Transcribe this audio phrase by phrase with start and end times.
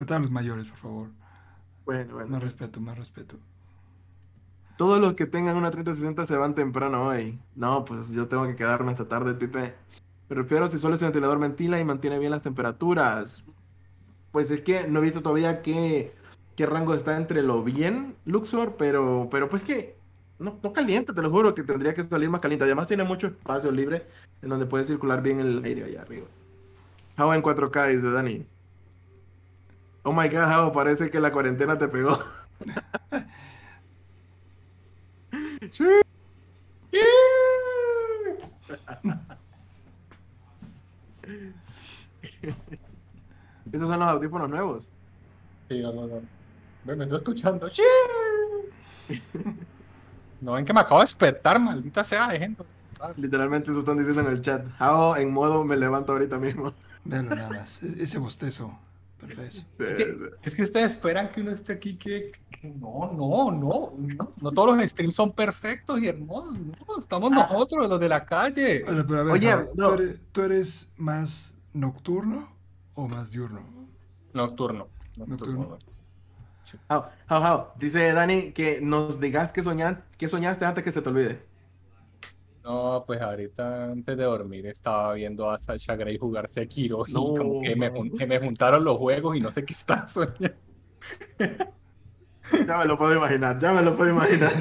[0.00, 1.08] Respeta a los mayores, por favor.
[1.84, 2.30] Bueno, bueno.
[2.30, 3.34] Más respeto, más respeto.
[4.76, 7.40] Todos los que tengan una 3060 se van temprano hoy.
[7.56, 9.74] No, pues yo tengo que quedarme esta tarde, Pipe.
[10.28, 13.44] Me refiero a si solo ese ventilador ventila y mantiene bien las temperaturas.
[14.30, 16.14] Pues es que no he visto todavía qué,
[16.54, 19.96] qué rango está entre lo bien, Luxor, pero, pero pues que
[20.38, 22.66] no, no calienta, te lo juro, que tendría que salir más caliente.
[22.66, 24.06] Además tiene mucho espacio libre
[24.42, 26.28] en donde puede circular bien el aire allá arriba.
[27.18, 28.46] How en 4K, dice Dani.
[30.08, 32.18] Oh my god, How, parece que la cuarentena te pegó.
[35.70, 35.84] Sí.
[43.70, 44.88] Esos son los audífonos nuevos.
[45.68, 46.22] Sí, no, no, no.
[46.86, 47.68] Me estoy escuchando.
[47.68, 47.82] ¡Sí!
[50.40, 52.62] No ven que me acabo de despertar, maldita sea de gente.
[53.16, 54.64] Literalmente eso están diciendo en el chat.
[54.80, 56.72] How en modo me levanto ahorita mismo.
[57.04, 57.82] Véalo nada más.
[57.82, 58.78] E- Ese bostezo.
[59.18, 59.50] Perfecto.
[59.50, 60.24] Sí, Es que, sí.
[60.42, 64.52] es que ustedes esperan que uno esté aquí que, que no, no, no, no, no
[64.52, 68.82] todos los streams son perfectos y hermosos, no, estamos nosotros, los de la calle.
[68.84, 72.48] O sea, pero a ver, Oye, ¿tú, eres, tú eres más nocturno
[72.94, 73.62] o más diurno?
[74.32, 74.88] Nocturno.
[75.16, 75.78] Nocturno.
[76.88, 77.66] How, how, how.
[77.78, 81.47] Dice Dani que nos digas que, soñan, que soñaste antes que se te olvide.
[82.68, 87.20] No, pues ahorita antes de dormir estaba viendo a Sasha Grey jugar Sekiro y No,
[87.34, 90.50] como que me, jun- me juntaron los juegos y no sé qué está soñando.
[92.66, 94.52] Ya me lo puedo imaginar, ya me lo puedo imaginar.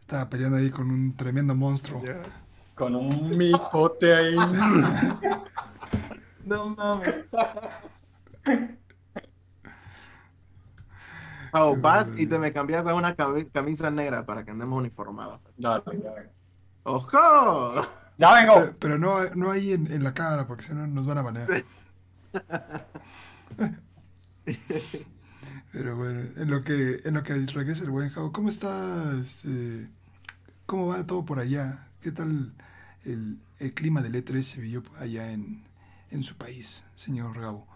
[0.00, 2.02] Estaba peleando ahí con un tremendo monstruo.
[2.74, 4.36] Con un micote ahí.
[6.42, 7.26] No mames.
[11.52, 15.40] Oh, vas y te me cambias a una cami- camisa negra para que andemos uniformados.
[15.56, 15.84] Dale.
[16.84, 17.82] ¡Ojo!
[18.18, 18.54] ¡Ya vengo!
[18.54, 21.22] Pero, pero no, no ahí en, en la cámara, porque si no nos van a
[21.22, 21.52] banear.
[25.72, 29.14] Pero bueno, en lo que, en lo que regresa el buen Jao, ¿cómo está?
[29.20, 29.88] Este,
[30.66, 31.88] ¿Cómo va todo por allá?
[32.00, 32.54] ¿Qué tal
[33.04, 35.64] el, el clima del E3 se vivió allá en,
[36.10, 37.66] en su país, señor Gabo?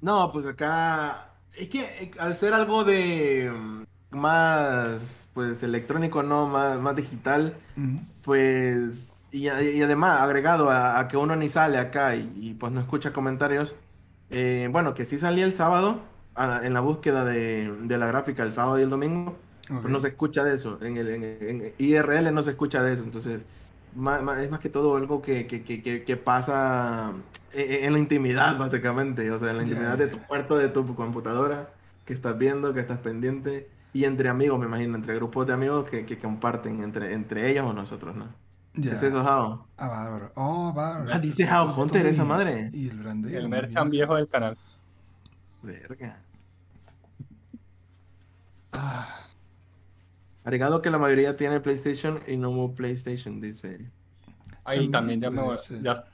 [0.00, 3.84] No, pues acá es que eh, al ser algo de mm,
[4.16, 8.00] más pues electrónico, no, más, más digital, Ujú.
[8.22, 12.54] pues y, a- y además agregado a, a que uno ni sale acá y, y,
[12.54, 13.74] pues no escucha comentarios,
[14.30, 16.00] eh, bueno, que sí salí el sábado
[16.34, 19.36] ah, en la búsqueda de, de la gráfica el sábado y el domingo,
[19.70, 19.80] Ok.
[19.80, 22.94] pues no se escucha de eso, en el en, en IRL no se escucha de
[22.94, 23.42] eso, entonces
[23.94, 27.12] ma- ma- es más que todo algo que, que, que, que, que pasa
[27.52, 30.12] en, en la intimidad básicamente, o sea, en la intimidad de ya.
[30.12, 31.70] tu cuarto, de tu computadora,
[32.04, 35.88] que estás viendo, que estás pendiente, y entre amigos, me imagino, entre grupos de amigos
[35.90, 38.26] que, que comparten entre, entre ellos o nosotros, ¿no?
[38.72, 39.66] ¿Qué es eso, Jao?
[39.78, 40.30] Ah, bárbaro.
[40.36, 41.10] Oh, bárbaro.
[41.12, 42.70] Ah, dice Jao Hunter, todo esa y- madre.
[42.72, 43.38] Y el brandeo.
[43.40, 44.56] El merchan viejo del canal.
[45.62, 46.20] Verga.
[48.72, 49.08] Ah,
[50.42, 53.90] Agregado que la mayoría tiene PlayStation y no hubo PlayStation, dice.
[54.64, 56.04] Ahí También también ya me ya,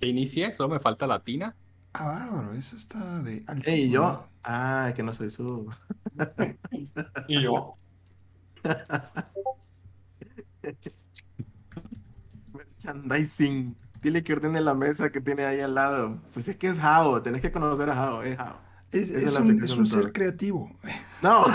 [0.00, 1.56] ya inicié, solo me falta latina.
[1.92, 2.52] Ah, bárbaro.
[2.52, 3.64] Eso está de altísimo.
[3.64, 3.90] Ey, nivel.
[3.92, 4.28] yo.
[4.42, 5.70] Ah, es que no soy su.
[7.28, 7.76] Y yo.
[12.52, 13.76] Merchandising.
[14.02, 16.22] Dile que ordene la mesa que tiene ahí al lado.
[16.32, 18.58] Pues es que es Jao, tenés que conocer a Jao, es Jao.
[18.92, 20.70] Es, un, es un ser creativo.
[21.22, 21.44] No.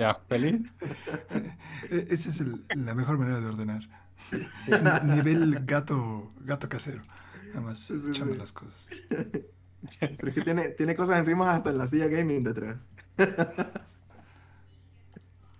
[0.00, 0.62] Ya, feliz.
[1.90, 3.82] E- Esa es el- la mejor manera de ordenar.
[5.04, 7.02] Nivel gato, gato casero.
[7.48, 8.38] Nada más echando sí.
[8.38, 8.90] las cosas.
[10.00, 12.88] Pero es que tiene, tiene cosas encima hasta en la silla gaming detrás.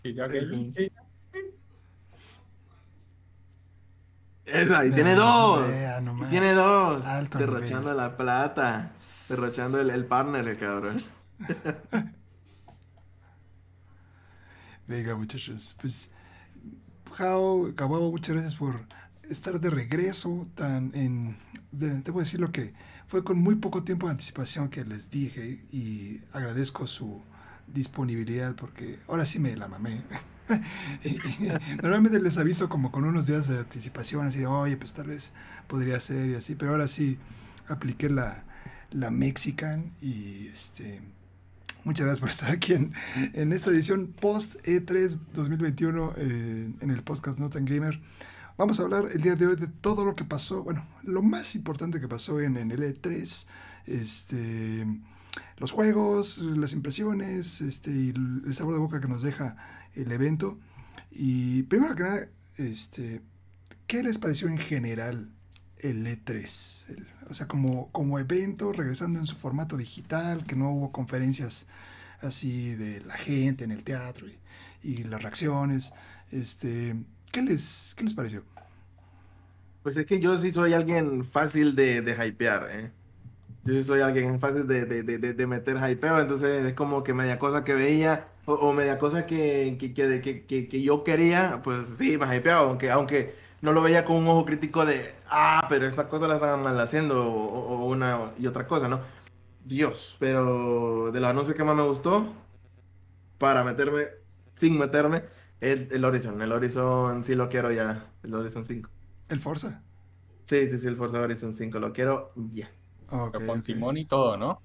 [0.03, 0.71] Y ya que Sí.
[0.71, 0.93] sí.
[4.47, 5.63] Esa, y tiene dos.
[6.23, 7.07] Y tiene dos.
[7.07, 7.97] Alto Derrochando nivel.
[7.99, 8.93] la plata.
[9.29, 11.05] Derrochando el, el partner, el cabrón.
[14.91, 15.77] Venga, muchachos.
[15.81, 16.11] Pues,
[17.17, 18.87] Jao, Gabo, muchas gracias por
[19.29, 20.49] estar de regreso.
[20.57, 21.37] Tan en,
[21.71, 22.75] de- debo decirlo que
[23.07, 27.23] fue con muy poco tiempo de anticipación que les dije y agradezco su
[27.69, 30.03] disponibilidad porque ahora sí me la mamé.
[31.83, 35.31] Normalmente les aviso como con unos días de anticipación, así de, oye, pues tal vez
[35.69, 37.17] podría ser y así, pero ahora sí
[37.69, 38.43] apliqué la,
[38.91, 41.01] la Mexican y este...
[41.85, 47.39] Muchas gracias por estar aquí en, esta edición post E3 2021 eh, en el podcast
[47.39, 47.99] Notan Gamer.
[48.59, 51.55] Vamos a hablar el día de hoy de todo lo que pasó, bueno, lo más
[51.55, 53.47] importante que pasó en, el E3,
[53.87, 54.87] este,
[55.57, 59.57] los juegos, las impresiones este, y el sabor de boca que nos deja
[59.95, 60.59] el evento.
[61.11, 62.29] Y primero que nada,
[62.59, 63.23] este,
[63.87, 65.33] ¿qué les pareció en general
[65.83, 66.85] el E3?
[66.89, 71.67] El- o sea, como, como evento, regresando en su formato digital, que no hubo conferencias
[72.23, 74.27] así de la gente en el teatro
[74.83, 75.93] y, las reacciones.
[76.33, 76.97] Este,
[77.33, 78.45] ¿qué, les, ¿Qué les pareció?
[79.83, 82.93] Pues es que yo sí soy alguien fácil de, de hypear, ¿eh?
[83.65, 87.15] Yo sí soy alguien fácil de, de, de, de- meter hypeo, entonces es como que
[87.15, 92.19] media cosa que veía o, media cosa que, que, que- que yo quería, pues sí,
[92.19, 96.09] me hypeaba, aunque, aunque no lo veía con un ojo crítico de, ah, pero esta
[96.09, 99.01] cosa la están mal haciendo o, una y otra cosa, ¿no?
[99.65, 102.35] Dios, pero de los anuncios que más me gustó,
[103.39, 104.07] para meterme,
[104.55, 105.25] sin meterme,
[105.61, 106.41] el, el Horizon.
[106.43, 108.91] El Horizon sí lo quiero ya, el Horizon 5.
[109.29, 109.83] ¿El Forza?
[110.45, 112.71] Sí, sí, sí, el Forza Horizon 5, lo quiero ya.
[113.09, 113.65] Ok, Pero con ok.
[113.65, 114.63] timón y todo, ¿no?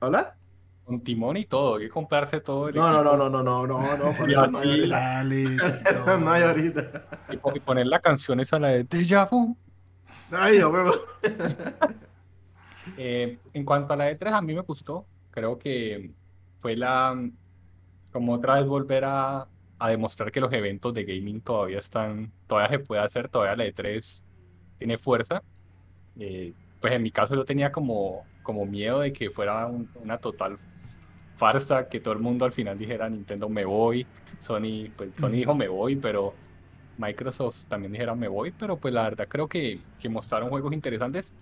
[0.00, 0.39] ¿Hola?
[0.84, 3.66] Con timón y todo, hay que comprarse todo el No, no, no, no, no, no,
[3.66, 5.24] no, no, por eso no hay ahorita.
[6.18, 7.06] No hay ahorita.
[7.30, 9.56] y po- y poner la canción esa, la de Deja Vu.
[10.32, 10.72] Ay, mío.
[12.96, 15.06] Eh, en cuanto a la E3, a mí me gustó.
[15.30, 16.10] Creo que
[16.58, 17.14] fue la.
[18.12, 19.46] Como otra vez volver a,
[19.78, 22.32] a demostrar que los eventos de gaming todavía están.
[22.46, 24.22] Todavía se puede hacer, todavía la E3
[24.78, 25.42] tiene fuerza.
[26.18, 30.18] Eh, pues en mi caso yo tenía como, como miedo de que fuera un- una
[30.18, 30.58] total
[31.40, 34.06] farsa, que todo el mundo al final dijera Nintendo me voy,
[34.38, 36.34] Sony, pues Sony dijo me voy, pero
[36.98, 41.32] Microsoft también dijera me voy, pero pues la verdad creo que, que mostraron juegos interesantes.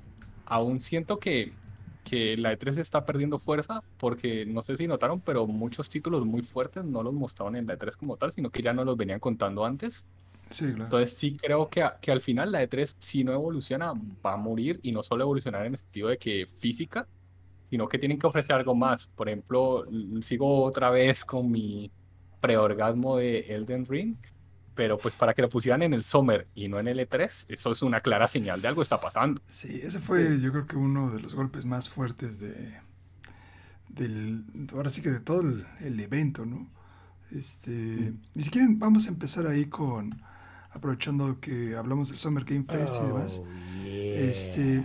[0.46, 1.52] Aún siento que,
[2.04, 6.42] que la E3 está perdiendo fuerza porque no sé si notaron, pero muchos títulos muy
[6.42, 9.18] fuertes no los mostraron en la E3 como tal, sino que ya no los venían
[9.18, 10.04] contando antes.
[10.48, 10.84] Sí, claro.
[10.84, 14.78] Entonces sí creo que, que al final la E3 si no evoluciona va a morir
[14.84, 17.08] y no solo evolucionar en el sentido de que física,
[17.68, 19.06] sino que tienen que ofrecer algo más.
[19.06, 19.84] Por ejemplo,
[20.22, 21.90] sigo otra vez con mi
[22.40, 24.16] preorgasmo de Elden Ring,
[24.74, 27.72] pero pues para que lo pusieran en el Summer y no en el E3, eso
[27.72, 29.40] es una clara señal de algo está pasando.
[29.46, 32.78] Sí, ese fue yo creo que uno de los golpes más fuertes de
[33.88, 36.68] del ahora sí que de todo el, el evento, ¿no?
[37.32, 40.22] Este, y si quieren vamos a empezar ahí con
[40.70, 43.42] aprovechando que hablamos del Summer Game Fest y demás.
[43.84, 44.84] Este,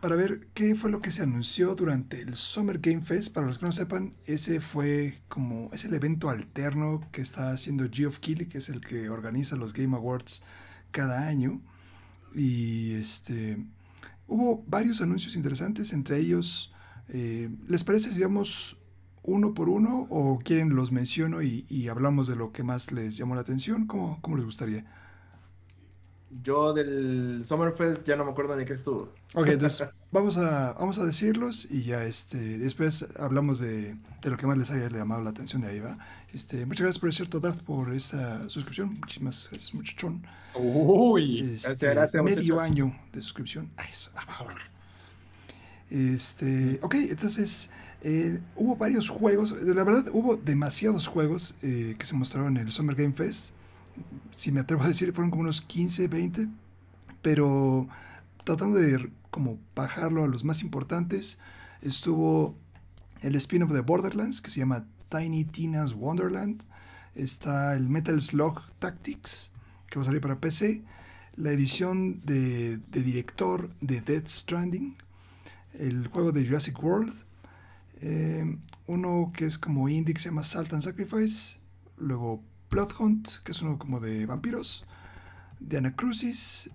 [0.00, 3.34] para ver qué fue lo que se anunció durante el Summer Game Fest.
[3.34, 7.88] Para los que no sepan, ese fue como, es el evento alterno que está haciendo
[7.90, 10.42] Geoff Keighley, que es el que organiza los Game Awards
[10.90, 11.60] cada año.
[12.34, 13.64] Y este,
[14.26, 16.72] hubo varios anuncios interesantes, entre ellos,
[17.08, 18.78] eh, ¿les parece si vamos
[19.22, 23.18] uno por uno o quieren los menciono y, y hablamos de lo que más les
[23.18, 23.86] llamó la atención?
[23.86, 24.86] ¿Cómo, cómo les gustaría?
[26.30, 29.12] Yo del Summerfest ya no me acuerdo ni qué estuvo.
[29.34, 34.36] Ok, entonces vamos a, vamos a decirlos y ya este, después hablamos de, de lo
[34.36, 35.98] que más les haya llamado la atención de ahí, ¿va?
[36.32, 38.96] Este, muchas gracias por cierto Darth por esta suscripción.
[39.00, 40.24] Muchísimas gracias, muchachón.
[40.54, 42.60] Uy, Este, gracias, medio muchachos.
[42.60, 43.72] año de suscripción.
[43.76, 44.60] Ay, eso, ah, bárbaro.
[45.88, 47.70] Este, ok, entonces
[48.02, 52.72] eh, hubo varios juegos, la verdad hubo demasiados juegos eh, que se mostraron en el
[52.72, 53.54] Summer Game Fest.
[54.30, 56.48] Si me atrevo a decir, fueron como unos 15, 20,
[57.22, 57.88] pero
[58.44, 61.38] tratando de como bajarlo a los más importantes,
[61.82, 62.56] estuvo
[63.22, 66.64] el spin-off de Borderlands que se llama Tiny Tina's Wonderland.
[67.14, 69.52] Está el Metal Slug Tactics
[69.88, 70.82] que va a salir para PC.
[71.36, 74.96] La edición de, de director de Death Stranding.
[75.78, 77.12] El juego de Jurassic World.
[78.02, 78.56] eh,
[78.86, 81.58] uno que es como indie que se llama Salt and Sacrifice.
[81.98, 84.86] Luego Blood Hunt, que es uno como de vampiros.
[85.58, 86.70] De Anacrucis.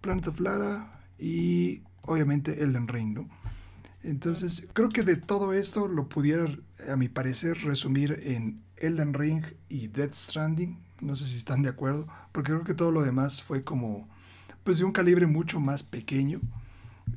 [0.00, 1.00] Planet of Lara.
[1.18, 3.28] Y obviamente Elden Ring, ¿no?
[4.02, 6.46] Entonces, creo que de todo esto lo pudiera,
[6.90, 10.78] a mi parecer, resumir en Elden Ring y Death Stranding.
[11.00, 14.08] No sé si están de acuerdo, porque creo que todo lo demás fue como,
[14.64, 16.40] pues de un calibre mucho más pequeño.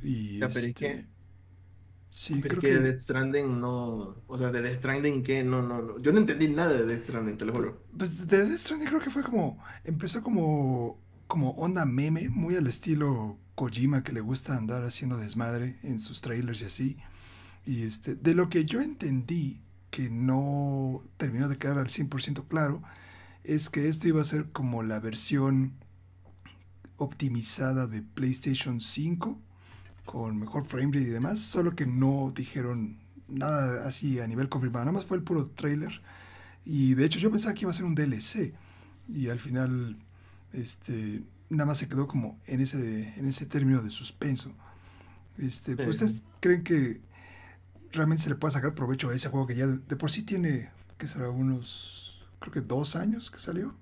[0.01, 1.07] Y Ya, este,
[2.11, 4.15] sí, Pero creo que que, Death Stranding no.
[4.27, 5.43] O sea, de Death Stranding, ¿qué?
[5.43, 5.99] No, no, no.
[5.99, 7.83] Yo no entendí nada de Death Stranding, te lo juro.
[7.97, 12.67] pues de Death Stranding creo que fue como, empezó como, como onda meme, muy al
[12.67, 16.97] estilo Kojima que le gusta andar haciendo desmadre en sus trailers y así.
[17.65, 22.81] Y este, de lo que yo entendí, que no terminó de quedar al 100% claro,
[23.43, 25.73] es que esto iba a ser como la versión
[26.97, 29.41] optimizada de PlayStation 5,
[30.11, 32.97] con mejor framerate y demás, solo que no dijeron
[33.29, 36.01] nada así a nivel confirmado, nada más fue el puro trailer.
[36.65, 38.53] Y de hecho yo pensaba que iba a ser un DLC,
[39.07, 39.95] y al final
[40.51, 44.51] este, nada más se quedó como en ese, en ese término de suspenso.
[45.37, 45.89] Este, Sí.
[45.89, 46.99] ¿Ustedes creen que
[47.93, 50.71] realmente se le puede sacar provecho a ese juego que ya de por sí tiene,
[50.97, 53.73] que será unos, creo que dos años que salió?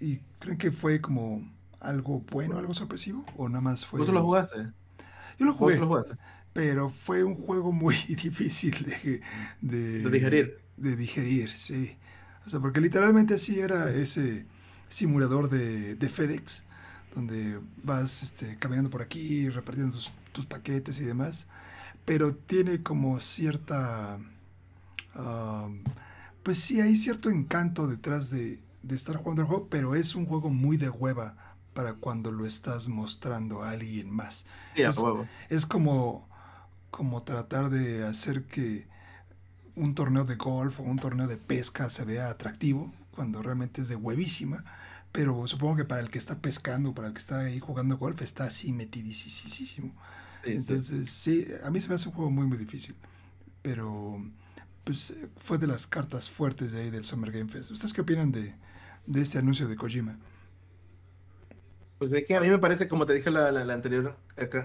[0.00, 1.48] ¿Y creen que fue como
[1.78, 3.24] algo bueno, algo sorpresivo?
[3.36, 4.00] ¿O nada más fue.?
[4.00, 4.72] ¿Vos lo jugaste?
[5.42, 6.04] Yo lo ¿Vos jugué, lo
[6.52, 9.22] pero fue un juego muy difícil de,
[10.02, 10.62] De digerir.
[10.76, 11.96] de digerir, sí.
[12.46, 14.46] O sea, porque literalmente sí era ese
[14.88, 16.64] simulador de, de FedEx,
[17.14, 21.46] donde vas este, caminando por aquí, repartiendo tus, tus paquetes y demás,
[22.04, 24.18] pero tiene como cierta...
[25.14, 25.82] um,
[26.42, 30.26] pues sí, hay cierto encanto detrás de, de estar jugando el juego, pero es un
[30.26, 34.46] juego muy de hueva para cuando lo estás mostrando a alguien más.
[34.74, 35.02] Sí, a Es,
[35.48, 36.28] es como,
[36.90, 38.86] como tratar de hacer que
[39.74, 43.88] un torneo de golf o un torneo de pesca se vea atractivo cuando realmente es
[43.88, 44.64] de huevísima.
[45.12, 48.22] Pero supongo que para el que está pescando, para el que está ahí jugando golf,
[48.22, 49.94] está así metidísimo.
[50.42, 52.96] Entonces, sí, a mí se me hace un juego muy, muy difícil.
[53.60, 54.24] Pero,
[54.84, 57.70] pues, fue de las cartas fuertes de ahí del Summer Game Fest.
[57.70, 58.54] ¿Ustedes qué opinan de,
[59.06, 60.18] de este anuncio de Kojima?
[62.02, 64.16] Pues es que a mí me parece, como te dije la, la, la anterior,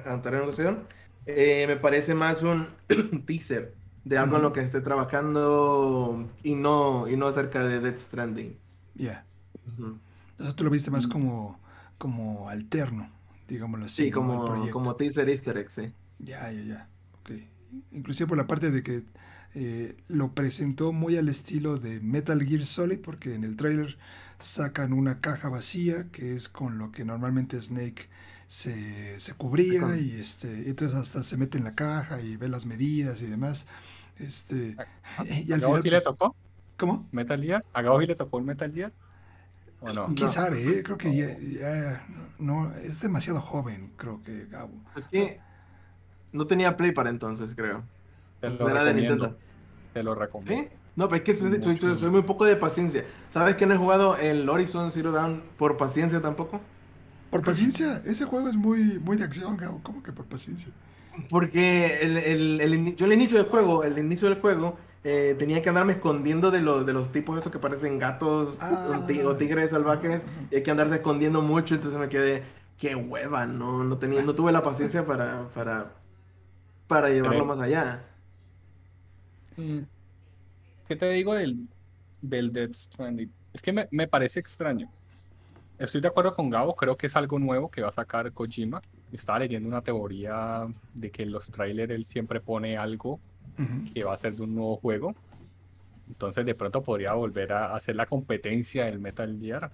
[0.06, 0.88] anterior ocasión,
[1.28, 2.68] eh, me parece más un
[3.28, 8.00] teaser de algo en lo que esté trabajando y no, y no acerca de Death
[8.00, 8.58] Stranding.
[8.96, 9.24] Ya.
[10.32, 11.60] Entonces tú lo viste más como,
[12.00, 13.12] como alterno,
[13.48, 15.94] digámoslo así, Sí, como, como teaser easter egg, sí.
[16.18, 16.90] Ya, ya, ya.
[17.20, 17.34] Ok.
[17.92, 19.04] Inclusive por la parte de que
[19.54, 24.00] eh, lo presentó muy al estilo de Metal Gear Solid, porque en el tráiler
[24.40, 28.10] sacan una caja vacía, que es con lo que normalmente Snake
[28.48, 32.66] se, se cubría, y este, entonces hasta se mete en la caja y ve las
[32.66, 33.68] medidas y demás.
[34.18, 34.80] Este,
[35.18, 36.36] y ¿A al Gabo final, sí le pues, tocó
[36.78, 37.10] ¿cómo?
[37.12, 37.66] Metal Gear?
[37.74, 38.94] ¿A Gabo sí le tocó el Metal Gear?
[39.80, 40.14] ¿O no?
[40.16, 40.34] ¿Quién No.
[40.34, 40.80] sabe?
[40.80, 40.84] eh?
[40.84, 42.06] Creo que ya, ya
[42.40, 44.74] no, es demasiado joven, creo que Gabo.
[44.96, 45.40] Es que
[46.32, 47.84] no tenía Play para entonces, creo.
[48.42, 48.94] Era de.
[48.94, 49.38] Nintendo.
[49.94, 50.70] Te lo recomiendo.
[50.72, 50.77] ¿Sí?
[50.98, 51.90] No, pero es que soy, soy- Mucho.
[51.92, 53.06] soy- soy muy poco de paciencia.
[53.30, 56.60] ¿Sabes que no he jugado el Horizon Zero Dawn por paciencia tampoco?
[57.32, 59.80] Por paciencia, ese juego es muy, muy de acción, Gabo.
[59.84, 60.70] ¿Cómo que por paciencia?
[61.30, 65.62] Porque el, el- el yo al inicio del juego, el inicio del juego, eh, tenía
[65.62, 68.98] que andarme escondiendo de los, de los tipos estos que parecen gatos Ah.
[69.02, 70.24] o, ti- o tigres salvajes.
[70.52, 72.44] Y hay que andarse escondiendo mucho, entonces me quedé,
[72.78, 75.94] qué hueva, no, no tenía, no tuve la paciencia para, para,
[76.88, 78.04] para llevarlo Pero- más allá.
[79.58, 79.80] Mm,
[80.88, 81.68] ¿Qué te digo del,
[82.22, 83.32] del Death Stranding?
[83.54, 84.90] Es que me, me parece extraño.
[85.78, 88.82] Estoy de acuerdo con Gabo, creo que es algo nuevo que va a sacar Kojima.
[89.12, 93.20] Estaba leyendo una teoría de que en los trailers él siempre pone algo
[93.94, 95.16] que va a ser de un nuevo juego.
[96.08, 99.72] Entonces de pronto podría volver a hacer la competencia del Metal Gear.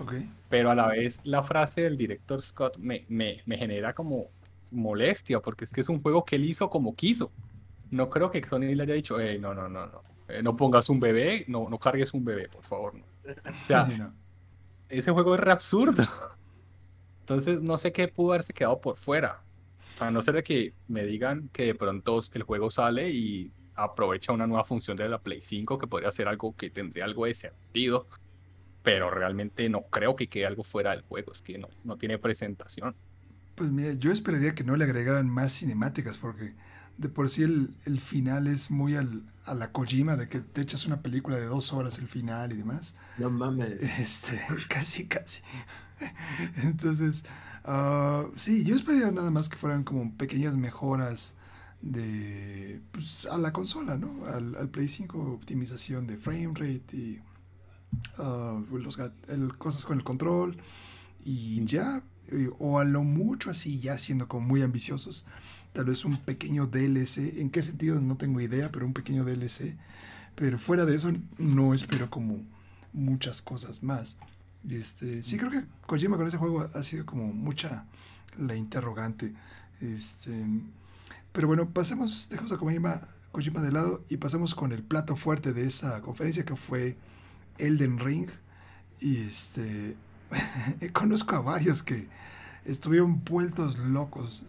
[0.00, 0.14] Ok.
[0.48, 4.26] Pero a la vez la frase del director Scott me, me, me genera como
[4.70, 7.30] molestia, porque es que es un juego que él hizo como quiso.
[7.90, 10.88] No creo que Sony le haya dicho, "Ey, no, no, no, no, eh, no pongas
[10.90, 12.94] un bebé, no, no cargues un bebé, por favor.
[12.94, 13.04] no".
[13.04, 14.14] O sea, Sí, no.
[14.88, 16.02] ese juego es re absurdo.
[17.20, 19.42] Entonces no sé qué pudo haberse quedado por fuera.
[19.98, 24.32] A no ser de que me digan que de pronto el juego sale y aprovecha
[24.32, 27.34] una nueva función de la Play 5 que podría ser algo que tendría algo de
[27.34, 28.06] sentido.
[28.82, 31.32] Pero realmente no creo que quede algo fuera del juego.
[31.32, 32.96] Es que no, no tiene presentación.
[33.54, 36.54] Pues mira, yo esperaría que no le agregaran más cinemáticas porque
[36.98, 40.60] de por sí el, el final es muy al, a la Kojima de que te
[40.62, 42.94] echas una película de dos horas el final y demás.
[43.16, 43.80] No mames.
[43.98, 45.42] Este, casi, casi.
[46.62, 47.24] Entonces,
[47.64, 51.34] ah, sí, yo esperaría nada más que fueran como pequeñas mejoras
[51.82, 54.24] de pues, a la consola, ¿no?
[54.26, 57.20] Al, al Play 5, optimización de frame rate y
[58.18, 58.98] ah, los,
[59.28, 60.56] el- cosas con el control
[61.24, 65.26] y ya, eh, o a lo mucho así, ya siendo como muy ambiciosos,
[65.74, 68.00] tal vez un pequeño DLC, ¿en qué sentido?
[68.00, 69.76] No tengo idea, pero un pequeño DLC,
[70.36, 72.42] pero fuera de eso no espero como
[72.92, 74.16] muchas cosas más.
[74.70, 77.86] Este, sí creo que Kojima con ese juego ha sido como mucha
[78.38, 79.34] la interrogante.
[79.80, 80.46] Este,
[81.32, 83.00] pero bueno, pasemos, dejemos a Kojima,
[83.32, 86.96] Kojima de lado y pasemos con el plato fuerte de esa conferencia que fue
[87.58, 88.28] Elden Ring.
[89.00, 89.96] Y este,
[90.92, 92.08] conozco a varios que
[92.64, 94.46] estuvieron vueltos locos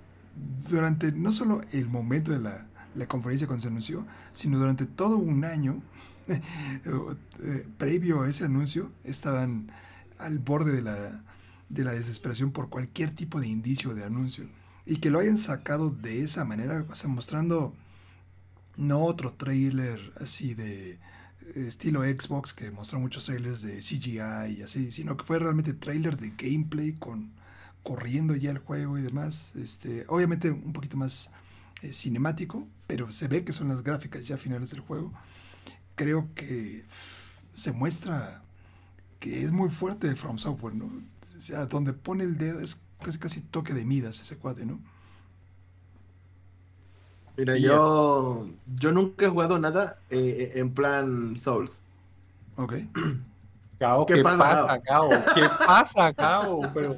[0.70, 5.18] durante no solo el momento de la, la conferencia cuando se anunció, sino durante todo
[5.18, 5.82] un año
[6.28, 9.72] eh, previo a ese anuncio estaban
[10.18, 11.24] al borde de la,
[11.70, 14.50] de la desesperación por cualquier tipo de indicio de anuncio.
[14.86, 17.74] Y que lo hayan sacado de esa manera, mostrando
[18.78, 21.00] no otro trailer así de eh,
[21.68, 26.18] estilo Xbox que mostró muchos trailers de CGI y así, sino que fue realmente trailer
[26.18, 27.32] de gameplay con
[27.86, 29.56] corriendo ya el juego y demás.
[29.56, 31.32] Este, obviamente un poquito más
[31.82, 35.14] eh, cinemático, pero se ve que son las gráficas ya finales del juego.
[35.96, 36.84] Creo que
[37.54, 38.44] se muestra
[39.20, 40.88] que es muy fuerte de From Software, ¿no?
[40.88, 44.80] O sea, donde pone el dedo es casi casi toque de Midas ese cuate, ¿no?
[47.38, 51.82] Mira, yo, yo nunca he jugado nada eh, en plan Souls.
[52.56, 52.74] Ok.
[53.80, 55.10] Gao, ¿Qué ¿qué, pasa, Gao?
[55.34, 56.62] ¿Qué pasa, Gao?
[56.74, 56.98] Pero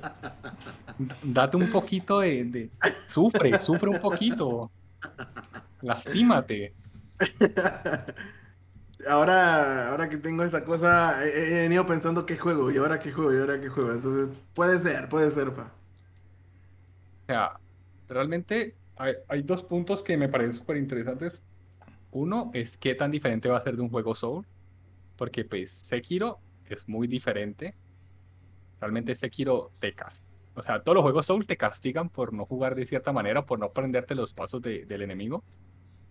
[1.24, 2.72] date un poquito de, de-
[3.08, 4.72] Sufre, sufre un poquito.
[5.82, 6.74] Lastímate.
[9.08, 13.12] Ahora, ahora que tengo esta cosa, he, he venido pensando qué juego, y ahora qué
[13.12, 13.92] juego, y ahora qué juego.
[13.92, 15.72] Entonces, puede ser, puede ser, pa.
[17.24, 17.60] O sea,
[18.08, 21.42] realmente hay, hay dos puntos que me parecen súper interesantes.
[22.12, 24.46] Uno es qué tan diferente va a ser de un juego Soul.
[25.16, 26.40] Porque pues Sekiro
[26.76, 27.76] es muy diferente.
[28.80, 30.28] Realmente Sekiro te castiga.
[30.56, 33.60] O sea, todos los juegos Soul te castigan por no jugar de cierta manera, por
[33.60, 35.44] no aprenderte los pasos de- del enemigo.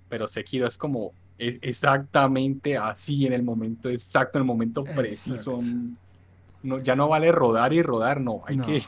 [0.09, 5.59] Pero Sekiro es como es exactamente así en el momento exacto, en el momento preciso.
[6.63, 8.43] No, ya no vale rodar y rodar, no.
[8.47, 8.67] Hay No.
[8.67, 8.83] que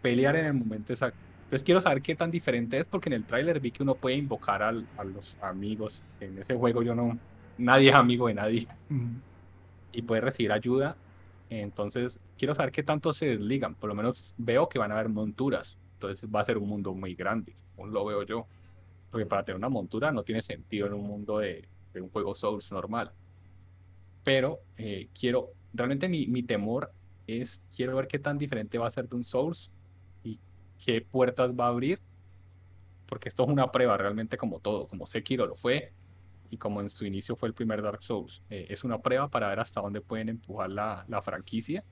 [0.00, 1.18] pelear en el momento exacto.
[1.44, 4.16] Entonces quiero saber qué tan diferente es, porque en el tráiler vi que uno puede
[4.16, 6.02] invocar al- a los amigos.
[6.20, 7.18] En ese juego yo no,
[7.58, 9.16] nadie es amigo de nadie Mm.
[9.92, 10.96] Y puede recibir ayuda.
[11.50, 13.74] Entonces quiero saber qué tanto se desligan.
[13.74, 15.78] Por lo menos veo que van a haber monturas.
[15.94, 17.54] Entonces va a ser un mundo muy grande.
[17.76, 18.46] Aún lo veo yo.
[19.10, 22.34] Porque para tener una montura no tiene sentido en un mundo de, de un juego
[22.34, 23.12] Souls normal.
[24.24, 26.92] Pero eh, quiero, realmente mi, mi temor
[27.26, 29.70] es, quiero ver qué tan diferente va a ser de un Souls
[30.22, 30.38] y
[30.84, 32.00] qué puertas va a abrir.
[33.06, 35.92] Porque esto es una prueba realmente como todo, como Sekiro lo fue
[36.52, 38.42] y como en su inicio fue el primer Dark Souls.
[38.50, 41.82] Eh, es una prueba para ver hasta dónde pueden empujar la, la franquicia.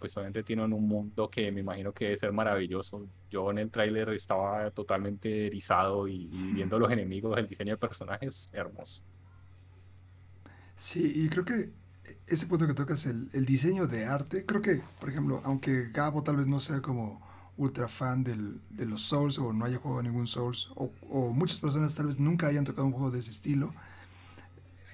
[0.00, 3.08] Pues obviamente tienen un mundo que me imagino que debe ser maravilloso.
[3.30, 7.78] Yo en el tráiler estaba totalmente erizado y, y viendo los enemigos, el diseño de
[7.78, 9.04] personajes, hermoso.
[10.74, 11.70] Sí, y creo que
[12.26, 16.24] ese punto que tocas, el, el diseño de arte, creo que, por ejemplo, aunque Gabo
[16.24, 17.24] tal vez no sea como
[17.58, 21.58] ultra fan del- de los Souls o no haya jugado ningún Souls, o, o muchas
[21.58, 23.74] personas tal vez nunca hayan tocado un juego de ese estilo,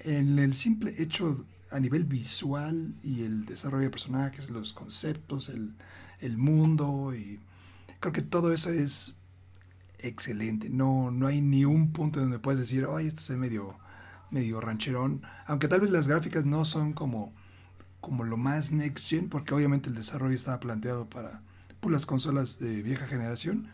[0.03, 5.73] en el simple hecho a nivel visual y el desarrollo de personajes, los conceptos, el,
[6.19, 7.39] el mundo, y
[7.99, 9.15] creo que todo eso es
[9.99, 10.69] excelente.
[10.69, 13.77] No, no hay ni un punto donde puedes decir, ay, esto es medio
[14.31, 17.33] medio rancherón, aunque tal vez las gráficas no son como,
[18.01, 21.43] como lo más next gen, porque obviamente el desarrollo estaba planteado para
[21.91, 23.67] las consolas de vieja generación.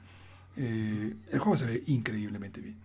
[0.58, 2.78] eh, el juego se ve increíblemente bien.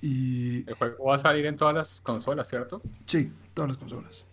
[0.00, 2.82] Y El juego va a salir en todas las consolas, ¿cierto?
[3.06, 4.26] sí, todas las consolas.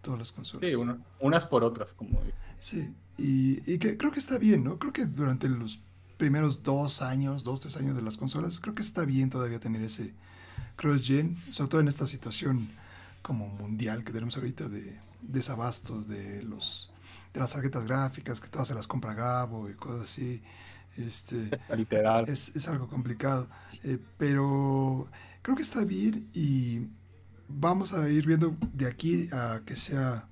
[0.00, 0.70] Todas las consolas.
[0.70, 2.20] Sí, uno- unas por otras, como
[2.58, 4.78] Sí, y, y que creo que está bien, ¿no?
[4.78, 5.80] Creo que durante los
[6.16, 9.82] primeros dos años, dos, tres años de las consolas, creo que está bien todavía tener
[9.82, 10.14] ese
[10.76, 12.70] cross-gen, sobre todo en esta situación
[13.22, 16.92] como mundial que tenemos ahorita de desabastos de los
[17.32, 20.42] de las tarjetas gráficas, que todas se las compra Gabo y cosas así.
[20.96, 22.28] Este, literal.
[22.28, 23.48] es, es algo complicado,
[23.84, 25.08] eh, pero
[25.42, 26.88] creo que está bien y
[27.46, 30.28] vamos a ir viendo de aquí a que sea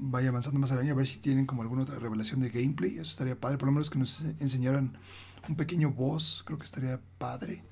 [0.00, 2.94] vaya avanzando más al año a ver si tienen como alguna otra revelación de gameplay,
[2.94, 4.96] eso estaría padre, por lo menos que nos enseñaran
[5.48, 7.64] un pequeño boss, creo que estaría padre.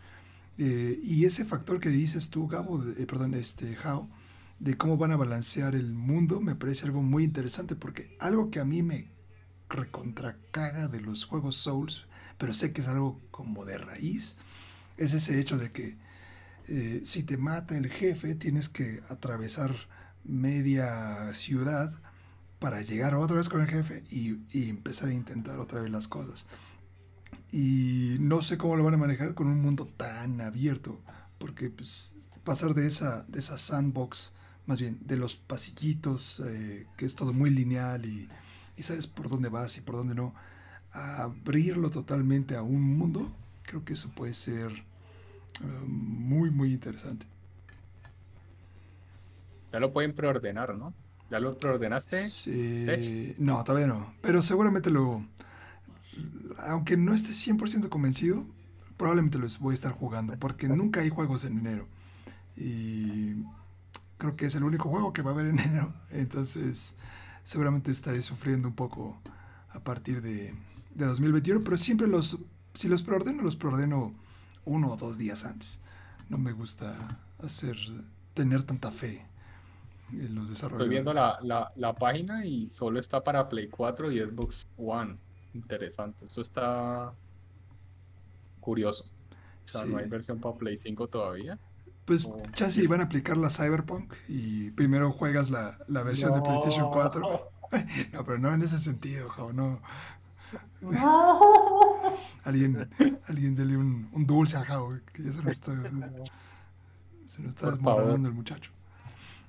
[0.59, 4.09] Eh, y ese factor que dices tú, Gabo, eh, perdón, este, How,
[4.59, 8.61] de cómo van a balancear el mundo, me parece algo muy interesante, porque algo que
[8.61, 9.11] a mí me
[9.68, 12.07] recontracaga de los juegos Souls,
[12.38, 14.37] pero sé que es algo como de raíz,
[14.97, 15.97] es ese hecho de que
[16.66, 19.75] eh, si te mata el jefe, tienes que atravesar
[20.25, 21.92] media ciudad
[22.59, 26.09] para llegar otra vez con el jefe y, y empezar a intentar otra vez las
[26.09, 26.47] cosas.
[27.53, 31.01] Y no sé cómo lo van a manejar con un mundo tan abierto,
[31.38, 34.33] porque pues, pasar de esa, de esa sandbox,
[34.69, 38.29] más bien de los pasillitos, eh, que es todo muy lineal y,
[38.77, 40.35] y sabes por dónde vas y por dónde no,
[40.93, 47.27] a abrirlo totalmente a un mundo, creo que eso puede ser eh, muy, muy interesante.
[49.73, 50.93] Ya lo pueden preordenar, ¿no?
[51.31, 52.29] ¿Ya lo preordenaste?
[52.29, 54.15] Sí, no, todavía no.
[54.21, 55.27] Pero seguramente lo.
[56.69, 58.47] Aunque no esté 100% convencido,
[58.97, 60.39] probablemente los voy a estar jugando.
[60.39, 61.87] Porque nunca hay juegos en enero.
[62.57, 63.35] Y
[64.19, 65.93] creo que es el único juego que va a haber en enero.
[66.11, 66.97] Entonces,
[67.45, 69.21] seguramente estaré sufriendo un poco
[69.71, 70.55] a partir de,
[70.95, 71.63] de 2021.
[71.65, 72.39] Pero siempre los.
[72.75, 74.15] Si los preordeno, los preordeno
[74.65, 75.81] uno o dos días antes.
[76.29, 77.77] No me gusta hacer.
[78.35, 79.25] tener tanta fe
[80.13, 80.87] en los desarrolladores.
[80.87, 85.17] Estoy viendo la, la, la página y solo está para Play 4 y Xbox One.
[85.55, 86.27] Interesante.
[86.27, 87.13] Esto está
[88.61, 89.05] curioso.
[89.65, 91.59] O sea, no hay versión para Play 5 todavía.
[92.09, 92.42] Pues Oh.
[92.55, 97.51] chance van a aplicar la Cyberpunk y primero juegas la, la versión de PlayStation 4
[98.14, 99.81] No, pero no en ese sentido, Jao, no.
[102.44, 102.88] Alguien,
[103.29, 105.73] alguien dele un, un dulce a Jao, que ya se nos está,
[107.27, 108.71] se nos está desmoronando el muchacho.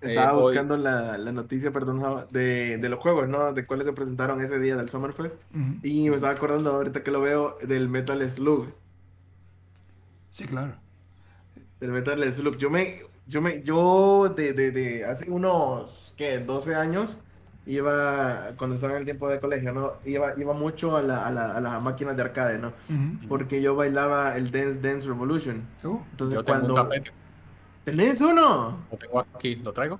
[0.02, 3.54] Estaba Eh, hoy- buscando la, la noticia, perdón, de, de los juegos, ¿no?
[3.54, 5.36] De cuáles se presentaron ese día del Summerfest.
[5.56, 5.76] Ujú.
[5.84, 8.74] Y me estaba acordando ahorita que lo veo del Metal Slug.
[10.30, 10.76] Sí, claro.
[11.80, 12.58] Del Metal Slug.
[12.58, 16.40] Yo me, yo me, yo de, de, de hace unos, ¿qué?
[16.40, 17.18] 12 años,
[17.66, 19.94] iba, cuando estaba en el tiempo de colegio, ¿no?
[20.06, 22.74] Iba, iba mucho a la, a la, a las máquinas de arcade, ¿no?
[23.28, 25.74] Porque yo bailaba el Dance Dance Revolution.
[25.84, 26.74] Oh, Entonces Yo tengo un cuando...
[26.74, 27.12] tapete,
[27.84, 28.88] ¿Tenés uno?
[28.92, 30.00] lo tengo aquí, ¿lo traigo?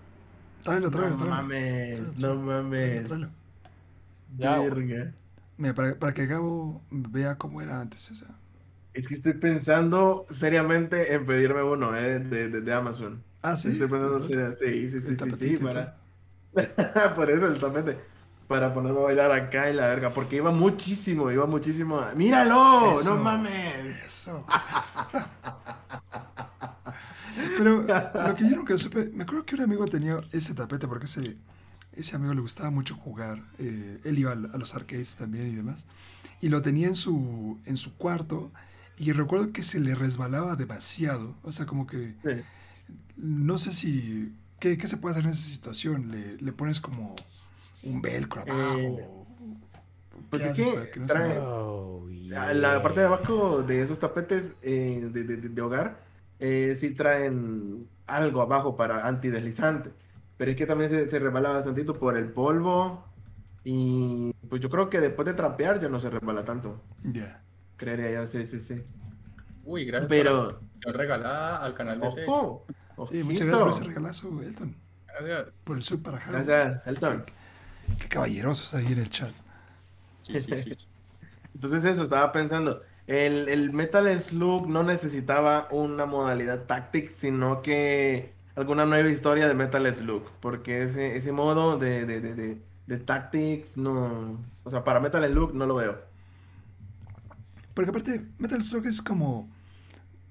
[0.64, 1.36] tráelo, tráelo, No tráelo.
[1.36, 3.04] mames, Tráelo, no mames.
[3.04, 3.28] tráelo.
[4.38, 5.14] Ya, Verga.
[5.58, 8.10] Mira, para, para que Gabo vea cómo era antes.
[8.12, 8.39] O sea.
[8.94, 13.24] Es que estoy pensando seriamente en pedirme uno, eh, de, de, de Amazon.
[13.42, 13.70] Ah, sí.
[13.72, 15.98] Estoy pensando seria- sí, sí, sí, sí, sí, para...
[17.16, 17.98] Por eso el tapete.
[18.48, 20.10] Para ponerme a bailar acá y la verga.
[20.10, 22.00] Porque iba muchísimo, iba muchísimo.
[22.00, 22.96] a- ¡Míralo!
[22.96, 23.16] Eso.
[23.16, 24.04] ¡No mames!
[24.06, 24.46] Eso.
[27.58, 31.06] Pero lo que yo nunca supe, me acuerdo que un amigo tenía ese tapete porque
[31.06, 31.38] ese,
[31.94, 33.40] ese amigo le gustaba mucho jugar.
[33.60, 35.86] eh, él iba al- a los arcades también y demás.
[36.42, 38.52] Y lo tenía en su, en su cuarto
[39.00, 41.36] y recuerdo que se le resbalaba demasiado.
[41.44, 42.42] O sea, como que Sí.
[43.18, 44.36] no sé si...
[44.60, 46.12] ¿Qué, qué se puede hacer en esa situación?
[46.12, 47.16] ¿Le, le pones como
[47.84, 48.78] un velcro abajo?
[48.78, 49.06] Eh,
[50.30, 51.38] pues ¿Qué es que no trae-?
[51.40, 56.02] Oh, La parte de abajo de esos tapetes eh, de, de- de- de hogar
[56.40, 59.92] eh, sí traen algo abajo para antideslizante.
[60.38, 63.04] Pero es que también se, se resbala bastantito por el polvo.
[63.64, 66.82] Y pues yo creo que después de trapear ya no se resbala tanto.
[67.04, 67.42] Ya.
[67.80, 68.84] Creería yo, sí, sí, sí.
[69.64, 72.66] Uy, gracias por Pero, la suscripción regalada al canal de ojo,
[73.10, 73.46] Sí, muchas ojito.
[73.48, 74.84] gracias por ese regalazo, Elton.
[75.08, 75.54] Gracias.
[75.64, 76.46] Por el sub para Javo.
[76.46, 77.26] Gracias, Elton.
[77.98, 79.36] Qué caballerosos ahí en el chat.
[80.22, 80.78] Sí, sí, sí.
[81.54, 82.84] Entonces eso, estaba pensando.
[83.08, 89.56] El, el Metal Slug no necesitaba una modalidad Tactics, sino que alguna nueva historia de
[89.56, 90.32] Metal Slug.
[90.40, 94.46] Porque ese, ese modo de, de, de, de, de Tactics no...
[94.64, 96.09] O sea, para Metal Slug no lo veo.
[97.86, 99.50] Porque aparte, Metal Slug es como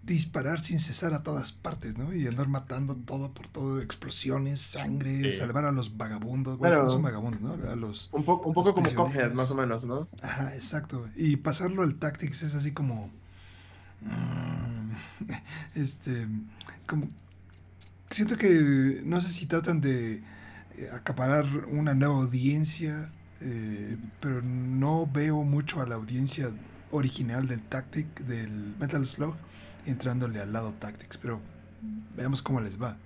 [0.03, 2.13] disparar sin cesar a todas partes, ¿no?
[2.15, 5.39] Y andar matando todo por todo, explosiones, sangre, Sí.
[5.39, 6.59] salvar a los vagabundos.
[6.59, 6.85] Bueno, Claro.
[6.85, 7.71] no son vagabundos, ¿no?
[7.71, 8.11] A los...
[8.13, 9.35] Un, po- un poco Los como prisioneros.
[9.35, 10.07] más o menos, ¿no?
[10.23, 11.09] Ajá, exacto.
[11.17, 13.11] Y pasarlo al Tactics es así como...
[14.03, 14.91] mm,
[15.75, 16.27] Este...
[16.87, 17.09] Como...
[18.11, 20.17] Siento que no sé si tratan de
[20.77, 26.51] eh, acaparar una nueva audiencia, eh, pero no veo mucho a la audiencia
[26.91, 29.35] original del Tactic, del Metal Slug,
[29.87, 31.41] entrándole al lado Tactics, pero
[32.17, 32.97] veamos cómo les va.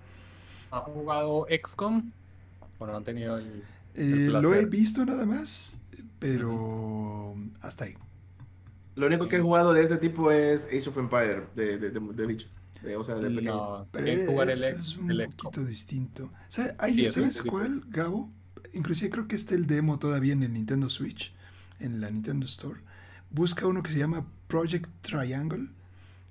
[0.71, 2.11] ¿Han jugado XCOM?
[2.79, 3.63] ¿O no han tenido el...
[3.95, 5.77] Eh, lo he visto nada más,
[6.19, 7.95] pero hasta ahí.
[8.95, 12.01] Lo único que he jugado de ese tipo es Age of Empire, de, de, de,
[12.01, 12.49] de bicho.
[12.83, 13.55] De- o sea, de pequeño.
[13.55, 16.33] No, Pero que jugar el, es, ex- es un el poquito distinto.
[16.49, 18.31] ¿Sabe- hay- Sí, es un ¿Sabes cuál, Gabo?
[18.73, 21.33] Inclusive creo que está el demo todavía en el Nintendo Switch,
[21.81, 22.81] en la Nintendo Store.
[23.33, 25.69] Busca uno que se llama Project Triangle.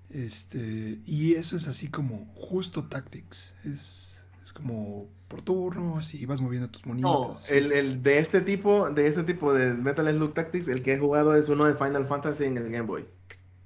[0.10, 3.54] Este, y eso es así como justo Tactics.
[3.64, 7.50] Es, es como por turnos y vas moviendo tus No, monitos.
[7.50, 11.00] el, el de este tipo, de este tipo de Metal Slug Tactics, el que he
[11.00, 13.08] jugado es uno de Final Fantasy en el Game Boy.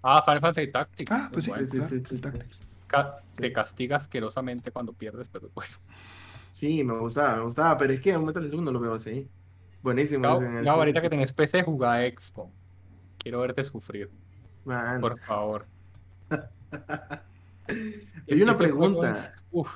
[0.03, 1.11] Ah, Final Fantasy Tactics.
[1.11, 2.17] Ah, pues sí, sí, claro, sí, sí.
[2.21, 2.59] Tactics.
[2.87, 5.71] ca- Te castiga asquerosamente cuando pierdes, pero bueno.
[6.51, 9.27] Sí, me gustaba, me gustaba, pero es que un Metal Slug no lo veo así.
[9.81, 10.25] Buenísimo.
[10.41, 12.51] En el chat, ahorita que tenés PC, jugá XCOM.
[13.25, 14.11] Quiero verte sufrir,
[14.65, 15.65] Man, por favor.
[17.67, 19.11] Hay una juego pregunta.
[19.13, 19.69] es- Uf,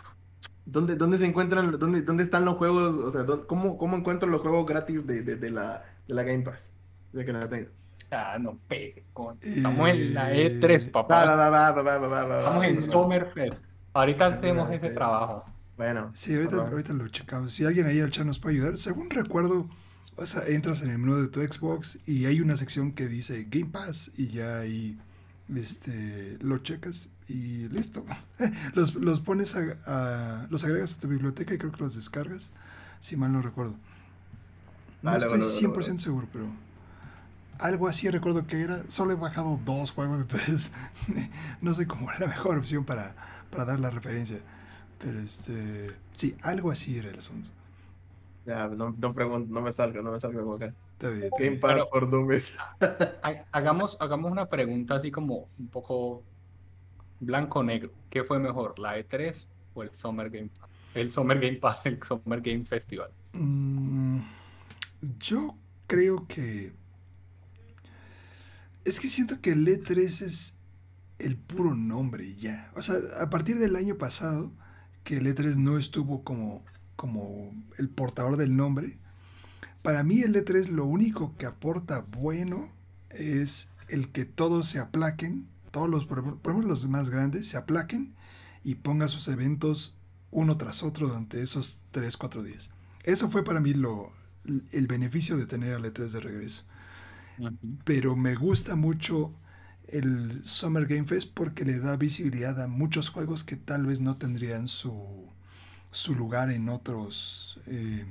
[0.68, 2.94] ¿Dónde, dónde se encuentran, dónde, dónde están los juegos?
[2.94, 6.22] O sea, ¿dó- ¿cómo, cómo encuentro los juegos gratis de, de, de la, de la
[6.22, 6.74] Game Pass?
[7.12, 7.70] De que la tengo.
[8.04, 9.40] o sea, no peces, con...
[9.42, 11.26] Estamos en la E3, Eh, Va, papá.
[11.26, 12.82] va, va, va, va, va, va, va, Estamos en.
[12.84, 13.66] Summerfest.
[13.94, 14.76] Ahorita Sí, hacemos sí.
[14.76, 15.44] ese trabajo.
[15.76, 17.52] Bueno, Sí, ahorita, ahorita lo checamos.
[17.52, 19.68] Si alguien ahí en el chat nos puede ayudar, según recuerdo,
[20.48, 24.12] entras en el menú de tu Xbox y hay una sección que dice Game Pass
[24.18, 24.98] y ya ahí
[25.56, 28.06] este, lo checas y listo.
[28.74, 32.52] los, los pones a, a- los agregas a tu biblioteca y creo que los descargas,
[33.00, 33.76] si mal no recuerdo.
[35.02, 36.00] No Vale, estoy vale, vale, 100% vale.
[36.00, 36.52] seguro, pero
[37.60, 38.80] algo así recuerdo que era.
[38.90, 40.72] Solo he bajado dos juegos, entonces
[41.62, 43.16] no sé cómo la mejor opción para,
[43.52, 44.40] para dar la referencia.
[45.00, 47.50] Pero este, sí, algo así era el asunto.
[48.46, 50.76] Ya, no, no, pregun- no me salgo, no me salgo de acá.
[50.94, 51.58] Está bien, está Game.
[51.58, 52.38] Pass Pero- por.
[53.22, 56.24] Ha- Hagamos, hagamos una pregunta así como un poco
[57.20, 57.92] blanco-negro.
[58.10, 60.70] ¿Qué fue mejor, la E3 o el Summer Game Pass?
[60.96, 63.12] El Summer Game Pass, el Summer Game Festival.
[63.34, 64.20] Mm,
[65.20, 65.56] Yo
[65.88, 66.74] creo que...
[68.86, 70.58] Es que siento que el E3 es
[71.20, 72.72] el puro nombre ya.
[72.76, 74.52] O sea, a partir del año pasado,
[75.04, 76.64] que el E3 no estuvo como,
[77.00, 79.00] como el portador del nombre,
[79.82, 82.70] para mí el E3 lo único que aporta bueno
[83.10, 88.16] es el que todos se aplaquen, todos los, por ejemplo, los más grandes se aplaquen
[88.66, 89.98] y pongan sus eventos
[90.30, 92.70] uno tras otro durante esos 3, 4 días.
[93.06, 94.12] Eso fue para mí lo,
[94.44, 96.66] el beneficio de tener al E3 de regreso.
[97.86, 99.34] Pero me gusta mucho
[99.88, 104.18] el Summer Game Fest porque le da visibilidad a muchos juegos que tal vez no
[104.18, 105.29] tendrían su,
[105.92, 108.06] su lugar en otros, eh,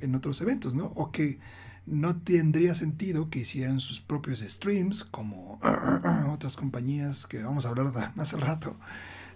[0.00, 0.86] en otros eventos, ¿no?
[0.86, 1.38] O que
[1.86, 5.60] no tendría sentido que hicieran sus propios streams como
[6.30, 8.76] otras compañías que vamos a hablar más al rato.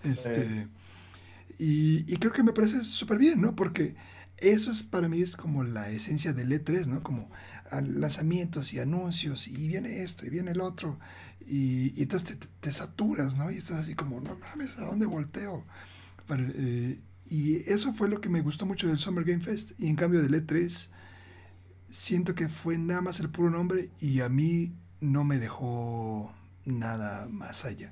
[0.04, 0.68] Este,
[1.58, 3.54] y, y, creo que me parece súper bien, ¿no?
[3.54, 3.94] Porque
[4.38, 7.02] eso es para mí es como la esencia del E3, ¿no?
[7.02, 7.30] Como
[7.70, 10.98] lanzamientos y anuncios y viene esto y viene el otro
[11.46, 13.50] y, entonces te, saturas, ¿no?
[13.50, 15.64] Y estás así como, no mames, ¿a dónde volteo?
[16.28, 17.00] Eh,
[17.32, 19.72] y eso fue lo que me gustó mucho del Summer Game Fest.
[19.80, 20.90] Y en cambio del E3,
[21.88, 26.30] siento que fue nada más el puro nombre y a mí no me dejó
[26.66, 27.90] nada más allá.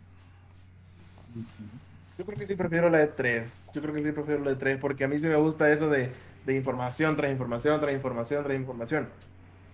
[2.18, 3.72] Yo creo que sí prefiero la E3.
[3.72, 6.12] Yo creo que sí prefiero la E3 porque a mí sí me gusta eso de,
[6.44, 9.09] de información tras información, tras información, tras información.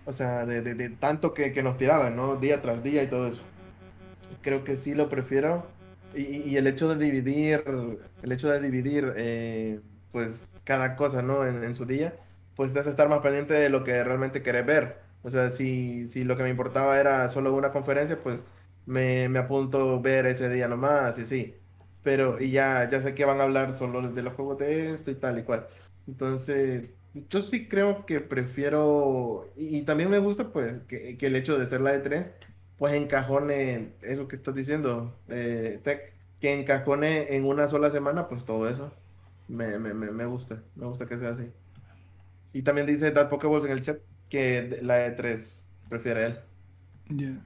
[0.05, 2.37] O sea, de, de, de tanto que, que, nos tiraban, ¿no?
[2.37, 3.41] Día tras día y todo eso
[4.41, 5.65] creo que sí lo prefiero.
[6.17, 7.63] Y, el hecho de dividir,
[8.23, 9.79] el hecho de dividir, eh,
[10.11, 11.45] pues cada cosa, ¿no?
[11.45, 12.15] En, su día,
[12.55, 14.97] pues te hace estar más pendiente de lo que realmente querés ver.
[15.23, 18.39] O sea, si, si lo que me importaba era solo una conferencia, pues
[18.85, 21.55] me, me apunto ver ese día nomás y sí.
[22.03, 25.11] Pero, y ya, ya sé que van a hablar solo de los juegos de esto
[25.11, 25.67] y tal y cual.
[26.07, 26.89] Entonces,
[27.29, 31.67] yo sí creo que prefiero, y, también me gusta pues que, que, el hecho de
[31.69, 32.31] ser la de tres
[32.77, 35.81] pues encajone eso que estás diciendo, eh,
[36.39, 38.91] que encajone en una sola semana, pues todo eso
[39.47, 41.51] me, me, me, gusta, me gusta que sea así.
[42.53, 43.97] Y también dice Dad Pokeballs en el chat
[44.29, 46.39] que la E3 prefiere él.
[47.09, 47.41] Ya.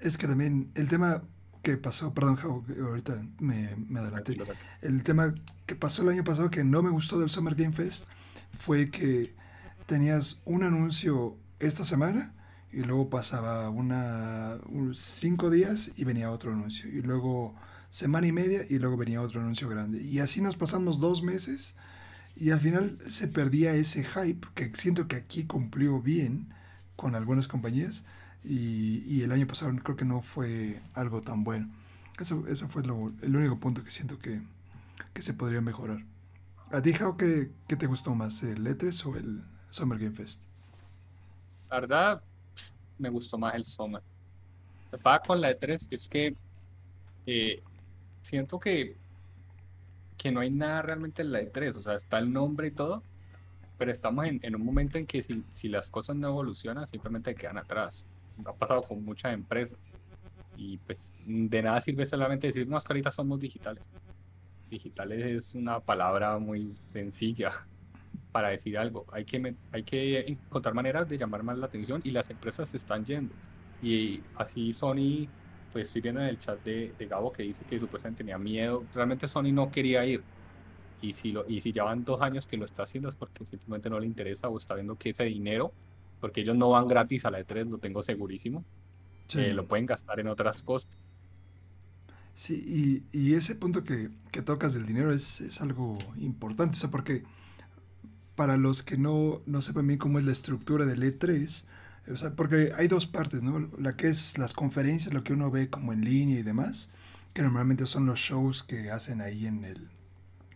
[0.00, 1.22] Es que también el tema
[1.62, 2.38] que pasó, perdón,
[2.80, 4.36] ahorita me, me adelanté.
[4.82, 5.34] El tema
[5.66, 8.06] que pasó el año pasado que no me gustó del Summer Game Fest
[8.58, 9.34] fue que
[9.86, 12.34] tenías un anuncio esta semana
[12.72, 14.58] y luego pasaba una
[14.92, 17.54] cinco días y venía otro anuncio y luego
[17.90, 20.02] semana y media y luego venía otro anuncio grande.
[20.02, 21.74] Y así nos pasamos dos meses
[22.36, 26.52] y al final se perdía ese hype que siento que aquí cumplió bien
[26.96, 28.04] con algunas compañías
[28.44, 31.70] y, y el año pasado creo que no fue algo tan bueno.
[32.18, 34.42] Eso, eso fue lo, el único punto que siento que,
[35.14, 36.04] que se podría mejorar.
[36.72, 40.44] ¿A ti, Jao, qué, qué te gustó más, el E3 o el Summer Game Fest?
[41.70, 42.22] La verdad,
[43.00, 44.02] me gustó más el Soma.
[44.90, 46.34] Que pasa con la E3 es que
[47.26, 47.62] eh,
[48.22, 48.96] siento que,
[50.16, 53.02] que no hay nada realmente en la E3, o sea, está el nombre y todo,
[53.78, 57.34] pero estamos en, en un momento en que si, si, las cosas no evolucionan, simplemente
[57.34, 58.04] quedan atrás.
[58.44, 59.78] Ha pasado con muchas empresas.
[60.56, 63.84] Y pues de nada sirve solamente decir, no, es que ahorita somos digitales.
[64.68, 67.66] Digitales es una palabra muy sencilla
[68.32, 69.06] para decir algo.
[69.12, 72.76] Hay que, hay que encontrar maneras de llamar más la atención y las empresas se
[72.76, 73.34] están yendo.
[73.82, 75.28] Y así Sony,
[75.72, 78.84] pues estoy viendo en el chat de, de Gabo que dice que supuestamente tenía miedo.
[78.94, 80.22] Realmente Sony no quería ir.
[81.02, 83.46] Y si, lo, y si ya van dos años que lo está haciendo es porque
[83.46, 85.72] simplemente no le interesa o está viendo que ese dinero,
[86.20, 88.64] porque ellos no van gratis a la E3, lo tengo segurísimo,
[89.34, 90.90] eh, lo pueden gastar en otras cosas.
[92.34, 96.80] Sí, y, y ese punto que, que, tocas del dinero es, es algo importante, o
[96.80, 97.24] sea, porque
[98.40, 101.64] para los que no, no sepan bien cómo es la estructura del E3,
[102.10, 103.68] o sea, porque hay dos partes, ¿no?
[103.78, 106.88] La que es las conferencias, lo que uno ve como en línea y demás,
[107.34, 109.90] que normalmente son los shows que hacen ahí en el,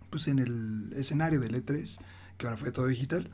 [0.08, 2.00] pues en el escenario del E3,
[2.38, 3.30] que ahora fue todo digital,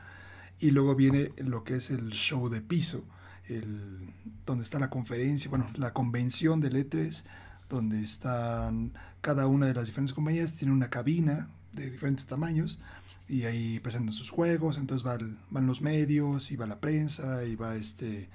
[0.59, 3.05] y luego viene lo que es el show de piso,
[3.47, 4.13] el,
[4.47, 7.23] donde está la conferencia, bueno, la convención del E3,
[7.69, 12.81] donde están cada una de las diferentes compañías, tiene una cabina de diferentes tamaños,
[13.31, 17.77] y ahí presentan sus juegos, entonces van, los medios, y va la prensa, y va,
[17.77, 18.29] este,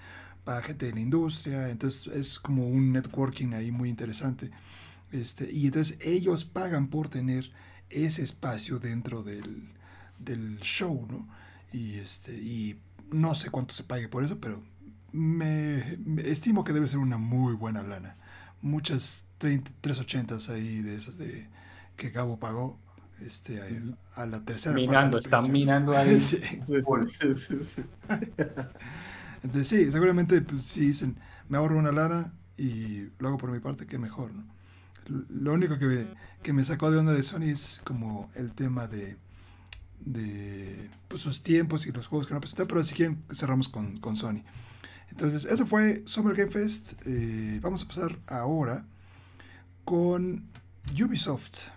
[0.47, 4.51] va gente de la industria, entonces es como un networking ahí muy interesante.
[5.11, 7.51] Este, y entonces ellos pagan por tener
[7.89, 9.73] ese espacio dentro del,
[10.17, 11.27] del show, ¿no?
[11.73, 12.79] Y, este, y
[13.11, 14.63] no sé cuánto se pague por eso, pero
[15.11, 18.15] me, estimo que debe ser una muy buena lana.
[18.61, 21.49] Muchas 380 ahí de esas de,
[21.97, 22.79] que Gabo pagó
[23.25, 24.75] este, a, a la tercera.
[24.75, 26.19] Minando, están minando ahí.
[26.19, 26.37] Sí.
[26.39, 27.81] Sí, sí, sí, sí.
[29.43, 31.17] Entonces sí, seguramente pues, si dicen,
[31.49, 34.45] me ahorro una lana y lo hago por mi parte, que mejor, ¿no?
[35.29, 36.07] Lo único que me,
[36.41, 39.17] que me sacó de onda de Sony es como el tema de,
[39.99, 43.97] de pues, sus tiempos y los juegos que no presentaron, pero si quieren cerramos con,
[43.99, 44.43] con Sony.
[45.11, 46.93] Entonces, eso fue Summer Game Fest.
[47.05, 48.85] Eh, vamos a pasar ahora
[49.83, 50.49] con
[50.91, 51.67] Ubisoft.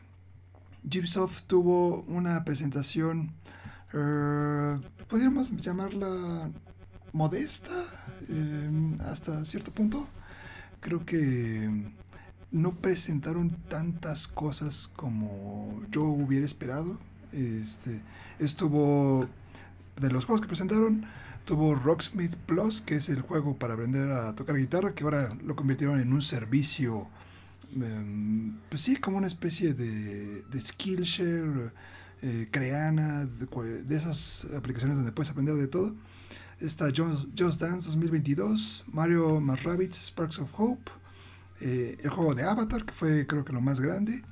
[0.97, 3.33] Ubisoft tuvo una presentación,
[3.93, 6.51] eh, podríamos llamarla
[7.13, 7.75] modesta
[8.29, 10.09] eh, hasta cierto punto.
[10.81, 11.71] Creo que
[12.51, 16.99] no presentaron tantas cosas como yo hubiera esperado.
[17.33, 18.01] Este,
[18.39, 19.29] estuvo
[20.01, 21.05] de los juegos que presentaron,
[21.45, 25.57] tuvo Rocksmith Plus, que es el juego para aprender a tocar guitarra, que ahora lo
[25.57, 27.09] convirtieron en un servicio,
[28.69, 31.73] pues sí, como una especie de, de Skillshare,
[32.23, 35.95] eh, Creana, de, esas aplicaciones donde puedes aprender de todo.
[36.61, 39.61] Está Just, Just Dance 2022, Mario más
[39.93, 40.91] Sparks of Hope,
[41.61, 44.25] eh, el juego de Avatar, que fue creo que lo más grande,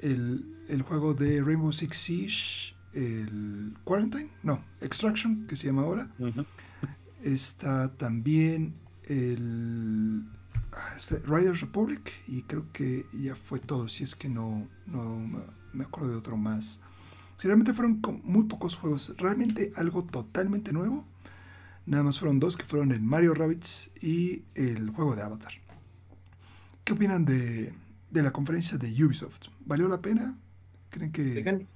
[0.00, 6.10] el, el juego de Rainbow Six Siege, el Quarantine, no, Extraction, que se llama ahora.
[7.22, 8.74] Está también
[9.08, 10.24] el
[10.96, 15.18] este, Riders Republic y creo que ya fue todo, si es que no, no
[15.72, 16.80] me- acuerdo de otro más.
[17.36, 21.06] Si realmente fueron muy pocos juegos, realmente algo totalmente nuevo.
[21.86, 25.52] Nada más fueron dos que fueron el Mario Rabbids y el juego de Avatar.
[26.84, 27.72] ¿Qué opinan de,
[28.10, 29.48] de la conferencia de Ubisoft?
[29.64, 30.38] ¿Valió la pena?
[30.90, 31.66] ¿Creen que Fíjense,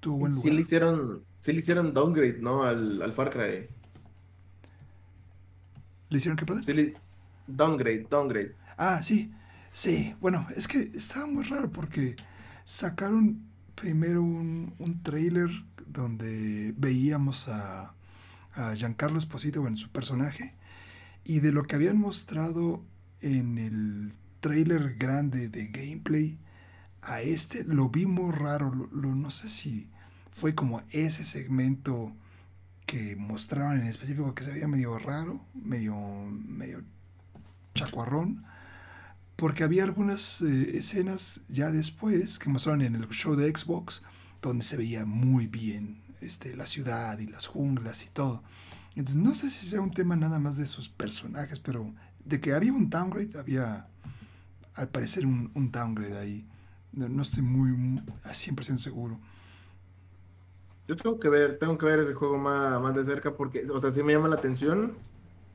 [0.00, 0.54] tuvo buen Sí lugar?
[0.54, 2.64] le hicieron, sí le hicieron downgrade, ¿no?
[2.64, 3.68] Al, al Far Cry.
[6.08, 6.62] ¿Le hicieron qué, perdón?
[6.62, 6.92] Sí le-
[7.46, 8.54] Downgrade, downgrade.
[8.76, 9.32] Ah, sí,
[9.72, 10.14] sí.
[10.20, 12.16] Bueno, es que estaba muy raro porque
[12.64, 13.42] sacaron
[13.74, 15.48] primero un, un trailer
[15.86, 17.94] donde veíamos a,
[18.54, 20.54] a Giancarlo Esposito en su personaje
[21.24, 22.84] y de lo que habían mostrado
[23.20, 26.38] en el trailer grande de gameplay
[27.02, 28.70] a este lo vi muy raro.
[28.92, 29.88] Lo, no sé si
[30.32, 32.14] fue como ese segmento
[32.86, 36.84] que mostraban en específico que se veía medio raro, medio, medio
[37.76, 38.44] chacuarrón,
[39.36, 44.02] porque había algunas eh, escenas ya después que mostraron en el show de Xbox
[44.42, 48.42] donde se veía muy bien este, la ciudad y las junglas y todo.
[48.94, 51.92] Entonces no sé si sea un tema nada más de sus personajes, pero
[52.24, 53.88] de que había un downgrade, había
[54.74, 56.46] al parecer un, downgrade ahí.
[56.92, 59.20] No, no estoy muy, muy a 100% seguro.
[60.88, 63.80] Yo tengo que ver, tengo que ver ese juego más, más de cerca porque, o
[63.80, 64.94] sea, sí me llama la atención,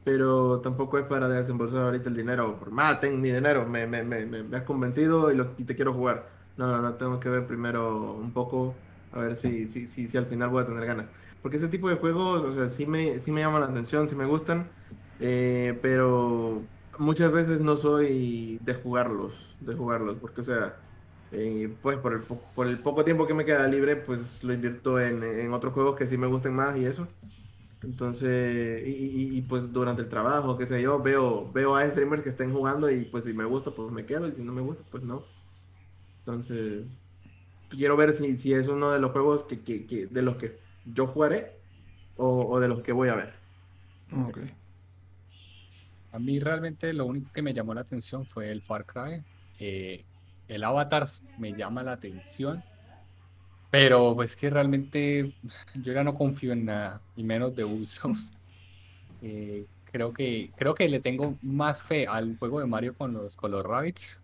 [0.03, 2.57] pero tampoco es para desembolsar ahorita el dinero.
[2.59, 5.75] Por más, tengo mi dinero, me, me, me, me, has convencido y, lo, y te
[5.75, 6.29] quiero jugar.
[6.57, 10.17] No, no, no, tengo que ver primero un poco, a ver si, si, si, si
[10.17, 11.11] al final voy a tener ganas.
[11.41, 14.15] Porque ese tipo de juegos, o sea, sí me, sí me llaman la atención, sí
[14.15, 14.71] me gustan,
[15.19, 20.81] eh, pero muchas veces no soy de jugarlos, de jugarlos, porque, o sea,
[21.31, 24.53] eh, pues por el, po- por el poco tiempo que me queda libre, pues lo
[24.53, 27.07] invierto en, en otros juegos que sí me gusten más y eso.
[27.83, 32.21] Entonces, y, y- y, pues durante el trabajo, qué sé yo, veo, veo a streamers
[32.23, 34.61] que estén jugando y pues si me gusta, pues me quedo y si no me
[34.61, 35.23] gusta, pues no.
[36.19, 36.87] Entonces,
[37.69, 40.59] quiero ver si, si es uno de los juegos que, que- que- de los que
[40.85, 41.53] yo jugaré
[42.17, 43.33] o, o de los que voy a ver.
[44.11, 44.39] Ok.
[46.11, 49.23] A mí realmente lo único que me llamó la atención fue el Far Cry.
[49.59, 50.03] Eh,
[50.47, 51.05] el Avatar
[51.37, 52.63] me llama la atención,
[53.71, 55.35] pero pues que realmente
[55.75, 58.19] yo ya no confío en nada, y menos de Ubisoft.
[59.21, 63.35] Eh, creo que, creo que le tengo más fe al juego de Mario con los,
[63.35, 64.21] con los Rabbids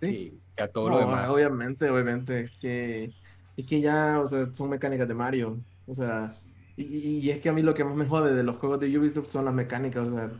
[0.00, 0.40] Sí.
[0.56, 1.28] que, a todo No, lo demás.
[1.28, 3.14] obviamente, obviamente, es que,
[3.56, 6.40] es que ya, o sea, son mecánicas de Mario, o sea,
[6.76, 6.84] y,
[7.26, 9.30] y- es que a mí lo que más me jode de los juegos de Ubisoft
[9.30, 10.32] son las mecánicas, o sea,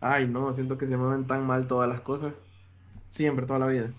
[0.00, 2.34] ay, no, siento que se mueven tan mal todas las cosas,
[3.10, 3.92] siempre, toda la vida.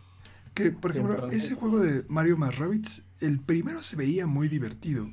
[0.54, 5.10] Que, por ejemplo, ese juego de Mario más Rabbids, el primero se veía muy divertido.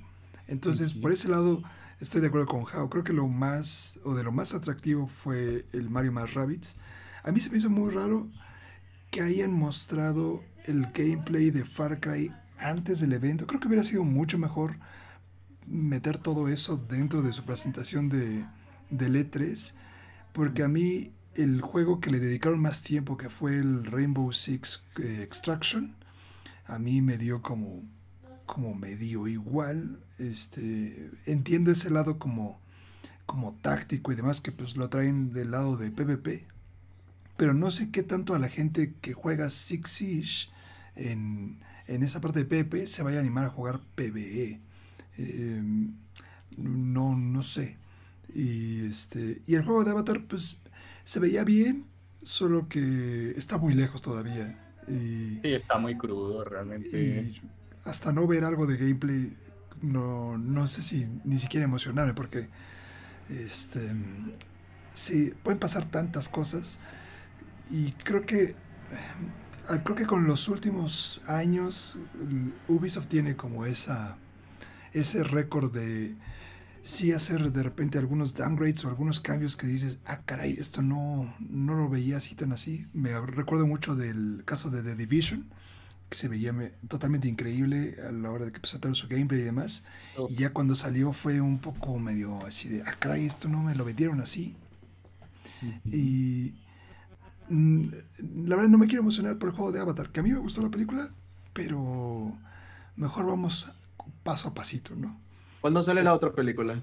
[0.46, 1.62] Entonces, por ese lado,
[2.00, 2.88] estoy de acuerdo con Jao.
[2.88, 6.76] Creo que lo más, o de lo más atractivo fue el Mario más Rabbids.
[7.24, 8.28] A mí se me hizo muy raro
[9.10, 13.46] que hayan mostrado el gameplay de Far Cry antes del evento.
[13.46, 14.78] Creo que hubiera sido mucho mejor
[15.66, 18.46] meter todo eso dentro de su presentación de,
[18.90, 19.74] del E3.
[20.32, 24.82] Porque a mí el juego que le dedicaron más tiempo, que fue el Rainbow Six
[25.02, 25.96] eh, Extraction,
[26.66, 27.82] a mí me dio como,
[28.46, 29.98] como medio igual.
[30.18, 32.60] Este, entiendo ese lado como,
[33.26, 36.46] como táctico y demás, que pues lo traen del lado de PvP.
[37.36, 40.48] Pero no sé qué tanto a la gente que juega Six Siege
[40.94, 44.60] en, en esa parte de PvP se vaya a animar a jugar PvE.
[45.18, 45.62] Eh,
[46.56, 47.76] no, no sé.
[48.34, 50.56] Y, este, y el juego de Avatar, pues
[51.04, 51.84] se veía bien,
[52.22, 54.58] solo que está muy lejos todavía.
[54.88, 56.88] Y, Sí, está muy crudo realmente.
[57.32, 57.40] y
[57.84, 59.36] hasta no ver algo de gameplay,
[59.82, 62.48] no, no sé si ni siquiera emocionarme, porque
[63.28, 63.80] este,
[64.90, 66.78] sí, pueden pasar tantas cosas.
[67.70, 68.54] Y creo que eh,
[69.84, 71.98] creo que con los últimos años
[72.68, 74.16] Ubisoft tiene como esa
[74.92, 76.16] ese récord de
[76.82, 81.34] sí hacer de repente algunos downgrades o algunos cambios que dices, ah, caray, esto no,
[81.40, 82.86] no lo veía así tan así.
[82.92, 85.50] Me recuerdo mucho del caso de The Division,
[86.08, 89.44] que se veía me- totalmente increíble a la hora de que presentaron su gameplay y
[89.44, 89.84] demás.
[90.16, 90.26] Oh.
[90.30, 93.74] Y ya cuando salió fue un poco medio así de, ah, caray, esto no me
[93.74, 94.54] lo vendieron así.
[95.84, 96.54] Y
[97.48, 97.86] mm,
[98.46, 100.38] la verdad no me quiero emocionar por el juego de Avatar, que a mí me
[100.38, 101.10] gustó la película,
[101.52, 102.36] pero
[102.96, 103.66] mejor vamos
[104.22, 105.18] paso a pasito, ¿no?
[105.60, 106.82] ¿Cuándo sale la otra película?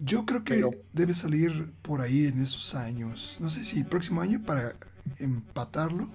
[0.00, 3.38] Yo creo que Pero- debe salir por ahí en esos años.
[3.40, 4.74] No sé si el próximo año para
[5.18, 6.08] empatarlo.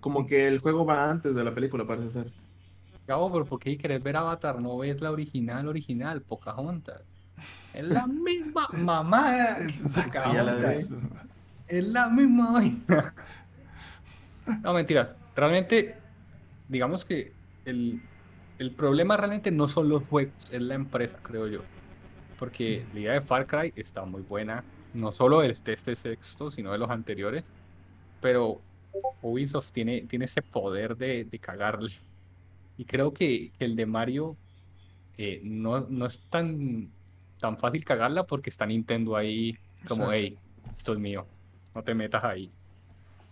[0.00, 2.32] Como que el juego va antes de la película, parece ser.
[3.06, 4.60] Gabo, pero ¿por qué querés ver Avatar?
[4.60, 7.04] No ves la original, original, Pocahontas.
[7.74, 9.58] Es la misma mamada.
[9.58, 10.74] Es, la.
[11.68, 13.14] Es misma vaina.
[14.62, 15.16] No, mentiras.
[15.34, 15.96] Realmente,
[16.68, 17.32] digamos que
[17.64, 18.02] el,
[18.58, 21.60] el problema realmente no son los juegos, es la empresa, creo yo.
[22.38, 26.50] Porque la idea de Far Cry está muy buena, no solo de este, este sexto,
[26.50, 27.44] sino de los anteriores.
[28.20, 28.60] Pero
[29.22, 31.90] Ubisoft tiene, tiene ese poder de, de cagarle.
[32.76, 34.36] Y creo que, que el de Mario
[35.18, 36.90] eh, no, no es tan,
[37.38, 40.12] tan fácil cagarla porque está Nintendo ahí como, Exacto.
[40.12, 40.38] hey,
[40.76, 41.26] esto es mío,
[41.74, 42.50] no te metas ahí.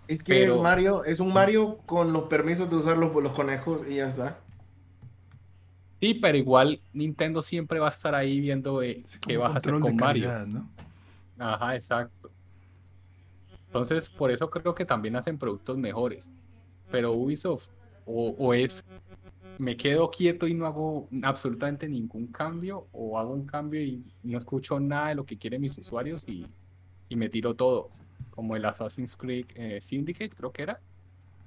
[0.09, 3.33] Es que Pero- es Mario, es un Mario con los permisos de usar los, los
[3.33, 4.41] conejos y ya está.
[6.01, 9.73] Sí, pero igual Nintendo siempre va a estar ahí viendo eh, qué vas a hacer
[9.73, 10.29] control de con Mario.
[10.29, 10.69] calidad, ¿no?
[11.39, 12.20] Ajá, exacto.
[13.71, 16.29] Entonces, por eso creo que también hacen productos mejores.
[16.91, 17.69] Pero Ubisoft
[18.05, 18.85] o, es
[19.59, 24.39] me quedo quieto y no hago absolutamente ningún cambio, o hago un cambio y no
[24.39, 26.47] escucho nada de lo que quieren mis usuarios y,
[27.15, 27.91] me tiro todo.
[28.31, 30.81] Como el Assassin's Creed eh, Syndicate, creo que era.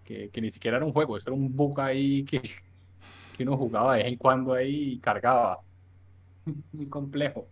[0.05, 2.41] Que, que ni siquiera era un juego, eso era un bug ahí que,
[3.35, 5.59] que uno jugaba de vez en cuando ahí y cargaba.
[6.71, 7.47] Muy complejo.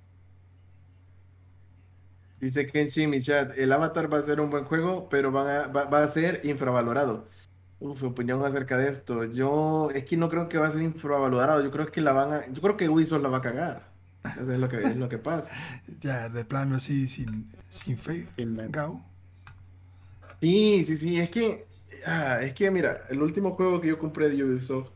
[2.41, 5.47] Dice Kenshi en mi chat, el Avatar va a ser un buen juego, pero van
[5.47, 7.27] a- va, va a ser infravalorado.
[7.79, 9.25] Uf, opinión acerca de esto.
[9.25, 11.63] Yo es que no creo que va a ser infravalorado.
[11.63, 13.91] Yo creo que la van a, yo creo que Ubisoft la va a cagar.
[14.23, 15.51] Eso es lo que es lo que pasa.
[16.01, 18.27] Ya de plano así, sin, sin fe.
[18.69, 19.03] Gao.
[20.41, 21.19] Sí, sí, sí.
[21.19, 21.67] Es que,
[22.05, 24.89] ah, es que mira, el último juego que yo compré de Ubisoft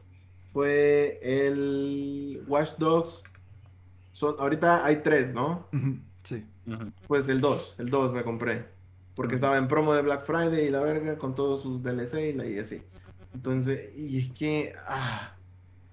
[0.52, 3.22] fue el Watch Dogs.
[4.14, 5.68] Son, ahorita hay tres, ¿no?
[5.74, 6.00] Ujú,
[7.08, 8.66] Pues el 2, el 2 me compré.
[9.16, 12.34] Porque estaba en promo de Black Friday y la verga, con todos sus DLC y,
[12.34, 12.84] la- y así.
[13.34, 15.38] Entonces, y es que ah,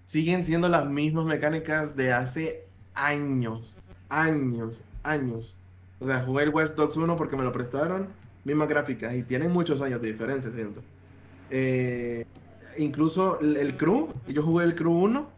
[0.04, 5.58] siguen siendo las mismas mecánicas de hace años, años, años.
[6.00, 8.14] O sea, jugué el Watch Dogs 1 porque me lo prestaron,
[8.44, 10.84] mismas gráficas, y tienen muchos años de diferencia, siento.
[11.50, 12.26] Eh,
[12.78, 15.30] incluso el, el Crew, yo jugué el Crew 1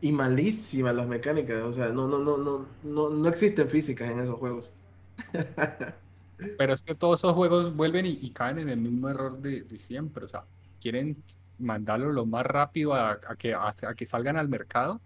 [0.00, 4.20] y malísimas las mecánicas, o sea, no, no, no, no, no, no existen físicas en
[4.20, 4.70] esos juegos.
[6.56, 9.62] Pero es que todos esos juegos vuelven y, y caen en el mismo error de,
[9.62, 10.24] de siempre.
[10.24, 10.46] O sea,
[10.80, 11.22] quieren
[11.58, 15.00] mandarlo lo más rápido a, a que, a, a que salgan al mercado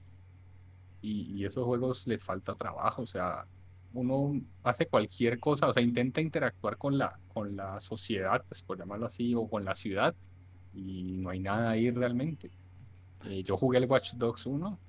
[1.01, 3.03] y, y esos juegos les falta trabajo.
[3.03, 3.47] O sea,
[3.93, 8.79] uno hace cualquier cosa, o sea, intenta interactuar con la, con la sociedad, pues por
[8.79, 10.15] llamarlo así, o con la ciudad
[10.75, 12.51] y no hay nada ahí realmente.
[13.25, 14.81] Eh, yo jugué el Watch Dogs 1,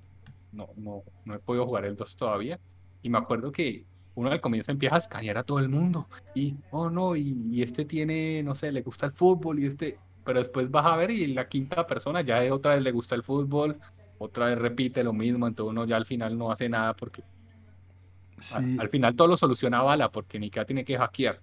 [0.52, 2.60] no, no, no he podido jugar el 2 todavía
[3.02, 6.56] y me acuerdo que uno al comienzo empieza a escanear a todo el mundo y,
[6.72, 10.40] oh no, y, y este tiene, no sé, le gusta el fútbol y este, pero
[10.40, 13.78] después vas a ver y la quinta persona ya otra vez le gusta el fútbol,
[14.18, 18.42] otra vez repite lo mismo, entonces uno ya al final no hace nada porque a-
[18.42, 18.76] Sí.
[18.78, 21.40] al final todo lo soluciona Bala porque Nika tiene que hackear.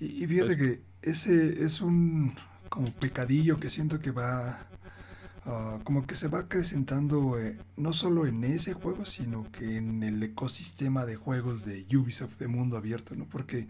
[0.00, 2.34] Y, y fíjate que ese es un
[2.68, 4.66] como pecadillo que siento que va,
[5.46, 10.02] ah, como que se va acrecentando eh, no solo en ese juego, sino que en
[10.02, 13.26] el ecosistema de juegos de Ubisoft de mundo abierto, ¿no?
[13.26, 13.68] Porque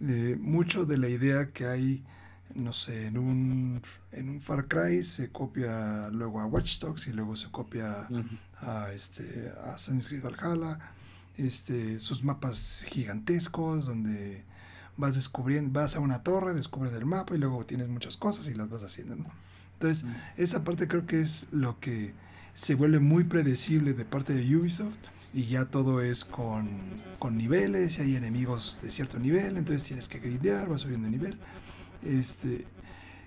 [0.00, 2.04] eh, mucho de la idea que hay,
[2.54, 3.82] no sé, en un,
[4.12, 8.08] en un Far Cry se copia luego a Watch Dogs y luego se copia
[8.60, 10.78] a este a Assassin's Creed Valhalla,
[11.36, 14.44] este, sus mapas gigantescos donde
[14.96, 18.54] vas descubriendo, vas a una torre, descubres el mapa y luego tienes muchas cosas y
[18.54, 19.30] las vas haciendo, ¿no?
[19.84, 20.06] Entonces,
[20.38, 22.14] esa parte creo que es lo que
[22.54, 24.96] se vuelve muy predecible de parte de Ubisoft
[25.34, 26.70] y ya todo es con,
[27.18, 31.10] con niveles y hay enemigos de cierto nivel, entonces tienes que grindear, vas subiendo de
[31.10, 31.38] nivel.
[32.02, 32.66] Este,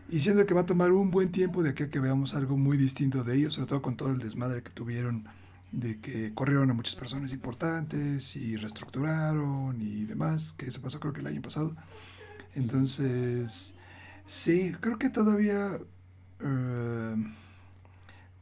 [0.10, 2.58] y siendo que va a tomar un buen tiempo de aquí a que veamos algo
[2.58, 5.26] muy distinto de ellos, sobre todo con todo el desmadre que tuvieron
[5.72, 11.14] de que corrieron a muchas personas importantes y reestructuraron y demás, que eso pasó creo
[11.14, 11.76] que el año pasado.
[12.56, 13.76] Entonces,
[14.26, 15.78] sí, creo que todavía
[16.40, 17.16] eh,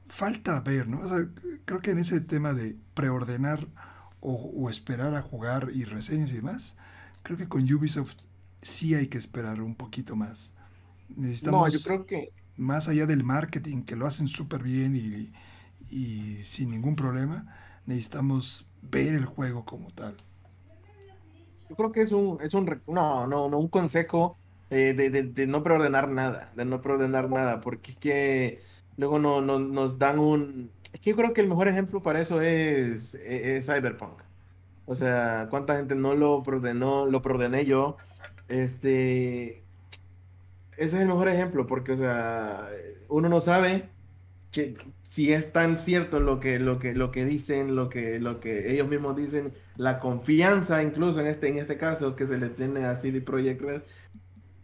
[0.07, 0.99] falta ver, ¿no?
[0.99, 1.27] O sea,
[1.65, 3.67] creo que en ese tema de preordenar
[4.21, 6.77] o, o, esperar a jugar y reseñas y demás,
[7.23, 8.15] creo que con Ubisoft
[8.61, 10.53] sí hay que esperar un poquito más.
[11.09, 15.33] Necesitamos, No, yo creo que más allá del marketing, que lo hacen súper bien y,
[15.89, 17.45] y sin ningún problema,
[17.85, 20.15] necesitamos ver el juego como tal.
[21.69, 24.39] Yo creo que es un, es un, no, no, no, un consejo
[24.69, 28.61] eh, de, de- de no preordenar nada, de no preordenar nada, porque es que
[28.97, 32.21] luego no, no- nos dan un, es que yo creo que el mejor ejemplo para
[32.21, 34.21] eso es, es, es Cyberpunk.
[34.85, 37.97] O sea, cuánta gente no lo preordenó, lo preordené yo,
[38.47, 39.65] este,
[40.77, 42.67] ese es el mejor ejemplo, porque, o sea,
[43.09, 43.89] uno no sabe
[44.51, 44.75] que
[45.09, 48.71] si es tan cierto lo que, lo que, lo que dicen, lo que, lo que
[48.73, 52.85] ellos mismos dicen, la confianza incluso en este, en este caso que se le tiene
[52.85, 53.83] a CD Projekt Red,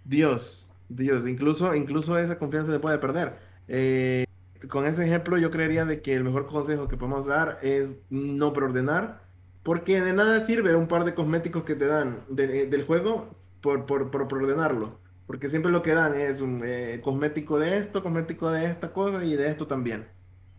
[0.03, 3.35] Dios, Dios, incluso, incluso esa confianza se puede perder.
[3.67, 4.25] Eh,
[4.69, 8.53] con ese ejemplo yo creería de que el mejor consejo que podemos dar es no
[8.53, 9.21] preordenar,
[9.63, 13.85] porque de nada sirve un par de cosméticos que te dan de- del juego por,
[13.85, 14.99] por, preordenarlo.
[15.27, 19.23] Porque siempre lo que dan es un eh, cosmético de esto, cosmético de esta cosa
[19.23, 20.07] y de esto también.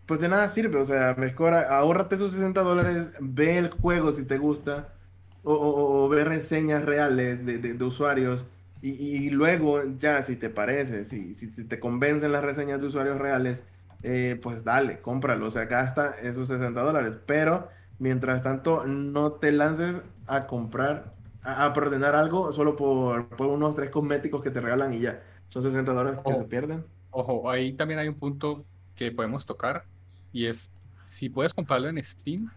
[0.07, 4.13] Pues de nada sirve, o sea, mejor a- ahórrate esos 60 dólares, ve el juego
[4.13, 4.95] si te gusta,
[5.43, 8.45] o, o- o ve reseñas reales de, de- de usuarios,
[8.83, 12.89] y, y luego ya si te parece, si, si, si te convencen las reseñas de
[12.89, 13.65] usuarios reales,
[14.03, 17.69] eh, pues dale, cómpralo, o sea, gasta esos 60 dólares, pero
[17.99, 23.77] mientras tanto no te lances a comprar, a, a preordenar algo solo por, por unos
[23.77, 26.37] tres cosméticos que te regalan y ya, son 60 dólares que Oh.
[26.37, 26.87] se pierden.
[27.11, 29.89] Ojo, ahí también hay un punto que podemos tocar
[30.33, 30.73] y es,
[31.07, 32.53] si puedes comprarlo en Steam,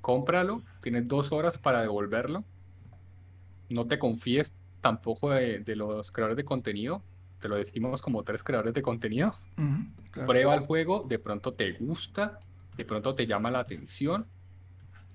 [0.00, 2.46] cómpralo, tienes dos horas para devolverlo.
[3.68, 4.52] No te confíes
[4.86, 7.02] tampoco de, de los creadores de contenido,
[7.40, 9.36] te lo decimos como tres creadores de contenido.
[10.12, 10.28] Claro.
[10.28, 12.38] Prueba el juego, de pronto te gusta,
[12.76, 14.28] de pronto te llama la atención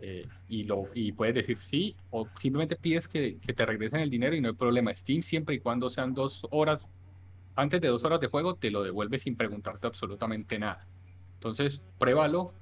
[0.02, 4.10] eh, y, lo, y puedes decir sí o simplemente pides que, que te regresen el
[4.10, 4.94] dinero y no hay problema.
[4.94, 6.86] Steam siempre y cuando sean dos horas,
[7.56, 10.86] antes de dos horas de juego, te lo devuelve sin preguntarte absolutamente nada.
[11.36, 12.54] Entonces, pruébalo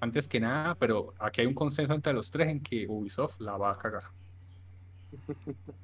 [0.00, 3.56] antes que nada, pero aquí hay un consenso entre los tres en que Ubisoft la
[3.56, 4.17] va a cagar.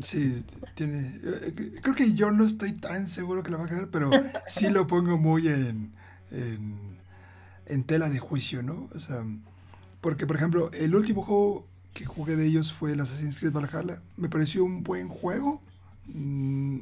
[0.01, 0.45] Sí,
[0.75, 1.20] tiene.
[1.22, 4.68] eh, Creo que yo no estoy tan seguro que lo va a cagar, pero sí
[4.68, 5.93] lo pongo muy en,
[6.31, 6.99] en,
[7.66, 8.89] en tela de juicio, ¿no?
[8.95, 9.25] O sea,
[10.01, 14.03] porque, por ejemplo, el último juego que jugué de ellos fue el Assassin's Creed Valhalla.
[14.16, 15.62] Me pareció un buen juego.
[16.07, 16.81] mm,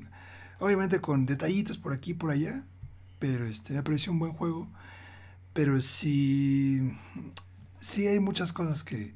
[0.60, 2.64] obviamente con detallitos por aquí y por allá,
[3.20, 4.68] pero este, me pareció un buen juego.
[5.54, 6.92] Pero sí,
[7.78, 9.14] sí hay muchas cosas que,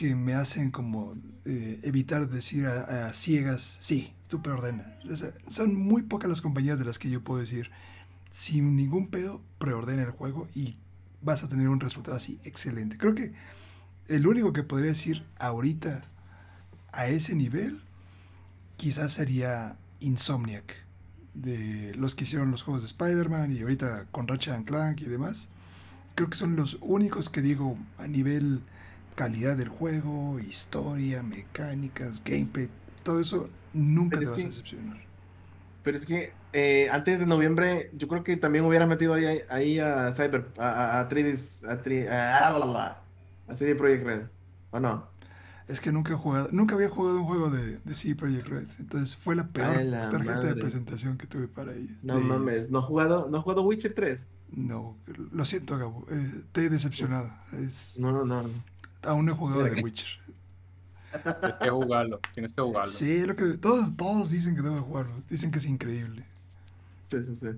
[0.00, 4.82] que me hacen como eh, evitar decir a, ciegas, sí, tú preordena.
[5.10, 7.70] O sea, son muy pocas las compañías de las que yo puedo decir,
[8.30, 10.78] sin ningún pedo, preordena el juego y
[11.20, 12.96] vas a tener un resultado así excelente.
[12.96, 13.34] Creo que
[14.08, 16.06] el único que podría decir ahorita
[16.92, 17.82] a ese nivel,
[18.78, 20.76] quizás sería Insomniac,
[21.34, 25.50] de los que hicieron los juegos de Spider-Man y ahorita con Ratchet Clank y demás.
[26.14, 28.62] Creo que son los únicos que digo a nivel
[29.14, 32.68] calidad del juego, historia, mecánicas, gameplay,
[33.02, 35.00] todo eso nunca Pero te vas a decepcionar.
[35.82, 39.78] Pero es que eh, antes de noviembre, yo creo que también hubieras metido ahí, ahí
[39.78, 42.96] a Cyber, a, a, a 3D, a, 3D, a,
[43.48, 44.22] a, CD Projekt Red,
[44.70, 45.08] ¿o no?
[45.68, 48.66] Es que nunca he jugado, nunca había jugado un juego de, de CD Projekt Red,
[48.80, 51.96] entonces fue la peor la tarjeta de presentación que tuve para ellos.
[52.02, 52.26] No ellos.
[52.26, 54.26] mames, ¿no has jugado, no has jugado Witcher 3?
[54.52, 54.96] No,
[55.32, 57.32] lo siento, Gabo, eh, te he decepcionado.
[57.52, 58.50] Es, No, no, no.
[59.02, 60.08] Aún no he jugado que- Witcher.
[61.40, 62.90] Tienes que jugarlo, tienes que jugarlo.
[62.90, 66.24] Sí, lo que todos, todos dicen que debo jugarlo, dicen que es increíble.
[67.06, 67.48] Sí, sí, sí.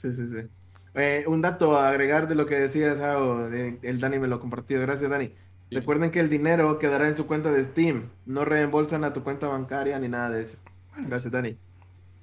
[0.00, 0.48] Sí, sí, sí.
[0.94, 4.80] Eh, un dato a agregar de lo que decías, de- el Dani me lo compartió.
[4.80, 5.26] Gracias, Dani.
[5.26, 5.34] Sí.
[5.74, 8.08] Recuerden que el dinero quedará en su cuenta de Steam.
[8.24, 10.56] No reembolsan a tu cuenta bancaria ni nada de eso.
[10.92, 11.58] Bueno, Gracias, Dani.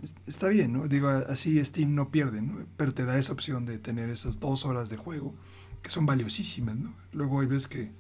[0.01, 0.87] es- está bien, ¿no?
[0.87, 2.65] Digo, así Steam no pierde, ¿no?
[2.75, 5.35] Pero te da esa opción de tener esas dos horas de juego
[5.83, 6.91] que son valiosísimas, ¿no?
[7.11, 7.91] Luego ahí ves que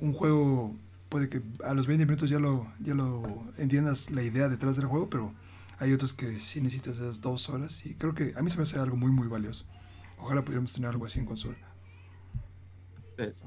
[0.00, 0.76] un juego
[1.08, 3.22] puede que a los 20 minutos ya lo, ya lo
[3.58, 5.34] entiendas la idea detrás del juego, pero
[5.78, 8.64] Hay otros que sí necesitas esas dos horas y creo que a mí se me
[8.64, 9.64] hace algo muy, muy valioso.
[10.18, 11.56] Ojalá pudiéramos tener algo así en consola.
[13.16, 13.46] Eso.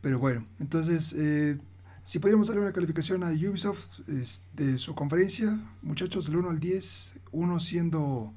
[0.00, 1.56] Pero bueno, entonces, eh,
[2.02, 6.58] si pudiéramos darle una calificación a Ubisoft es, de su conferencia, muchachos, del 1 al
[6.58, 8.34] 10, 1 siendo,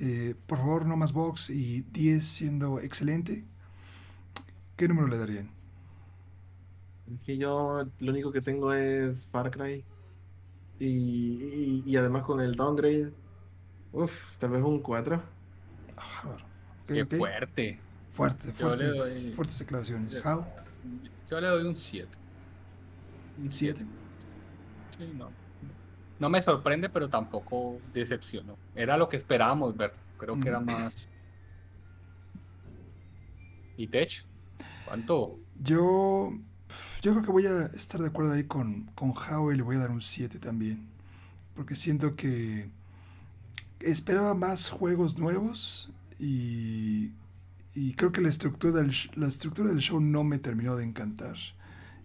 [0.00, 3.44] eh, por favor, no más box y 10 siendo excelente,
[4.74, 5.61] ¿qué número le darían?
[7.10, 9.84] Es que yo lo único que tengo es Far Cry.
[10.78, 13.12] Y, y, y además con el downgrade,
[13.92, 15.22] uff, tal vez un 4.
[15.96, 16.22] Ah,
[16.82, 17.14] ok, Qué ok.
[17.16, 17.80] fuerte.
[18.10, 20.22] Fuerte, Yo le fuertes, doy- fuertes declaraciones.
[20.26, 20.44] How?
[21.30, 22.08] Yo le doy un 7.
[23.38, 23.86] Un 7.
[24.98, 25.30] Sí, no.
[26.18, 28.56] No me sorprende, pero tampoco decepcionó.
[28.74, 29.92] Era lo que esperábamos ver.
[30.18, 30.64] Creo que era Mm.
[30.66, 31.08] más.
[33.76, 34.24] ¿Y Tech?
[34.84, 35.38] ¿Cuánto?
[35.60, 36.32] Yo,
[37.02, 39.76] yo creo que voy a estar de acuerdo ahí con, con How y le voy
[39.76, 40.88] a dar un 7 también.
[41.56, 42.70] Porque siento que
[43.80, 47.12] esperaba más juegos nuevos y,
[47.74, 51.36] y creo que la estructura, del, la estructura del show no me terminó de encantar.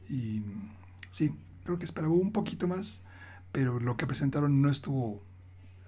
[0.10, 0.44] Y
[1.12, 1.34] sí,
[1.66, 3.04] creo que esperaba un poquito más,
[3.52, 5.24] pero lo que presentaron no estuvo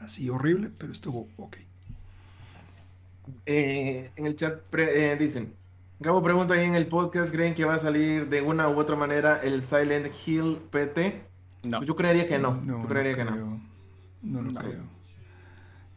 [0.01, 1.57] así horrible, pero estuvo ok.
[3.45, 5.58] Eh, en el chat pre- eh, dicen,
[5.99, 8.95] Gabo pregunta ahí en el podcast, ¿creen que va a salir de una u otra
[8.95, 11.29] manera el Silent Hill PT?
[11.63, 11.83] No.
[11.85, 13.31] Yo creería que no, No, yo creería que no.
[13.31, 13.59] creo.
[14.21, 14.59] No lo No.
[14.59, 14.83] creo.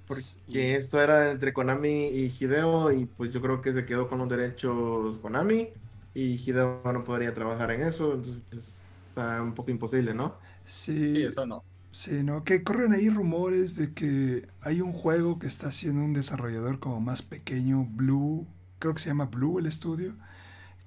[0.06, 4.18] Porque esto era entre Konami y Hideo y pues yo creo que se quedó con
[4.18, 5.70] los derechos Konami
[6.14, 10.38] y Hideo no podría trabajar en eso, entonces está un poco imposible, ¿no?
[10.64, 11.64] Sí, Sí, eso no.
[11.92, 12.44] Sí, ¿no?
[12.44, 17.00] Que corren ahí rumores de que hay un juego que está haciendo un desarrollador como
[17.00, 18.46] más pequeño, Blue,
[18.82, 20.16] creo que se llama Blue el estudio,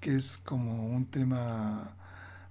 [0.01, 1.95] que es como un tema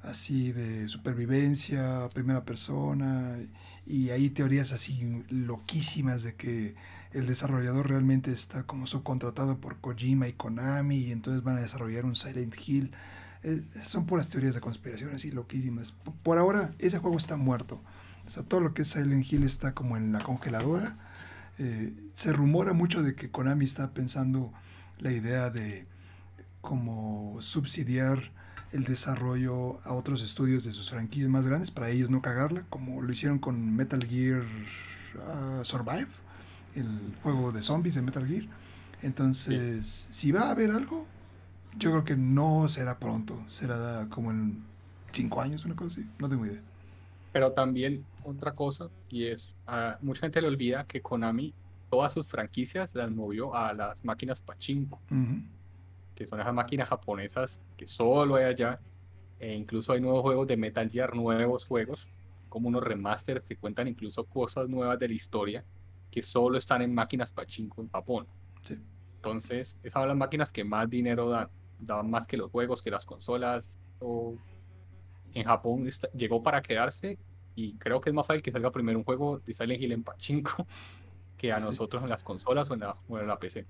[0.02, 3.36] así de supervivencia, primera persona,
[3.86, 6.76] y hay teorías así loquísimas de que
[7.12, 12.06] el desarrollador realmente está como subcontratado por Kojima y Konami, y entonces van a desarrollar
[12.06, 12.92] un Silent Hill.
[13.42, 15.92] Eh, son puras teorías de conspiración así loquísimas.
[15.92, 17.82] P- Por ahora, ese juego está muerto.
[18.26, 20.96] O sea, todo lo que es Silent Hill está como en la congeladora.
[21.58, 24.54] Eh, se rumora mucho de que Konami está pensando
[25.00, 25.86] la idea de
[26.60, 28.32] como subsidiar
[28.72, 33.02] el desarrollo a otros estudios de sus franquicias más grandes para ellos no cagarla, como
[33.02, 34.42] lo hicieron con Metal Gear
[35.28, 36.08] ah, Survive,
[36.74, 38.44] el juego de zombies de Metal Gear.
[39.02, 41.06] Entonces, si va a haber algo,
[41.78, 44.64] yo creo que no será pronto, será como en
[45.12, 46.62] cinco años, una cosa así, no tengo idea.
[47.32, 51.52] Pero también otra cosa, y es, a mucha gente le olvida que Konami
[51.94, 55.42] todas sus franquicias las movió a las máquinas Pachinko, Ujú.
[56.16, 58.80] que son esas máquinas japonesas que solo hay allá.
[59.38, 62.08] E incluso hay nuevos juegos de Metal Gear, nuevos juegos,
[62.48, 65.64] como unos remasters que cuentan incluso cosas nuevas de la historia,
[66.10, 68.26] que solo están en máquinas Pachinko en Japón.
[68.62, 68.76] Sí.
[69.16, 72.90] Entonces, esas son las máquinas que más dinero dan, dan más que los juegos, que
[72.90, 73.78] las consolas.
[74.00, 74.36] o-
[75.32, 77.18] En Japón está- llegó para quedarse
[77.56, 80.02] y creo que es más fácil que salga primero un juego de Silent Hill en
[80.04, 80.66] Pachinko
[81.38, 81.64] que a Sí.
[81.66, 83.66] nosotros en las consolas o en la, o en la PC.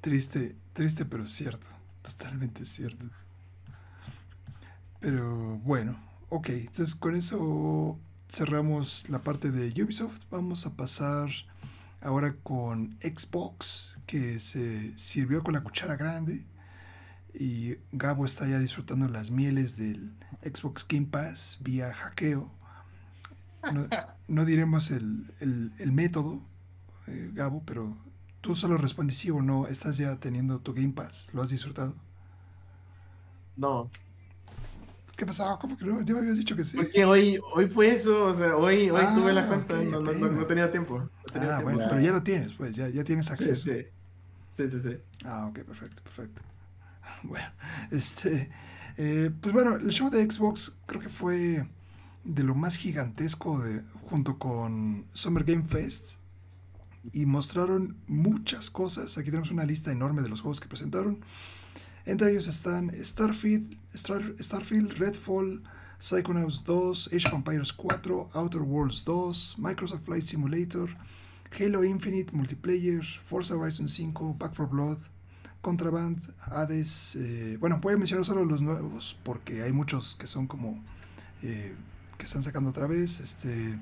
[0.00, 1.66] Triste, triste pero cierto,
[2.02, 3.06] totalmente cierto.
[5.00, 5.98] Pero bueno,
[6.30, 7.98] ok, entonces con eso
[8.30, 10.22] cerramos la parte de Ubisoft.
[10.30, 11.28] Vamos a pasar
[12.00, 16.44] ahora con Xbox, que se sirvió con la cuchara grande.
[17.34, 22.50] Y Gabo está ya disfrutando las mieles del Xbox Game Pass vía hackeo.
[23.72, 23.86] No,
[24.28, 26.42] no diremos el, el- el método,
[27.06, 27.96] eh, Gabo, pero
[28.40, 29.66] tú solo respondes sí o no.
[29.66, 31.30] ¿Estás ya teniendo tu Game Pass?
[31.32, 31.94] ¿Lo has disfrutado?
[33.56, 33.90] No,
[35.16, 35.58] ¿Qué pasaba?
[35.58, 36.02] ¿Cómo que no?
[36.02, 36.76] Ya me habías dicho que sí.
[36.76, 40.00] porque hoy, hoy fue eso, o sea, hoy, hoy Ah, tuve la cuenta, ok, no,
[40.00, 40.48] no- no- no apenas.
[40.48, 41.08] tenía tiempo.
[41.32, 41.62] tenía Ah, tiempo.
[41.64, 43.64] bueno, pero ya lo tienes, pues, ya, ya tienes Sí, acceso.
[43.64, 43.84] sí,
[44.54, 44.98] sí, sí, sí.
[45.24, 46.42] Ah, ok, perfecto, perfecto.
[47.22, 47.46] Bueno,
[47.90, 48.50] este,
[48.96, 51.68] eh, pues bueno, el show de Xbox creo que fue
[52.24, 56.18] de lo más gigantesco de, junto con Summer Game Fest
[57.12, 59.18] y mostraron muchas cosas.
[59.18, 61.20] Aquí tenemos una lista enorme de los juegos que presentaron.
[62.06, 65.62] Entre ellos están Starfield, Star- Starfield, Redfall,
[65.98, 70.90] Psychonauts 2, Age of Empires 4, Outer Worlds 2, Microsoft Flight Simulator,
[71.58, 74.98] Halo Infinite Multiplayer, Forza Horizon 5, Back 4 Blood,
[75.62, 77.16] Contraband, Hades.
[77.16, 80.84] eh, bueno, voy a mencionar solo los nuevos porque hay muchos que son como
[81.42, 81.74] eh,
[82.18, 83.20] que están sacando otra vez.
[83.20, 83.78] Este,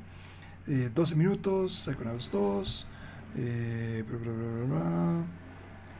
[0.69, 2.87] eh, 12 minutos, Psychonauts 2,
[3.37, 4.05] eh,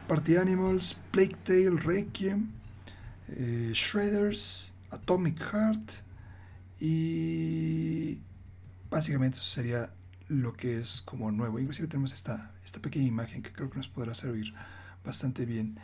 [0.07, 2.51] Party Animals, Plague Tale Requiem,
[3.29, 5.91] eh, Shredders, Atomic Heart
[6.79, 8.21] y
[8.89, 9.93] básicamente eso sería
[10.27, 11.59] lo que es como nuevo.
[11.59, 14.53] Inclusive tenemos esta, esta pequeña imagen que creo que nos podrá servir
[15.03, 15.79] bastante bien.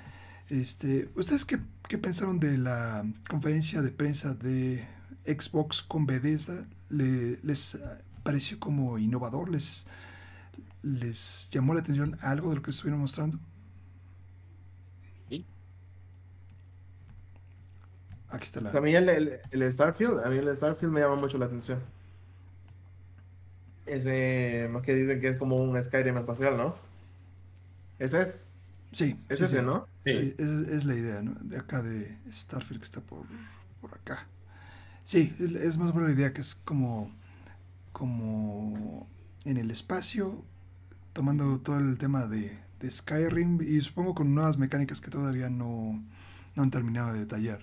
[0.50, 4.86] Este, ¿Ustedes qué, qué pensaron de la conferencia de prensa de
[5.26, 6.66] Xbox con Bethesda?
[6.90, 7.78] ¿Le, ¿Les
[8.24, 9.50] pareció como innovador?
[9.50, 9.86] ¿Les,
[10.82, 13.40] ¿Les llamó la atención algo de lo que estuvieron mostrando?
[15.30, 15.46] Sí.
[18.30, 18.72] Aquí está la...
[18.72, 21.80] A mí el, el- el Starfield, a mí el Starfield me llama mucho la atención.
[23.86, 26.76] Ese, más que dicen que es como un Skyrim espacial, ¿no?
[28.00, 28.60] Ese es,
[28.92, 29.64] Sí, es sí, ese, sí.
[29.64, 29.88] ¿no?
[30.00, 30.12] Sí.
[30.12, 31.34] Sí, es, es la idea, ¿no?
[31.42, 33.26] De acá de Starfield que está por,
[33.82, 34.28] por acá.
[35.04, 37.12] Sí, es, es más buena la idea que es como,
[37.94, 39.08] como
[39.46, 40.46] en el espacio,
[41.20, 46.02] tomando todo el tema de, de Skyrim y supongo con nuevas mecánicas que todavía no,
[46.56, 47.60] no han terminado de detallar.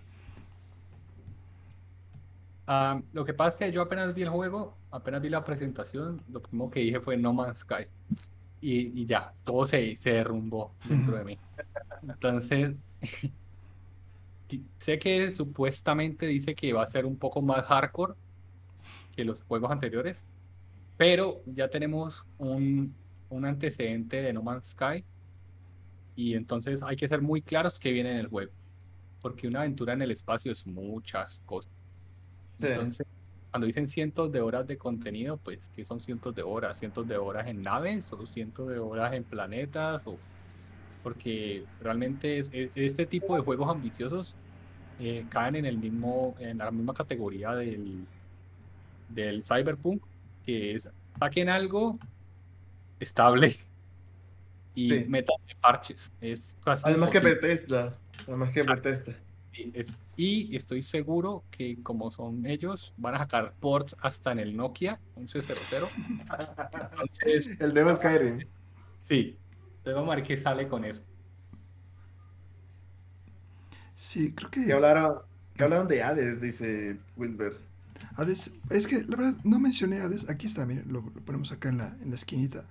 [2.67, 6.21] Ah, lo que pasa es que yo apenas vi el juego, apenas vi la presentación,
[6.31, 7.85] lo primero que dije fue No Man's Sky.
[8.61, 11.39] Y, y ya, todo se, se derrumbó dentro de mí.
[12.03, 12.75] Entonces,
[14.77, 18.13] sé que supuestamente dice que va a ser un poco más hardcore
[19.17, 20.27] que los juegos anteriores,
[20.99, 22.95] pero ya tenemos un,
[23.29, 25.05] un antecedente de No Man's Sky
[26.15, 28.53] y entonces hay que ser muy claros que viene en el juego,
[29.21, 31.71] porque una aventura en el espacio es muchas cosas.
[32.59, 32.69] Sí.
[32.69, 33.07] Entonces,
[33.51, 36.79] cuando dicen cientos de horas de contenido, pues, ¿qué son cientos de horas?
[36.79, 40.07] ¿Cientos de horas en naves o cientos de horas en planetas?
[40.07, 40.17] O...
[41.03, 44.35] Porque realmente es- es- este tipo de juegos ambiciosos
[44.99, 48.07] eh, caen en el mismo, en la misma categoría del,
[49.11, 50.03] del cyberpunk,
[50.45, 51.99] que es saquen algo
[53.01, 53.57] estable
[54.75, 55.05] y Sí.
[55.09, 56.13] metan parches.
[56.21, 57.21] Es casi Además que.
[57.21, 58.63] Bethesda, además que.
[58.63, 59.15] Bethesda.
[59.53, 64.39] Y, es- y estoy seguro que como son ellos, van a sacar ports hasta en
[64.39, 65.57] el Nokia 1100.
[66.91, 68.39] Entonces, El nuevo Skyrim.
[69.03, 69.37] sí,
[69.85, 71.03] a ver qué sale con eso.
[73.95, 75.19] Sí, creo Que que hablaron,
[75.55, 77.59] que hablaron de Hades, dice Wilber.
[78.17, 81.69] Hades, es que la verdad no mencioné Hades, aquí está, miren, lo, lo ponemos acá
[81.71, 82.65] en la, en la esquinita.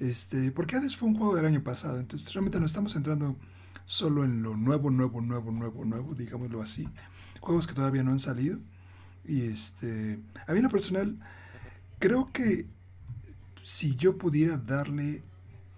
[0.00, 3.36] Este, porque Hades fue un juego del año pasado, entonces realmente no estamos entrando
[3.84, 6.88] solo en lo nuevo, nuevo, nuevo, nuevo, nuevo, digámoslo así.
[7.40, 8.58] Juegos que todavía no han salido.
[9.26, 11.18] Y este, a mí en lo personal,
[11.98, 12.66] creo que
[13.62, 15.22] si yo pudiera darle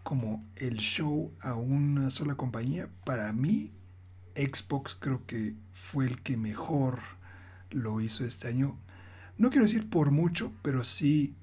[0.05, 3.73] como el show a una sola compañía, para mí
[4.37, 7.01] Xbox creo que fue el que mejor
[7.71, 8.79] lo hizo este año.
[9.37, 11.35] No quiero decir por mucho, pero sí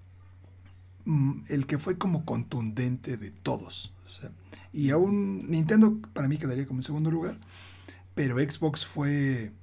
[1.06, 3.94] el que fue como contundente de todos.
[4.72, 7.40] y aún Nintendo para mí quedaría como en segundo lugar,
[8.16, 9.54] pero Xbox fue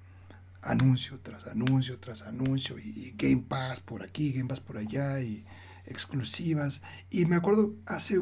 [0.62, 5.45] anuncio tras anuncio tras anuncio y Game Pass por aquí, Game Pass por allá y
[5.87, 6.82] exclusivas.
[7.11, 8.20] Y me acuerdo hace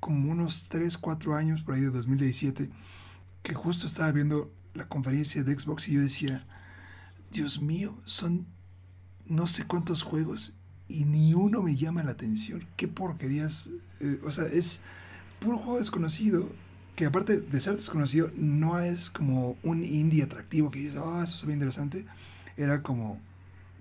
[0.00, 2.70] como unos 3, 4 años, por ahí de 2017,
[3.42, 6.46] que justo estaba viendo la conferencia de Xbox y yo decía,
[7.30, 8.46] Dios mío, son
[9.24, 10.54] no sé cuántos juegos
[10.88, 12.66] y ni uno me llama la atención.
[12.76, 13.68] Qué porquerías.
[14.00, 14.82] eh, o sea, es
[15.40, 16.48] puro juego desconocido.
[16.94, 21.36] Que aparte de ser desconocido, no es como un indie atractivo que dices, ah, eso
[21.36, 22.06] se ve interesante.
[22.56, 23.20] Era como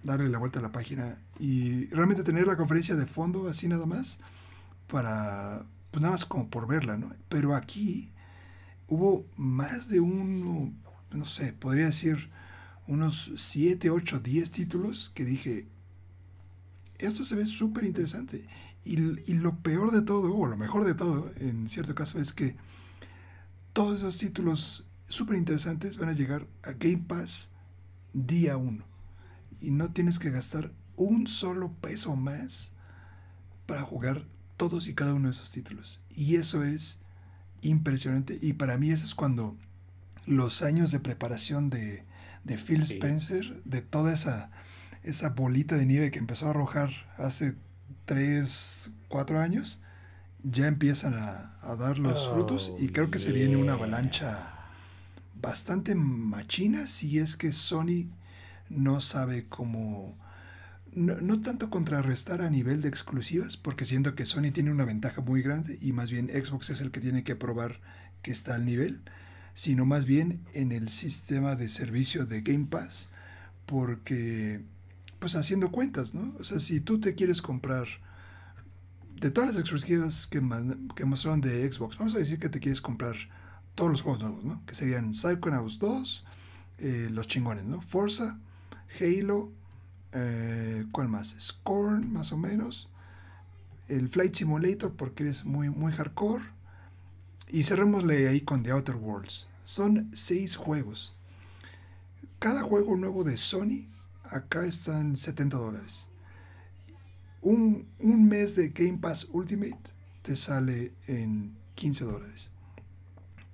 [0.03, 3.86] darle la vuelta a la página y realmente tener la conferencia de fondo así nada
[3.86, 4.20] más
[4.88, 7.12] para, pues nada más como por verla, ¿no?
[7.30, 8.12] Pero aquí
[8.88, 10.74] hubo más de uno,
[11.12, 12.30] no sé, podría decir
[12.88, 15.68] unos 7, 8, 10 títulos que dije,
[17.06, 18.47] esto se ve súper interesante.
[18.84, 18.99] Y,
[19.30, 22.56] y lo peor de todo, o lo mejor de todo, en cierto caso, es que
[23.74, 27.51] todos esos títulos súper interesantes van a llegar a Game Pass
[28.14, 28.84] día 1.
[29.62, 32.74] Y no tienes que gastar un solo peso más
[33.66, 34.26] para jugar
[34.58, 36.03] todos y cada uno de esos títulos.
[36.10, 36.99] Y eso es
[37.62, 38.38] impresionante.
[38.41, 39.58] Y para mí eso es cuando
[40.26, 42.06] los años de preparación de,
[42.43, 42.82] de Phil.
[42.84, 44.51] Spencer, de toda esa,
[45.06, 47.56] esa bolita de nieve que empezó a arrojar hace
[48.06, 49.82] 3, 4 años,
[50.43, 54.51] ya empiezan a, a dar los Oh, frutos y creo que se viene una avalancha
[55.41, 58.10] bastante machina si es que Sony
[58.70, 60.18] no sabe cómo...
[60.91, 65.22] No, no tanto contrarrestar a nivel de exclusivas, porque siento que Sony tiene una ventaja
[65.22, 67.82] muy grande y más bien Xbox es el que tiene que probar
[68.22, 69.01] que está al nivel,
[69.53, 73.10] sino más bien en el sistema de servicio de Game Pass,
[73.66, 74.64] porque
[75.26, 76.36] pues haciendo cuentas, ¿no?
[76.38, 77.88] O sea, si tú te quieres comprar
[79.19, 83.15] de todas las exclusivas que, mostraron de Xbox, vamos a decir que te quieres comprar
[83.73, 84.63] todos los juegos nuevos, ¿no?
[84.67, 86.26] Que serían Psychonauts 2,
[86.78, 87.82] eh, los chingones, ¿no?
[87.82, 88.39] Forza,
[89.01, 89.51] Halo,
[90.11, 91.36] eh, ¿cuál más?
[91.39, 92.88] Scorn, más o menos.
[93.88, 96.45] el Flight Simulator porque eres muy, muy hardcore.
[97.47, 99.47] Y cerrémosle ahí con The Outer Worlds.
[99.63, 101.15] Son seis juegos.
[102.38, 103.94] Cada juego nuevo de Sony
[104.30, 106.09] acá están 70 dólares.
[107.41, 112.51] Un, un mes de Game Pass Ultimate te sale en 15 dólares.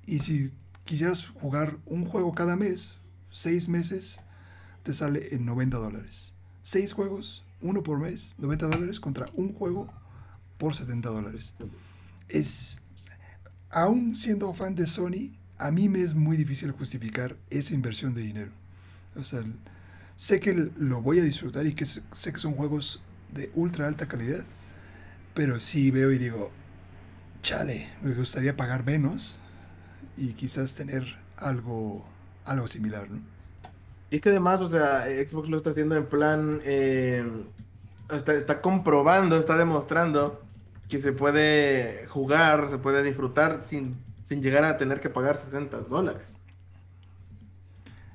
[0.06, 0.54] Y si
[0.86, 2.98] quisieras jugar un juego cada mes,
[3.32, 4.22] seis meses,
[4.84, 6.34] te sale en 90 dólares.
[6.64, 9.92] Seis juegos, uno por mes, 90 dólares contra un juego
[10.58, 11.54] por 70 dólares.
[12.30, 12.78] Es,
[13.70, 18.22] aún siendo fan de Sony, a mí me es muy difícil justificar esa inversión de
[18.22, 18.52] dinero.
[19.16, 19.44] O sea,
[20.22, 23.02] sé que lo voy a disfrutar y que sé que son juegos
[23.34, 24.46] de ultra alta calidad,
[25.34, 26.52] pero sí veo y digo,
[27.42, 29.40] chale, me gustaría pagar menos
[30.16, 32.06] y quizás tener algo,
[32.46, 33.20] algo similar, ¿no?
[34.12, 37.26] Y es que además, o sea, Xbox lo está haciendo en plan, eh,
[38.12, 40.40] está, está, comprobando, está demostrando
[40.88, 45.78] que se puede jugar, se puede disfrutar sin, sin llegar a tener que pagar 60
[45.80, 46.38] dólares.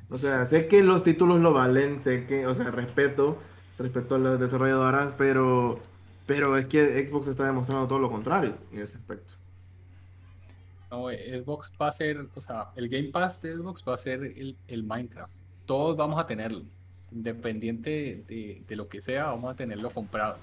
[0.08, 3.38] O sea, sé que los títulos lo valen, sé que, o sea, respeto,
[3.78, 5.80] respeto a las desarrolladoras, pero,
[6.26, 9.34] pero es que Xbox está demostrando todo lo contrario en ese aspecto.
[10.90, 14.22] No, Xbox va a ser, o sea, el Game Pass de Xbox va a ser
[14.22, 15.32] el, el Minecraft
[15.66, 16.62] todos vamos a tenerlo.
[17.12, 20.38] Independiente de, de, lo que sea, vamos a tenerlo comprado.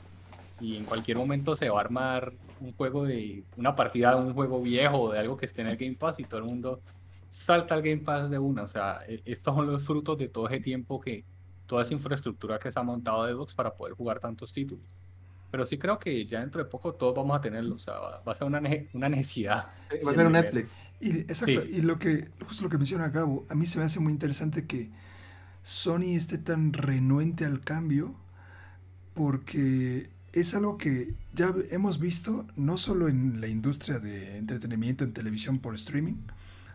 [0.59, 4.33] Y en cualquier momento se va a armar un juego de una partida de un
[4.33, 6.79] juego viejo o de algo que esté en el Game Pass y todo el mundo
[7.33, 8.63] salta al Game Pass de una.
[8.63, 11.25] O sea, estos son los frutos de todo ese tiempo que
[11.65, 14.85] toda esa infraestructura que se ha montado de Xbox para poder jugar tantos títulos.
[15.49, 17.75] Pero sí creo que ya dentro de poco todos vamos a tenerlo.
[17.75, 18.61] O sea, va a ser una,
[18.93, 19.65] una necesidad.
[20.05, 20.77] Va a ser un Netflix.
[20.99, 21.61] Y, exacto.
[21.63, 21.69] Sí.
[21.71, 24.67] Y lo que, justo lo que menciona Gabo, a mí se me hace muy interesante
[24.67, 24.91] que
[25.63, 28.15] Sony esté tan renuente al cambio
[29.15, 35.13] porque es algo que ya hemos visto no solo en la industria de entretenimiento en
[35.13, 36.15] televisión por streaming,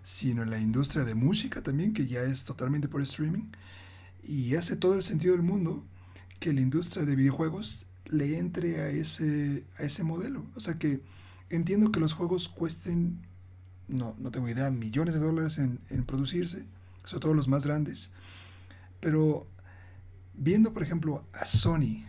[0.02, 3.50] sino en la industria de música también, que ya es totalmente por streaming.
[4.22, 5.86] Y hace todo el sentido del mundo
[6.40, 10.46] que la industria de videojuegos le entre a ese, a ese modelo.
[10.54, 11.02] O sea que
[11.50, 13.26] entiendo que los juegos cuesten,
[13.88, 16.66] no, no tengo idea, millones de dólares en, en producirse,
[17.04, 18.10] sobre todo los más grandes
[19.00, 19.46] pero
[20.34, 22.04] viendo, por ejemplo, a Sony,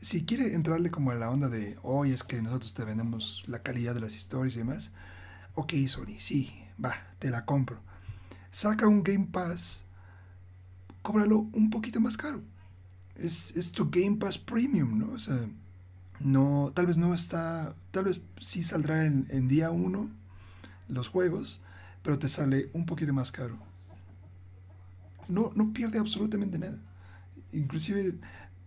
[0.00, 3.62] si quiere entrarle como a la onda de, hoy es que nosotros te vendemos la
[3.62, 4.92] calidad de las historias y demás,
[5.54, 7.80] ok, Sony, sí, va, te la compro.
[8.50, 9.84] Saca un Game Pass,
[11.02, 12.42] cóbralo un poquito más caro.
[13.16, 15.12] Es, es tu Game Pass Premium, ¿no?
[15.12, 15.38] O sea,
[16.20, 20.10] no, tal vez no está, tal vez sí saldrá en, día uno
[20.88, 21.62] los juegos,
[22.02, 23.58] pero te sale un poquito más caro
[25.28, 26.78] no, no pierde absolutamente nada.
[27.52, 28.14] Inclusive,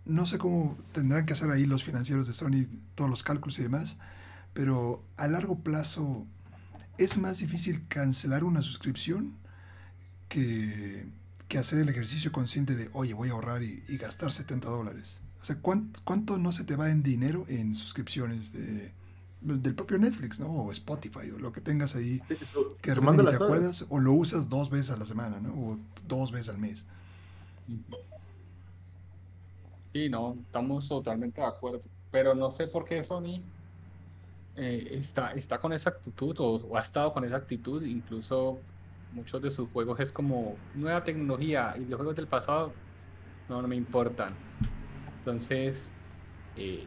[0.06, 3.64] no sé cómo tendrán que hacer ahí los financieros de Sony, todos los cálculos y
[3.64, 3.98] demás,
[4.54, 6.26] pero a largo plazo
[6.98, 9.36] es más difícil cancelar una suscripción
[10.30, 11.08] que,
[11.48, 15.22] que hacer el ejercicio consciente de, oye, voy a ahorrar y, y gastar 70 dólares.
[15.42, 18.92] O sea, ¿cuánto, ¿cuánto no se te va en dinero en suscripciones de,
[19.42, 20.48] del propio Netflix, ¿no?
[20.48, 22.20] O Spotify, o lo que tengas ahí,
[22.82, 25.54] que de repente ni te acuerdas, o lo usas dos veces a la semana, ¿no?
[25.54, 26.86] O dos veces al mes.
[29.94, 31.82] Sí, no, estamos totalmente de acuerdo.
[32.12, 33.42] Pero no sé por qué Sony
[34.58, 38.60] eh, está, está con esa actitud, o, o, ha estado con esa actitud, incluso
[39.14, 42.74] muchos de sus juegos es como nueva tecnología, y los juegos del pasado
[43.50, 44.34] no, no me importan.
[45.20, 45.92] Entonces,
[46.58, 46.86] eh,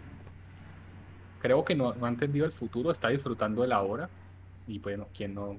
[1.41, 4.11] creo que no, no, ha entendido el futuro, está disfrutando de la hora.
[4.67, 5.57] Y bueno, ¿quién, no,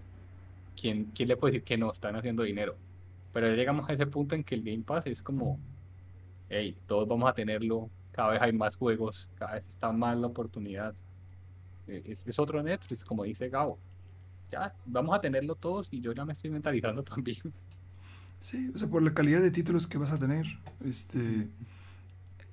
[0.80, 2.76] quién, quién le puede decir que no están haciendo dinero?
[3.34, 5.60] Pero ya llegamos a ese punto en que el Game Pass es como,
[6.50, 10.28] hey, todos vamos a tenerlo, cada vez hay más juegos, cada vez está más la
[10.28, 10.94] oportunidad.
[11.88, 13.80] E, es, es otro Netflix, como dice Gabo.
[14.52, 17.42] Ya, vamos a tenerlo todos y yo ya me estoy mentalizando también.
[18.40, 20.46] Sí, o sea, por la calidad de títulos que vas a tener.
[20.84, 21.50] Este,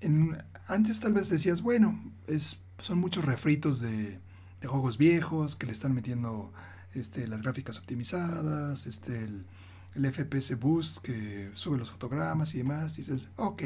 [0.00, 0.36] en,
[0.68, 4.20] antes tal vez decías, bueno, es son muchos refritos de,
[4.60, 6.52] de, juegos viejos que le están metiendo
[6.94, 9.46] este, las gráficas optimizadas, este, el,
[9.94, 12.96] el, FPS Boost que sube los fotogramas y demás.
[12.96, 13.62] Dices, ok,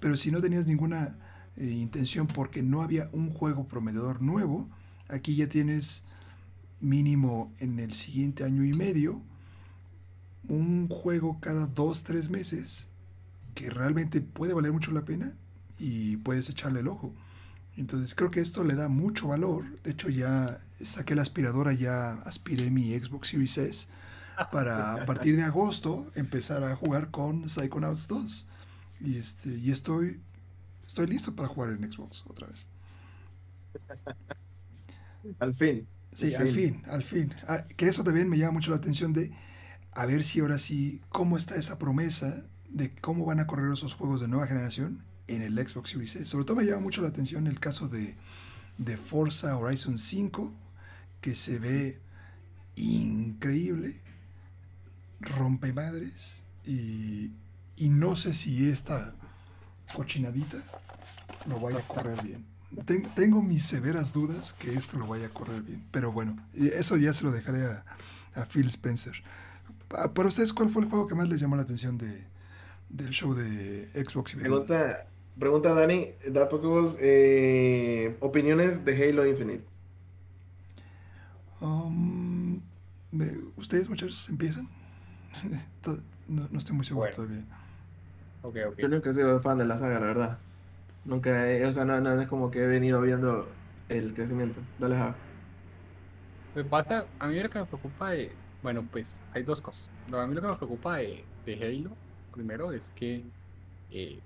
[0.00, 1.18] pero si no tenías ninguna
[1.58, 4.68] eh, intención porque no había un juego prometedor nuevo,
[5.08, 6.04] aquí ya tienes
[6.80, 9.20] mínimo en el siguiente año y medio
[10.48, 12.88] un juego cada dos, tres meses
[13.54, 15.34] que realmente puede valer mucho la pena
[15.78, 17.14] y puedes echarle el ojo.
[17.76, 19.64] Entonces creo que esto le da mucho valor.
[19.82, 23.88] De hecho ya saqué la aspiradora, ya aspiré mi Xbox Series S
[24.52, 28.46] para partir de agosto empezar a jugar con Psychonauts 2.
[29.00, 30.20] Y, este, y estoy,
[30.88, 32.66] estoy listo para jugar en Xbox otra vez.
[35.38, 35.86] Al fin.
[36.12, 37.34] Sí, al fin, al fin.
[37.46, 39.30] Ah, que eso también me llama mucho la atención de
[39.92, 43.94] a ver si ahora sí, cómo está esa promesa de cómo van a correr esos
[43.94, 46.24] juegos de nueva generación en el Xbox Series S.
[46.24, 48.16] Sobre todo me llama mucho la atención el caso de,
[48.78, 50.52] de Forza Horizon 5,
[51.20, 52.00] que se ve
[52.76, 53.94] increíble,
[55.20, 57.32] rompe madres, y,
[57.76, 59.14] y no sé si esta
[59.94, 60.58] cochinadita
[61.46, 62.44] lo vaya a correr bien.
[62.84, 66.68] Ten- tengo mis severas dudas que esto lo vaya a correr bien, pero bueno, y
[66.68, 67.84] eso ya se lo dejaré a,
[68.34, 69.14] a Phil Spencer.
[69.88, 72.26] Pa- Para ustedes, ¿cuál fue el juego que más les llamó la atención de,
[72.90, 74.42] del show de Xbox y Bethesda?
[74.66, 75.06] Pregunta,
[75.38, 79.64] pregunta Dani, da Pokeballs, eh, opiniones de Halo Infinite.
[81.60, 82.60] Um,
[83.56, 84.68] ¿Ustedes muchachos empiezan?
[86.28, 87.16] No, no estoy muy seguro Bueno.
[87.16, 87.42] todavía.
[88.42, 88.78] Ok, ok.
[88.80, 90.38] Yo nunca he sido fan de la saga, la verdad.
[91.04, 94.70] Nunca, he- o sea, no, no es como que he venido viendo el crecimiento.
[94.78, 95.16] Dale, Java.
[96.54, 99.92] Me pasa, a mí lo que me preocupa de, bueno, pues hay dos cosas.
[100.12, 103.32] A mí lo que me preocupa de, de Halo, primero, es que
[103.90, 104.24] eh,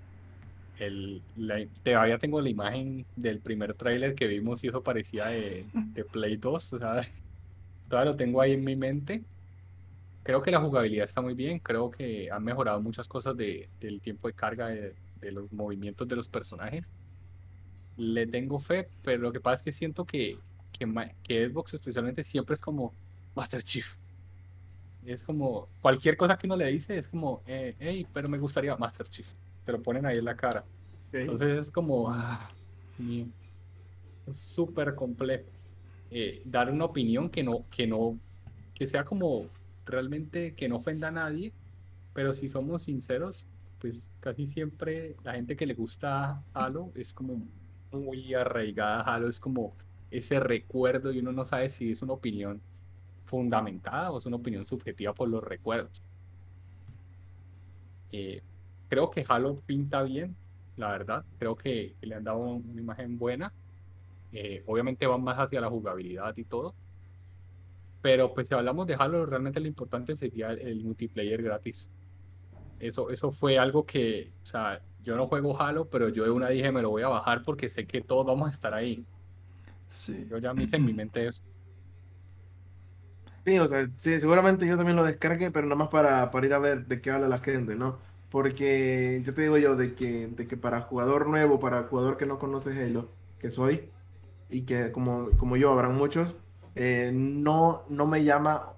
[0.75, 5.73] el, la- todavía tengo la imagen del primer tráiler que vimos y eso parecía de,
[5.93, 7.01] de Play 2, o sea,
[7.87, 9.27] todavía lo tengo ahí en mi mente.
[10.23, 13.99] Creo que la jugabilidad está muy bien, creo que han mejorado muchas cosas de, del
[13.99, 16.91] tiempo de carga de, de los movimientos de los personajes.
[17.97, 20.37] Le tengo fe, pero lo que pasa es que siento que,
[20.71, 20.87] que,
[21.23, 22.93] que Xbox especialmente siempre es como
[23.35, 23.95] Master Chief.
[25.05, 28.75] Es como cualquier cosa que uno le dice es como, eh, hey, pero me gustaría
[28.77, 29.27] Master Chief.
[29.65, 30.63] Te lo ponen ahí en la cara.
[31.11, 32.49] Entonces es como, ah,
[32.97, 33.25] mío.
[34.27, 35.43] Es súper complejo.
[36.09, 38.17] Eh, dar una opinión que no, que no,
[38.73, 39.47] que sea como
[39.85, 41.53] realmente que no ofenda a nadie,
[42.13, 43.45] pero si somos sinceros,
[43.79, 47.45] pues casi siempre la gente que le gusta Halo es como
[47.91, 49.75] muy arraigada a Halo, es como
[50.11, 52.61] ese recuerdo y uno no sabe si es una opinión
[53.25, 56.03] fundamentada o es una opinión subjetiva por los recuerdos.
[58.11, 58.41] Eh,
[58.89, 60.35] creo que Halo pinta bien,
[60.77, 61.25] la verdad.
[61.39, 63.51] Creo que le han dado una imagen buena.
[64.31, 66.75] Eh, obviamente van más hacia la jugabilidad y todo.
[68.03, 71.89] Pero pues si hablamos de Halo, realmente lo importante sería el, multiplayer gratis.
[72.77, 76.49] Eso, eso fue algo que, o sea, yo no juego Halo, pero yo de una
[76.49, 79.05] dije me lo voy a bajar porque sé que todos vamos a estar ahí.
[79.87, 80.27] Sí.
[80.29, 81.41] Yo ya me hice en mi mente eso.
[83.45, 86.53] Sí, o sea, sí, seguramente yo también lo descargué, pero nada más para, para ir
[86.53, 87.99] a ver de qué habla la gente, ¿no?
[88.29, 92.25] Porque yo te digo yo de que, de que para jugador nuevo, para jugador que
[92.25, 93.89] no conoce Halo, que soy,
[94.49, 96.35] y que como, como yo habrán muchos,
[96.75, 98.73] eh, no, no me llama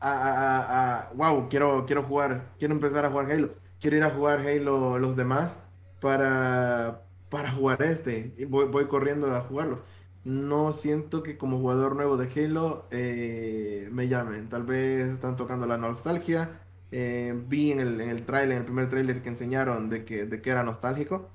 [0.00, 4.98] a, wow, quiero, quiero jugar, quiero empezar a jugar Halo, quiero ir a jugar Halo
[4.98, 5.56] los demás
[6.00, 9.84] para, para jugar este, y voy, voy corriendo a jugarlo.
[10.22, 14.48] No siento que como jugador nuevo de Halo eh, me llamen.
[14.48, 16.60] Tal vez están tocando la nostalgia.
[16.90, 20.42] Eh, vi en el, en el trailer, el primer tráiler que enseñaron de que, de
[20.42, 21.30] que era nostálgico,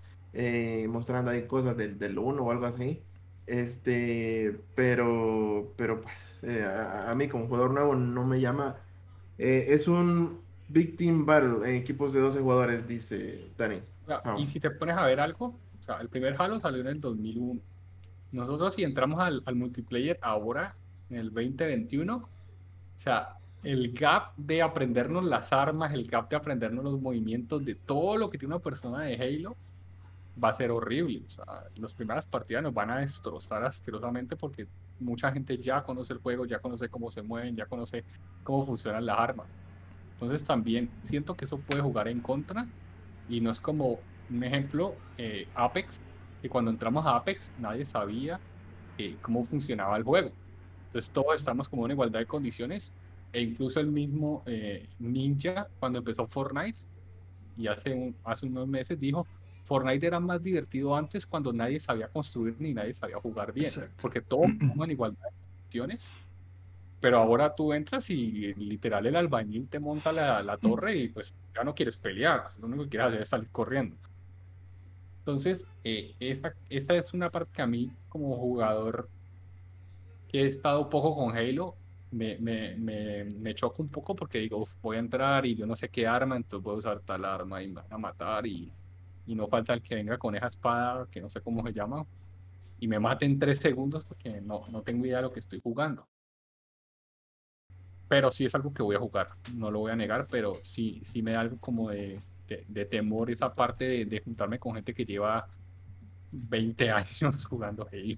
[0.89, 3.03] mostrando ahí cosas del, del 1 o algo así.
[3.48, 8.76] Este, pero, pero pues eh, a, a mí como jugador nuevo no me llama.
[9.38, 13.80] Eh, es un Big Team Battle en equipos de 12 jugadores, dice Dani.
[14.08, 14.36] Ah.
[14.38, 17.02] Y si te pones a ver algo, o sea, el primer Halo salió en el
[17.02, 17.60] 2001.
[18.32, 20.76] Nosotros si entramos al, al multiplayer ahora,
[21.10, 22.30] en el 2021, o
[22.96, 28.18] sea, el gap de aprendernos las armas, el gap de aprendernos los movimientos, de todo
[28.18, 29.56] lo que tiene una persona de Halo,
[30.42, 31.24] va a ser horrible.
[31.26, 34.68] O sea, las primeras partidas nos van a destrozar asquerosamente porque
[35.00, 38.04] mucha gente ya conoce el juego, ya conoce cómo se mueven, ya conoce
[38.44, 39.48] cómo funcionan las armas.
[40.14, 42.68] Entonces también siento que eso puede jugar en contra
[43.30, 46.00] y no es como un ejemplo, eh, Apex,
[46.42, 48.40] que cuando entramos a Apex nadie sabía
[48.98, 50.32] eh, cómo funcionaba el juego.
[50.88, 52.94] Entonces todos estamos como en igualdad de condiciones
[53.34, 56.80] e incluso el mismo eh, Ninja cuando empezó Fortnite
[57.58, 59.28] y hace, un- hace unos meses dijo,
[59.66, 63.95] Fortnite era más divertido antes cuando nadie sabía construir ni nadie sabía jugar bien, Exacto.
[63.99, 64.45] porque todos
[64.84, 66.09] en igualdad de condiciones.
[67.01, 71.36] Pero ahora tú entras y literal el albañil te monta la, la torre y pues
[71.55, 73.95] ya no quieres pelear, lo único que quieres hacer es salir corriendo.
[75.20, 79.09] Entonces, eh, esa, esa es una parte que a mí como jugador
[80.28, 81.76] que he estado poco con Halo,
[82.11, 85.66] me, me, me, me choca un poco porque digo, "Uf, voy a entrar y yo
[85.66, 88.45] no sé qué arma, entonces voy a usar tal arma y me van a matar
[88.45, 88.72] y,
[89.28, 92.06] y no falta el que venga con esa espada que no sé cómo se llama
[92.80, 95.60] y me mate en tres segundos porque no, no tengo idea de lo que estoy
[95.62, 96.08] jugando.
[98.08, 101.02] Pero sí es algo que voy a jugar, no lo voy a negar, pero sí,
[101.04, 104.76] sí me da algo como de, de, de temor esa parte de, de juntarme con
[104.76, 105.48] gente que lleva
[106.32, 108.16] 20 años jugando Halo.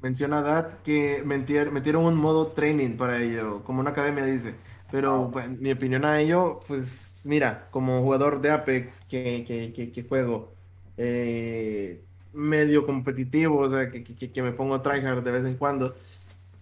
[0.00, 4.54] menciona Dat que metier- metieron un modo training para ello, como una academia dice.
[4.92, 9.92] Pero bueno, mi opinión a ello, pues mira, como jugador de Apex que, que, que,
[9.92, 10.54] que juego
[10.98, 15.96] eh, medio competitivo, o sea, que, que, que me pongo tryhard de vez en cuando,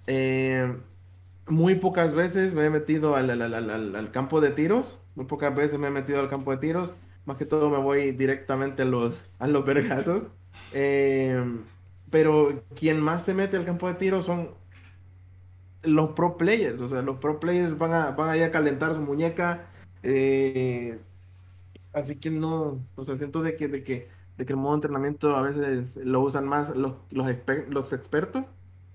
[0.07, 0.77] eh,
[1.49, 5.27] muy pocas veces me he metido al, al, al, al, al campo de tiros, muy
[5.27, 6.93] pocas veces me he metido al campo de tiros,
[7.27, 10.25] más que todo me voy directamente a los, a los vergazos.
[10.73, 11.43] Eh,
[12.11, 14.55] pero quien más se mete al campo de tiro son
[15.83, 16.81] los pro players.
[16.81, 19.71] O sea, los pro players van a, van a ir a calentar su muñeca.
[20.03, 21.01] eh,
[21.93, 24.09] así que no, o sea, siento de que, de que,
[24.39, 27.29] de que el modo entrenamiento a veces lo usan más los, los,
[27.69, 28.45] los expertos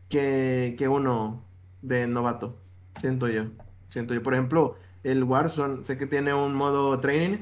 [0.10, 1.44] que, que uno
[1.82, 2.58] de novato.
[3.00, 3.46] Siento yo.
[3.90, 4.24] Siento yo.
[4.24, 7.40] Por ejemplo, el Warzone, sé que tiene un modo training.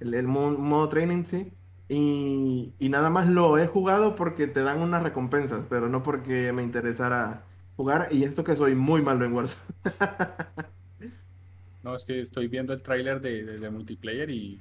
[0.00, 1.52] El, el mo- modo training, sí.
[1.88, 6.52] Y, y nada más lo he jugado porque te dan unas recompensas, pero no porque
[6.52, 7.44] me interesara
[7.76, 8.08] jugar.
[8.10, 9.62] Y esto que soy muy malo en Warzone.
[11.82, 14.60] No, es que estoy viendo el tráiler de, de- de multiplayer y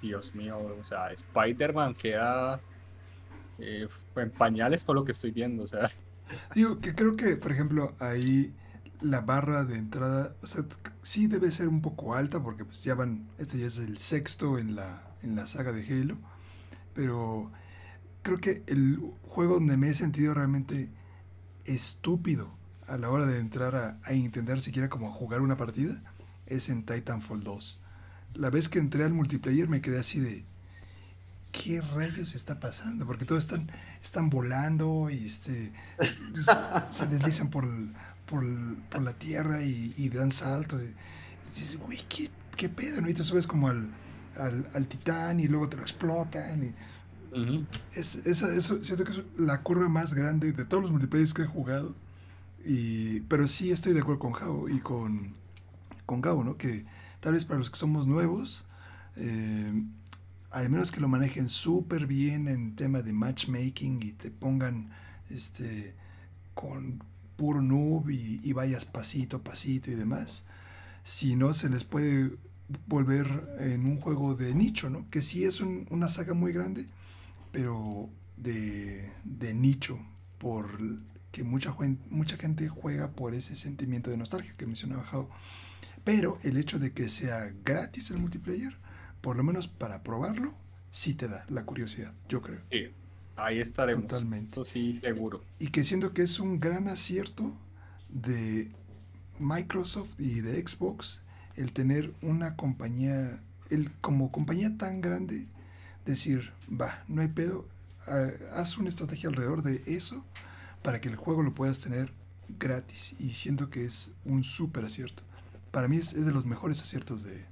[0.00, 2.60] Dios mío, o sea, Spider-Man queda
[3.58, 5.88] eh, en pañales por lo que estoy viendo, o sea,
[6.54, 8.54] Digo que creo que, por ejemplo, ahí
[9.00, 10.64] la barra de entrada, o sea,
[11.02, 14.58] sí debe ser un poco alta porque pues ya van, este ya es el sexto
[14.58, 16.18] en la, en la saga de Halo,
[16.94, 17.50] pero
[18.22, 20.90] creo que el juego donde me he sentido realmente
[21.64, 22.56] estúpido
[22.86, 25.94] a la hora de entrar a, a intentar siquiera como jugar una partida
[26.46, 27.80] es en Titanfall 2.
[28.34, 30.44] La vez que entré al multiplayer me quedé así de
[31.52, 33.06] ¿qué rayos está pasando?
[33.06, 33.70] Porque todos están,
[34.02, 35.72] están volando y este
[36.90, 37.66] se, deslizan por,
[38.26, 38.44] por,
[38.88, 40.80] por la tierra y, y dan saltos.
[40.82, 40.94] Y
[41.54, 43.00] dices, güey, ¿qué, qué pedo?
[43.00, 43.08] ¿no?
[43.08, 43.90] Y te subes como al,
[44.38, 46.62] al, al titán y luego te lo explotan.
[46.62, 46.74] Y
[47.94, 51.46] es, eso siento que es la curva más grande de todos los multiplayers que he
[51.46, 51.94] jugado.
[52.64, 55.34] Y, pero sí estoy de acuerdo con Jao y con,
[56.06, 56.56] con Gabo, ¿no?
[56.56, 56.84] Que
[57.20, 58.66] tal vez para los que somos nuevos,
[59.16, 59.82] eh,
[60.50, 64.90] al menos que lo manejen súper bien en tema de matchmaking y te pongan
[65.30, 65.94] este
[66.54, 67.02] con
[67.36, 70.44] puro noob y, vayas pasito a pasito y demás,
[71.04, 72.36] si no se les puede
[72.86, 73.26] volver
[73.60, 75.08] en un juego de nicho, ¿no?
[75.10, 76.86] Que sí es un- una saga muy grande,
[77.52, 79.98] pero de, de nicho,
[80.38, 80.78] por
[81.30, 81.76] que mucha,
[82.08, 85.30] mucha gente juega por ese sentimiento de nostalgia que mencionaba Jao.
[86.04, 88.76] Pero el hecho de que sea gratis el multiplayer,
[89.20, 90.54] por lo menos para probarlo,
[90.90, 92.62] sí te da la curiosidad, yo creo.
[92.70, 92.88] Sí,
[93.36, 94.06] ahí estaremos.
[94.06, 94.52] Totalmente.
[94.52, 95.44] Eso sí, seguro.
[95.58, 97.56] Y que siento que es un gran acierto
[98.08, 98.70] de
[99.38, 101.22] Microsoft y de Xbox
[101.56, 105.46] el tener una compañía, el, como compañía tan grande,
[106.04, 107.66] decir, va, no hay pedo,
[108.54, 110.24] haz una estrategia alrededor de eso
[110.82, 112.12] para que el juego lo puedas tener
[112.58, 113.14] gratis.
[113.18, 115.22] Y siento que es un súper acierto.
[115.70, 117.44] Para mí es, es de los mejores aciertos de,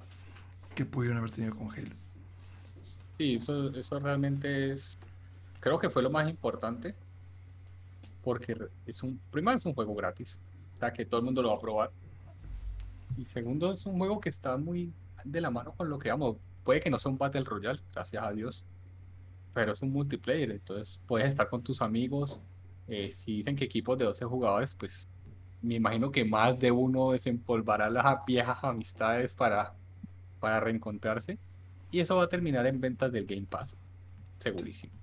[0.75, 1.95] que pudieron haber tenido con Halo.
[3.17, 4.97] Sí, eso, eso realmente es,
[5.59, 6.95] creo que fue lo más importante,
[8.23, 10.39] porque es un, primero es un juego gratis,
[10.75, 11.91] o sea que todo el mundo lo va a probar,
[13.17, 14.93] y segundo es un juego que está muy
[15.25, 16.37] de la mano con lo que vamos,
[16.69, 18.63] puede que no sea un Battle Royale, gracias a Dios,
[19.55, 22.39] pero es un multiplayer, entonces puedes estar con tus amigos,
[22.87, 25.09] eh, si dicen que equipos de 12 jugadores, pues
[25.63, 29.73] me imagino que más de uno desempolvará las viejas amistades para,
[30.39, 31.39] para reencontrarse.
[31.89, 33.75] Y eso va a terminar en ventas del Game Pass.
[34.37, 34.93] Segurísimo.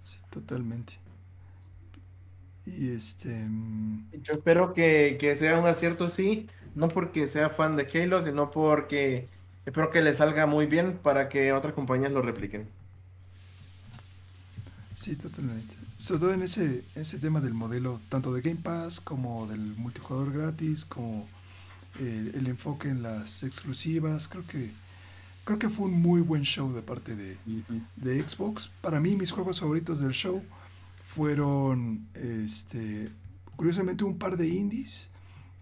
[0.00, 0.94] Sí, totalmente.
[2.66, 3.28] Y este...
[3.48, 8.20] mm, Yo espero que, que sea un acierto, sí, no porque sea fan de Halo,
[8.22, 9.28] sino porque
[9.66, 12.68] espero que le salga muy bien para que otras compañías lo repliquen.
[14.94, 15.76] Sí, totalmente.
[15.98, 20.32] Sobre todo en ese, ese tema del modelo, tanto de Game Pass como del multijugador
[20.32, 21.26] gratis, como
[21.98, 24.28] eh, el enfoque en las exclusivas.
[24.28, 24.72] Creo que
[25.44, 27.36] creo que fue un muy buen show de parte de,
[27.96, 28.70] de Xbox.
[28.80, 30.42] Para mí, mis juegos favoritos del show
[31.04, 33.10] fueron, este,
[33.56, 35.10] curiosamente, un par de indies,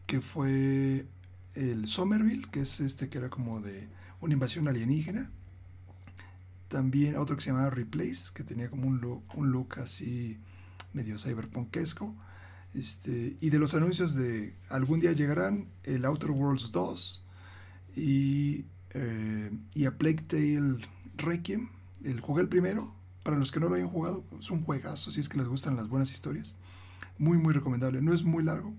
[0.07, 1.07] que fue
[1.55, 3.89] el Somerville, que es este que era como de
[4.21, 5.31] una invasión alienígena.
[6.69, 10.39] También otro que se llamaba Replace, que tenía como un look, un look así
[10.93, 12.15] medio cyberpunkesco.
[12.75, 17.25] Este, y de los anuncios de algún día llegarán el Outer Worlds 2
[17.97, 21.71] y, eh, y a Plague Tale Requiem.
[22.05, 22.95] El jugué el primero.
[23.23, 25.77] Para los que no lo hayan jugado, es un juegazo si es que les gustan
[25.77, 26.55] las buenas historias.
[27.19, 28.01] Muy, muy recomendable.
[28.01, 28.75] No es muy largo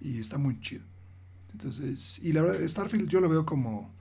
[0.00, 0.84] y está muy chido.
[1.52, 3.92] Entonces, y la verdad, Starfield yo lo veo como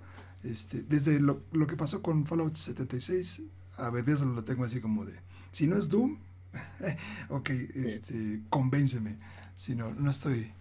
[0.43, 3.41] este, desde lo, lo que pasó con Fallout 76
[3.77, 5.13] a Bethesda lo tengo así como de
[5.51, 6.17] si no es Doom
[7.29, 9.17] ok, este, convénceme.
[9.55, 10.51] Si no, no estoy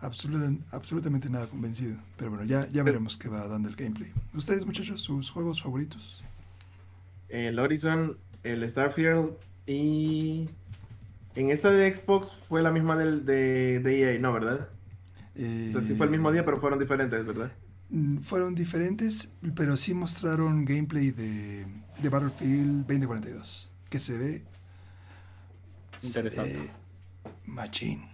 [0.00, 1.96] absoluta- absolutamente nada convencido.
[2.16, 4.12] Pero bueno, ya, ya veremos qué va dando el gameplay.
[4.34, 6.24] ¿Ustedes, muchachos, sus juegos favoritos?
[7.28, 9.32] El Horizon, el Starfield
[9.66, 10.48] y...
[11.34, 14.32] En esta de Xbox fue la misma del, de, de EA, ¿no?
[14.32, 14.68] ¿Verdad?
[15.68, 17.52] O sea, sí fue el mismo día, pero fueron diferentes, ¿verdad?
[17.90, 21.66] Mm, Fueron diferentes, pero sí mostraron gameplay de,
[21.98, 24.44] de Battlefield 2042, que se ve...
[25.98, 26.58] se Interesante.
[26.58, 26.76] ve
[27.44, 28.08] machín.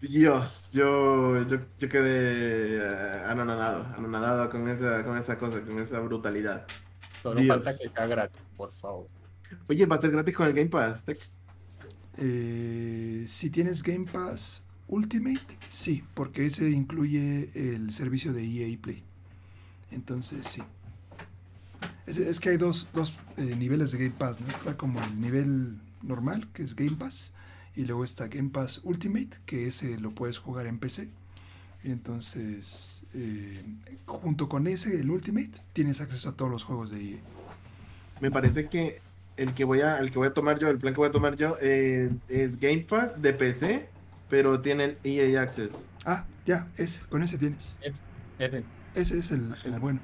[0.00, 6.00] Dios, yo, yo, yo quedé eh, anonadado, anonadado con esa, con esa cosa, con esa
[6.00, 6.66] brutalidad.
[7.22, 7.46] Solo Dios.
[7.46, 9.10] falta que sea gratis, por favor.
[9.68, 11.04] Oye, va a ser gratis con el Game Pass.
[11.04, 11.18] Tech?
[12.16, 19.02] Eh, si tienes Game Pass Ultimate, sí, porque ese incluye el servicio de EA Play.
[19.90, 20.62] Entonces, sí.
[22.06, 24.38] Es, que hay dos, dos, eh, niveles de Game Pass.
[24.48, 27.32] Está como el nivel normal, que es Game Pass,
[27.74, 31.10] y luego está Game Pass Ultimate, que ese lo puedes jugar en PC.
[31.82, 33.62] Entonces, eh,
[34.06, 37.18] junto con ese, el Ultimate, tienes acceso a todos los juegos de EA.
[38.20, 39.00] Me parece que
[39.36, 41.12] el que voy a, el que voy a tomar yo, el plan que voy a
[41.12, 43.88] tomar yo, eh, es Game Pass de PC,
[44.28, 45.84] pero tiene el EA Access.
[46.06, 47.78] Ah, ya, ese, con ese tienes.
[48.38, 48.64] Ese.
[48.94, 50.00] Ese es el, el bueno.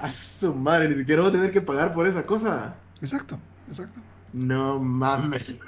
[0.00, 2.76] A su madre, ni siquiera voy a tener que pagar por esa cosa.
[3.00, 4.00] Exacto, exacto.
[4.32, 5.58] No mames.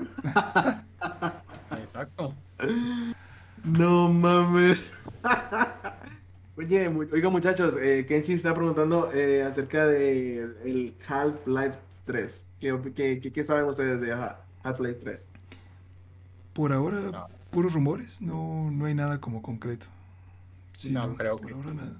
[1.71, 2.35] Exacto.
[3.65, 4.93] No mames.
[6.57, 12.47] Oye, oiga muchachos, eh, Kenshi está preguntando eh, acerca de el Half-Life 3.
[12.61, 15.29] ¿Qué, qué, saben ustedes de Ha- Half-Life 3?
[16.53, 17.29] Por ahora, No.
[17.51, 19.87] puros rumores, no, no hay nada como concreto.
[20.73, 21.93] Sí, No, creo por que- ahora nada.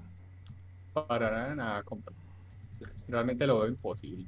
[1.07, 1.83] Para nada, nada.
[1.83, 2.13] compra-
[3.07, 4.25] Realmente lo veo imposible.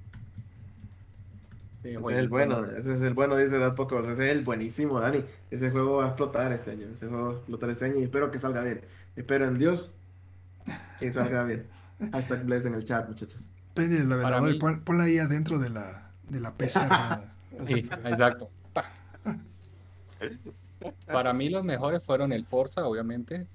[1.81, 2.67] Sí, Ese es el bueno, ¿no?
[2.67, 3.99] ese es el bueno, dice Dad Poco.
[3.99, 5.23] Ese es el buenísimo, Dani.
[5.51, 6.87] Ese juego va a explotar este año.
[6.87, 8.81] Ese juego va a explotar este año y espero que salga bien.
[9.17, 9.89] Espero en Dios
[10.99, 11.67] que salga bien.
[12.13, 13.45] Hashtag bless en el chat, muchachos.
[13.73, 17.23] Prende la Para veladora y pon- ponla ahí adentro de la, de la PC armada.
[17.67, 18.49] Sí, exacto.
[21.07, 23.47] Para mí los mejores fueron el Forza, obviamente,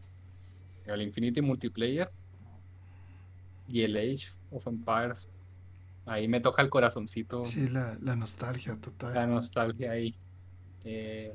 [0.86, 2.10] el Infinity Multiplayer
[3.68, 5.28] y el Age of Empires.
[6.06, 9.12] Ahí me toca el corazoncito, sí, la, la nostalgia total.
[9.12, 10.14] la nostalgia ahí.
[10.84, 11.34] Eh,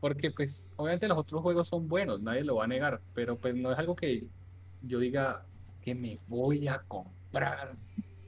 [0.00, 3.54] porque pues obviamente los otros juegos son buenos, nadie lo va a negar, pero pues
[3.54, 4.26] no es algo que
[4.82, 5.44] yo diga
[5.82, 7.76] que me voy a comprar.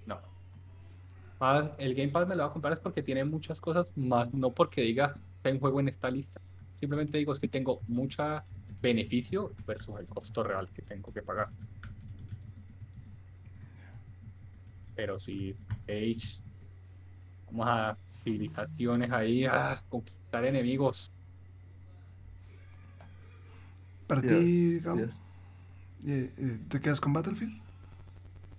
[0.06, 0.20] No.
[1.40, 4.32] Más, el Game Pass me lo va a comprar es porque tiene muchas cosas, más
[4.32, 5.14] no porque diga
[5.48, 6.40] hay un juego en esta lista.
[6.78, 8.44] Simplemente digo es que tengo mucha
[8.81, 11.48] beneficio versus el costo real que tengo que pagar.
[14.94, 15.56] Pero si
[15.89, 16.39] Age,
[17.47, 21.10] vamos a civilizaciones ahí, a conquistar enemigos.
[24.06, 25.23] Para ti, Dios.
[26.05, 27.62] eh, eh, ¿te quedas con Battlefield?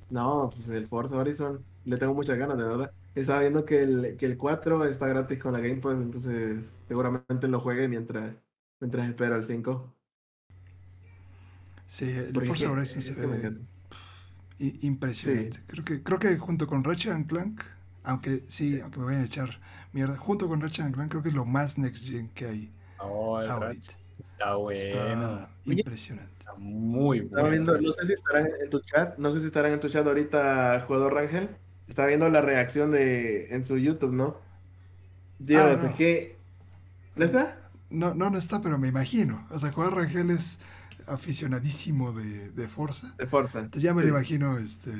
[0.09, 2.91] No, pues el Forza Horizon le tengo muchas ganas, de verdad.
[3.15, 7.47] Estaba viendo que el, que el 4 está gratis con la Game Pass, entonces seguramente
[7.47, 8.35] lo juegue mientras,
[8.79, 9.93] mientras espero el 5.
[11.87, 15.59] Sí, el Porque Forza Horizon es impresionante.
[15.67, 17.61] Creo que, creo que junto con Ratchet and Clank,
[18.03, 19.59] aunque sí, aunque me vayan a echar
[19.91, 22.71] mierda, junto con Ratchet and Clank creo que es lo más next gen que hay
[22.99, 23.93] el ahorita.
[24.17, 26.31] Está bueno, Está impresionante.
[26.39, 27.49] está muy Estaba bueno.
[27.49, 30.05] viendo, no sé si estarán en tu chat, no sé si estarán en tu chat
[30.05, 31.49] ahorita, jugador Rangel.
[31.87, 34.37] Estaba viendo la reacción de en su YouTube, ¿no?
[35.39, 35.89] Dios, Ah, no.
[35.89, 36.37] es que.
[37.15, 37.57] ¿No está?
[37.89, 39.45] No, no, no está, pero me imagino.
[39.51, 40.57] O sea, Juan Rangel es
[41.07, 43.13] aficionadísimo de, de Forza.
[43.17, 43.59] De Forza.
[43.59, 44.07] Entonces ya me Sí.
[44.07, 44.91] lo imagino este,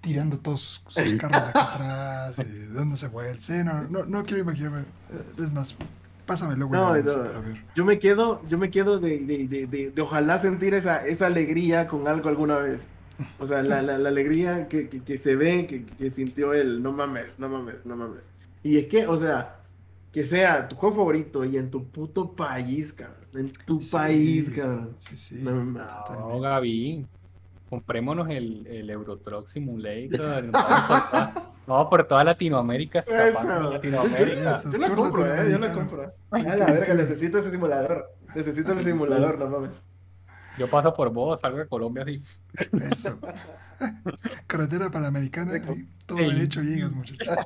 [0.00, 3.44] tirando todos sus, sus carros de acá atrás, eh, dándose vueltas.
[3.46, 4.80] Sí, no, no, no quiero imaginarme.
[4.82, 5.74] eh, Es más,
[6.26, 7.24] pásame luego el No, no.
[7.24, 7.64] para ver.
[7.74, 11.26] Yo me quedo, yo me quedo de, de, de, de- de ojalá sentir esa, esa
[11.26, 12.86] alegría con algo alguna vez.
[13.38, 16.82] O sea, la, la, la alegría que, que, que se ve, que, que sintió él,
[16.82, 18.30] no mames, no mames, no mames.
[18.62, 19.60] Y es que, o sea,
[20.12, 23.24] que sea tu juego favorito y en tu puto país, cabrón.
[23.34, 24.94] En tu Sí, país, cabrón.
[24.96, 25.40] Sí, sí.
[25.42, 25.80] No, no,
[26.10, 26.40] No.
[26.40, 27.06] Gaby,
[27.68, 30.50] comprémonos el, el Euro Truck Simulator.
[31.66, 33.72] Vamos por, toda, Latinoamérica, escapando.
[33.72, 34.50] Latinoamérica.
[34.50, 34.70] Eso.
[34.70, 36.12] Yo la compro, eh, yo la compro.
[36.30, 38.10] A la verga, necesito ese simulador.
[38.34, 39.82] Necesito el simulador, no mames.
[40.58, 42.22] Yo paso por vos, salgo de Colombia así.
[42.90, 43.18] Eso.
[44.46, 47.28] Carretera Panamericana, ahí, todo derecho llegas, muchachos.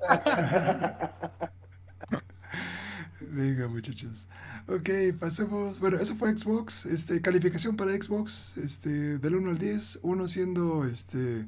[3.20, 4.28] Venga, muchachos.
[4.68, 5.80] Ok, pasemos.
[5.80, 6.86] Bueno, eso fue Xbox.
[6.86, 11.46] Este, calificación para Xbox, este, del 1 al 10, 1 siendo este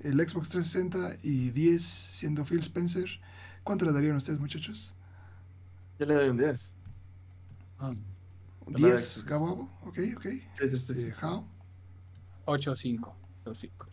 [0.00, 3.06] el Xbox 360 y 10 siendo Phil Spencer.
[3.62, 4.94] ¿Cuánto le darían ustedes, muchachos?
[5.98, 6.74] Yo le doy un 10.
[7.78, 8.11] Ah, ¿Un Hola,
[8.66, 9.24] 10, Alexis.
[9.24, 9.70] Gabo?
[9.82, 10.22] Ok, ok.
[10.54, 11.08] Sí, sí, sí.
[11.08, 11.46] Eh, How?
[12.44, 13.16] 8 5.
[13.52, 13.86] 5.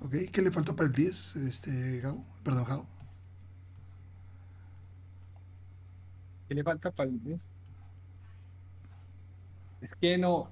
[0.00, 2.24] Ok, ¿qué le faltó para el 10, este, Gabo?
[2.42, 2.86] Perdón, How.
[6.48, 7.42] ¿Qué le falta para el mes?
[9.80, 10.50] Es que no,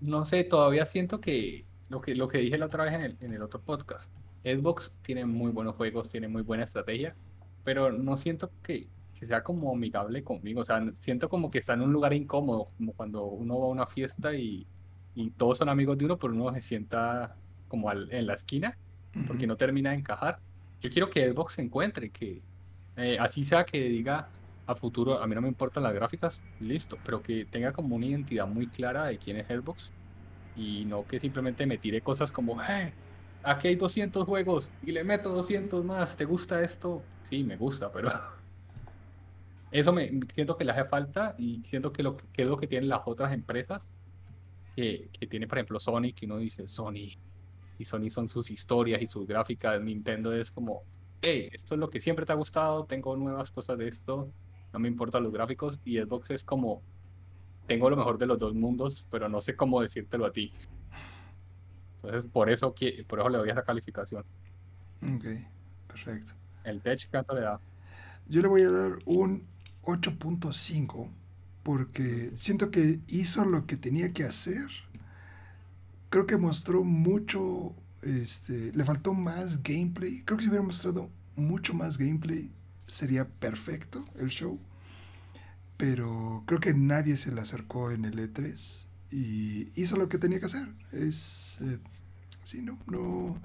[0.00, 3.16] no sé, todavía siento que lo que, lo que dije la otra vez en el,
[3.20, 4.10] en el otro podcast,
[4.44, 7.16] Xbox tiene muy buenos juegos, tiene muy buena estrategia,
[7.64, 11.74] pero no siento que, que sea como amigable conmigo, o sea, siento como que está
[11.74, 14.68] en un lugar incómodo, como cuando uno va a una fiesta y,
[15.14, 17.38] y todos son amigos de uno, pero uno se sienta
[17.68, 18.78] como al- en la esquina
[19.24, 20.42] porque no termina de encajar.
[20.80, 22.44] Yo quiero que Xbox se encuentre, que
[22.96, 24.32] eh, así sea que diga
[24.66, 28.06] a futuro, a mí no me importan las gráficas, listo, pero que tenga como una
[28.06, 29.92] identidad muy clara de quién es Xbox
[30.54, 32.94] y no que simplemente me tire cosas como, hey,
[33.42, 37.10] aquí hay 200 juegos y le meto 200 más, ¿te gusta esto?
[37.22, 38.10] Sí, me gusta, pero
[39.70, 42.66] eso me siento que le hace falta y siento que, lo, que es lo que
[42.66, 43.82] tienen las otras empresas,
[44.74, 47.16] que, que tiene por ejemplo Sony, que uno dice, Sony,
[47.78, 49.80] y Sony son sus historias y sus gráficas.
[49.80, 50.82] Nintendo es como,
[51.20, 54.30] hey, esto es lo que siempre te ha gustado, tengo nuevas cosas de esto,
[54.72, 55.80] no me importan los gráficos.
[55.84, 56.82] Y Xbox es como,
[57.66, 60.52] tengo lo mejor de los dos mundos, pero no sé cómo decírtelo a ti.
[61.96, 62.74] Entonces, por eso,
[63.06, 64.24] por eso le doy esa calificación.
[65.02, 65.24] Ok,
[65.86, 66.32] perfecto.
[66.64, 67.60] El Tech, ¿cuánto le da?
[68.28, 69.46] Yo le voy a dar un
[69.86, 71.10] 8.5
[71.62, 74.68] porque siento que hizo lo que tenía que hacer.
[76.10, 80.22] Creo que mostró mucho, este, le faltó más gameplay.
[80.22, 82.52] Creo que si hubiera mostrado mucho más gameplay
[82.86, 84.60] sería perfecto el show.
[85.76, 90.38] Pero creo que nadie se le acercó en el E3 y hizo lo que tenía
[90.38, 90.68] que hacer.
[90.92, 91.80] Es, eh,
[92.44, 93.40] sí, no, no,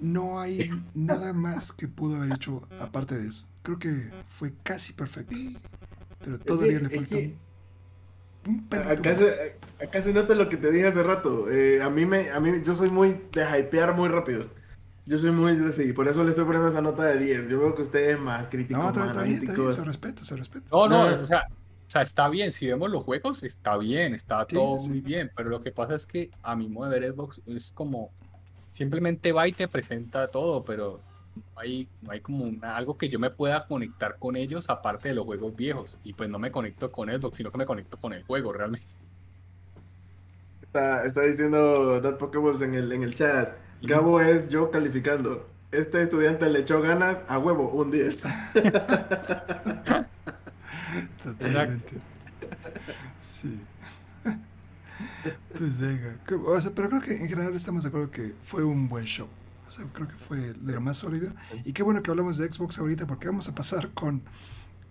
[0.00, 3.46] no hay nada más que pudo haber hecho aparte de eso.
[3.66, 5.36] Creo que fue casi perfecto.
[6.24, 7.34] Pero todavía le que-
[8.46, 11.50] un, un Acá se, acá se nota lo que te dije hace rato.
[11.50, 14.46] Eh, a mí me, a mí, yo soy muy de hypear muy rápido.
[15.04, 17.48] Yo soy muy de sí, por eso le estoy poniendo esa nota de 10.
[17.48, 19.84] Yo veo que usted es más crítico, No, está, más está bien, está bien, se
[19.84, 20.66] respeta, se respeta.
[20.70, 21.22] No, no, No.
[21.22, 22.52] o sea, o sea, está bien.
[22.52, 24.90] Si vemos los juegos, está bien, está Sí, todo sí.
[24.90, 25.32] muy bien.
[25.36, 28.12] Pero lo que pasa es que a mi modo de ver Xbox es como
[28.70, 31.00] simplemente va y te presenta todo, pero
[31.36, 35.08] no hay, no hay como una- algo que yo me pueda conectar con ellos aparte
[35.10, 35.98] de los juegos viejos.
[36.04, 38.86] Y pues no me conecto con Xbox, sino que me conecto con el juego realmente.
[40.62, 43.50] Está, está diciendo That Pokeballs en el, en el chat.
[43.82, 45.46] Gabo es yo calificando.
[45.72, 48.22] Este estudiante le echó ganas a huevo, un 10.
[51.22, 51.96] Totalmente.
[53.18, 53.60] Sí.
[55.58, 56.16] Pues venga.
[56.26, 59.04] Que- O sea, pero creo que en general estamos de acuerdo que fue un buen
[59.04, 59.28] show.
[59.66, 61.34] O sea, creo que fue de lo más sólido.
[61.64, 64.22] Y qué bueno que hablamos de Xbox ahorita porque vamos a pasar con,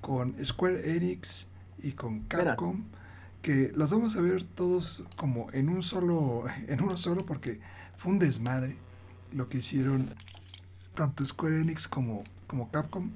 [0.02, 1.50] con Square Enix
[1.80, 2.86] y con Capcom.
[3.42, 7.62] Que los vamos a ver todos como en un solo, en uno solo porque
[7.98, 8.78] fue un desmadre
[9.32, 10.16] lo que hicieron
[10.96, 13.12] tanto Square Enix como, como Capcom.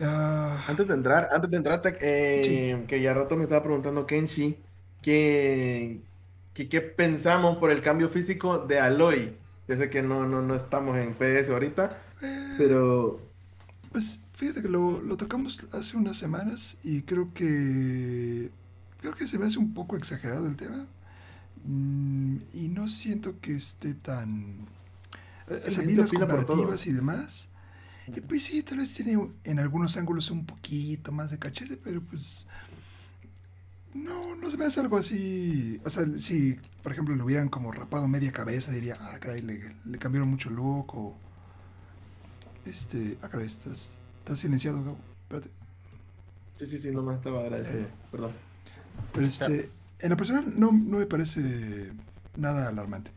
[0.00, 4.58] Ah, Antes de entrar, antes de entrar, eh, que ya rato me estaba preguntando Kenshi,
[5.00, 6.02] que,
[6.54, 9.41] que qué pensamos por el cambio físico de Aloy.
[9.72, 11.98] Yo sé que no, no, no estamos en PS ahorita,
[12.58, 13.18] pero
[13.90, 18.50] Pues fíjate que lo, lo tocamos hace unas semanas y creo que
[19.00, 20.86] creo que se me hace un poco exagerado el tema.
[21.64, 24.66] Mm, y no siento que esté tan
[25.48, 27.48] eh, sea, vi Necesito las comparativas y demás.
[28.14, 32.02] Y pues sí tal vez tiene en algunos ángulos un poquito más de cachete pero
[32.02, 32.46] pues
[33.94, 37.72] no no se me hace algo así o sea si por ejemplo le hubieran como
[37.72, 41.16] rapado media cabeza diría ah caray le, le cambiaron mucho el look o
[42.64, 44.98] este, ah, caray, estás, estás silenciado, Gabo.
[45.22, 45.50] Espérate.
[46.52, 48.32] sí, sí, sí, no me estaba agradecido, perdón.
[49.12, 51.92] Pero este, en lo personal no, no me parece
[52.36, 53.10] nada alarmante.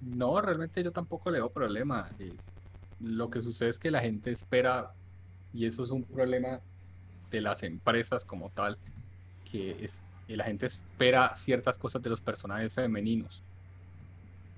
[0.00, 2.08] No, realmente yo tampoco le veo problema.
[2.18, 2.32] Eh,
[3.00, 4.92] lo que sucede es que la gente espera,
[5.52, 6.60] y eso es un problema
[7.36, 8.78] de las empresas como tal,
[9.50, 13.42] que es que la gente espera ciertas cosas de los personajes femeninos.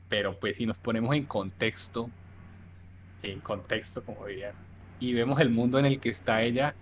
[0.08, 2.08] Pero pues si nos ponemos en contexto,
[3.22, 4.54] en contexto como dirían,
[5.00, 6.74] y vemos el mundo en el que está ella,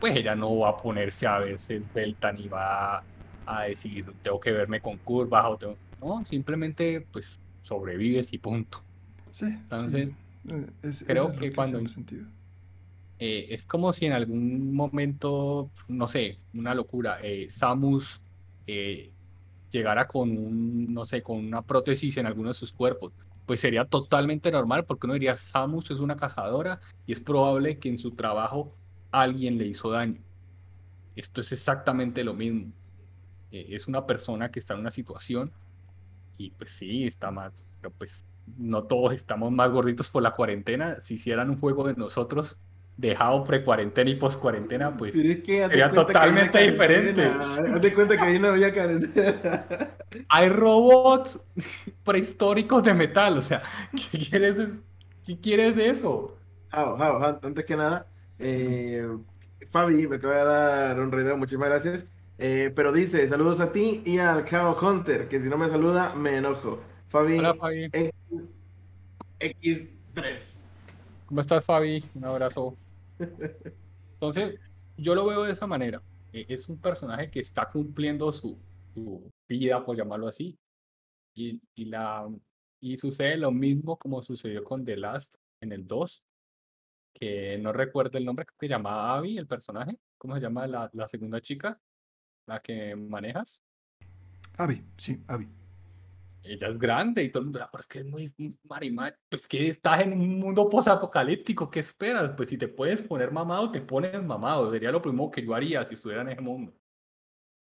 [0.00, 3.04] pues ella no va a ponerse a verse esbelta ni va
[3.46, 5.76] a decir tengo que verme con curvas o tengo...
[6.00, 8.82] No, simplemente pues sobrevives y punto.
[9.30, 10.14] Sí, Entonces, sí.
[10.50, 12.26] Eh, es- creo es que cuando- sentido.
[13.24, 18.20] Eh, es como si en algún momento, no sé, una locura, eh, Samus
[18.66, 19.12] eh,
[19.70, 23.12] llegara con un, no sé, con una prótesis en alguno de sus cuerpos.
[23.46, 27.90] pues sería totalmente normal porque uno diría, Samus es una cazadora y es probable que
[27.90, 28.74] en su trabajo
[29.12, 30.20] alguien le hizo daño.
[31.14, 32.72] Esto es exactamente lo mismo.
[33.52, 35.52] Eh, es una persona que está en una situación
[36.38, 38.24] y pues sí, está mal, pero pues
[38.58, 40.98] no todos estamos más gorditos por la cuarentena.
[40.98, 42.58] Si hicieran un juego de nosotros
[43.02, 47.24] dejado pre-cuarentena y post-cuarentena, pues sería totalmente diferente.
[47.24, 49.66] Hazte cuenta que ahí no había cuarentena.
[50.28, 51.40] Hay robots
[52.04, 53.60] prehistóricos de metal, o sea,
[53.90, 54.80] ¿qué quieres de,
[55.26, 56.36] ¿qué quieres de eso?
[56.70, 58.06] antes que nada,
[58.38, 59.06] eh,
[59.70, 62.06] Fabi me acaba de dar un video, muchísimas gracias.
[62.38, 66.14] Eh, pero dice, saludos a ti y al Cow Hunter, que si no me saluda,
[66.14, 66.80] me enojo.
[67.08, 67.90] Fabi, Hola, Fabi.
[69.40, 70.60] X, 3
[71.26, 72.04] ¿Cómo estás, Fabi?
[72.14, 72.76] Un abrazo.
[74.14, 74.58] Entonces,
[74.96, 76.02] yo lo veo de esa manera.
[76.32, 78.58] E, es un personaje que está cumpliendo su,
[79.48, 80.58] vida, por llamarlo así.
[81.34, 82.28] Y, la,
[82.80, 86.22] y sucede lo mismo como sucedió con The Last en el 2,
[87.14, 89.98] que no recuerdo el nombre, que llamaba Abby, el personaje.
[90.18, 91.80] ¿Cómo se llama la, la segunda chica?
[92.46, 93.62] La que manejas.
[94.58, 95.48] Abby, sí, Abby
[96.44, 99.68] ella es grande y todo el mundo, pero es que es muy marimar, pues que
[99.68, 102.32] estás en un mundo posapocalíptico, ¿qué esperas?
[102.36, 105.84] Pues si te puedes poner mamado, te pones mamado, sería lo primero que yo haría
[105.84, 106.74] si estuviera en ese mundo.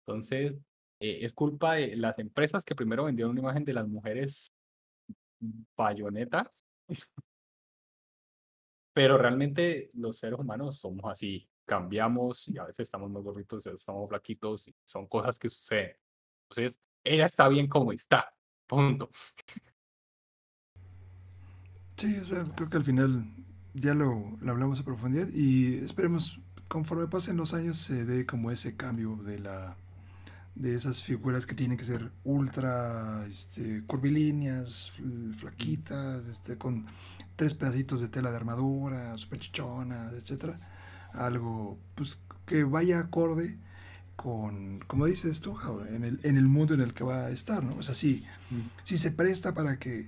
[0.06, 0.54] Entonces,
[1.00, 4.52] eh, es culpa de las empresas que primero vendieron una imagen de las mujeres
[5.76, 6.50] bayoneta,
[8.94, 14.08] pero realmente los seres humanos somos así, cambiamos y a veces estamos más gorritos, estamos
[14.08, 15.96] flaquitos, y son cosas que suceden.
[16.48, 18.34] Entonces, ella está bien como está
[18.66, 19.10] Punto.
[21.96, 23.24] Sí, o sea, creo que al final
[23.74, 28.76] ya lo, hablamos a profundidad y esperemos conforme pasen los años se dé como ese
[28.76, 29.76] cambio de la
[30.54, 34.92] de esas figuras que tienen que ser ultra este, curvilíneas,
[35.36, 36.86] flaquitas, este, con
[37.36, 40.60] tres pedacitos de tela de armadura, super chichonas, etcétera,
[41.12, 43.58] algo pues que vaya acorde
[44.24, 45.54] con, como dices tú,
[45.90, 47.76] en el, en el mundo en el que va a estar, ¿no?
[47.76, 48.24] O sea, si,
[48.82, 50.06] si se presta para que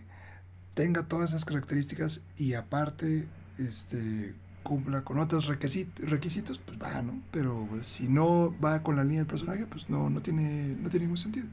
[0.72, 3.28] tenga todas esas características y aparte
[3.58, 7.22] este, cumpla con otros requisitos, requisitos pues va, ¿no?
[7.30, 10.88] Pero pues, si no va con la línea del personaje, pues no, no, tiene, no
[10.88, 11.48] tiene ningún sentido.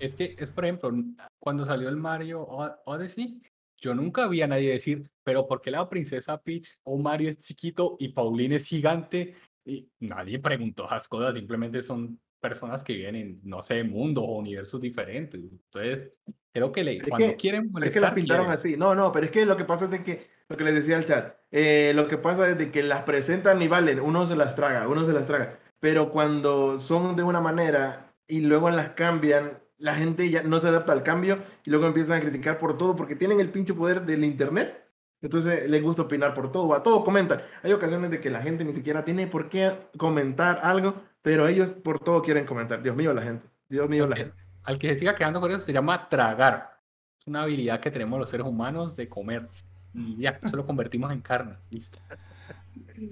[0.00, 0.90] Es que, es por ejemplo,
[1.38, 2.44] cuando salió el Mario
[2.86, 3.40] Odyssey,
[3.80, 7.38] yo nunca vi a nadie decir, pero ¿por qué la princesa Peach o Mario es
[7.38, 13.16] chiquito y Pauline es gigante y nadie preguntó esas cosas, simplemente son personas que viven
[13.16, 15.40] en, no sé, mundos o universos diferentes.
[15.40, 16.10] Entonces,
[16.52, 17.88] creo que le, cuando quieren molestar...
[17.88, 18.76] Es que las pintaron así.
[18.76, 20.96] No, no, pero es que lo que pasa es de que, lo que les decía
[20.96, 24.36] al chat, eh, lo que pasa es de que las presentan y valen, uno se
[24.36, 25.58] las traga, uno se las traga.
[25.80, 30.68] Pero cuando son de una manera y luego las cambian, la gente ya no se
[30.68, 34.02] adapta al cambio y luego empiezan a criticar por todo porque tienen el pinche poder
[34.02, 34.83] del internet
[35.24, 37.40] entonces les gusta opinar por todo, a todo comentan.
[37.62, 41.70] Hay ocasiones de que la gente ni siquiera tiene por qué comentar algo, pero ellos
[41.70, 42.82] por todo quieren comentar.
[42.82, 43.46] Dios mío, la gente.
[43.70, 44.42] Dios mío, la gente.
[44.64, 46.78] Al que se siga quedando con eso se llama tragar.
[47.18, 49.48] Es una habilidad que tenemos los seres humanos de comer.
[49.94, 51.56] Y ya, eso lo convertimos en carne.
[51.70, 51.98] Listo.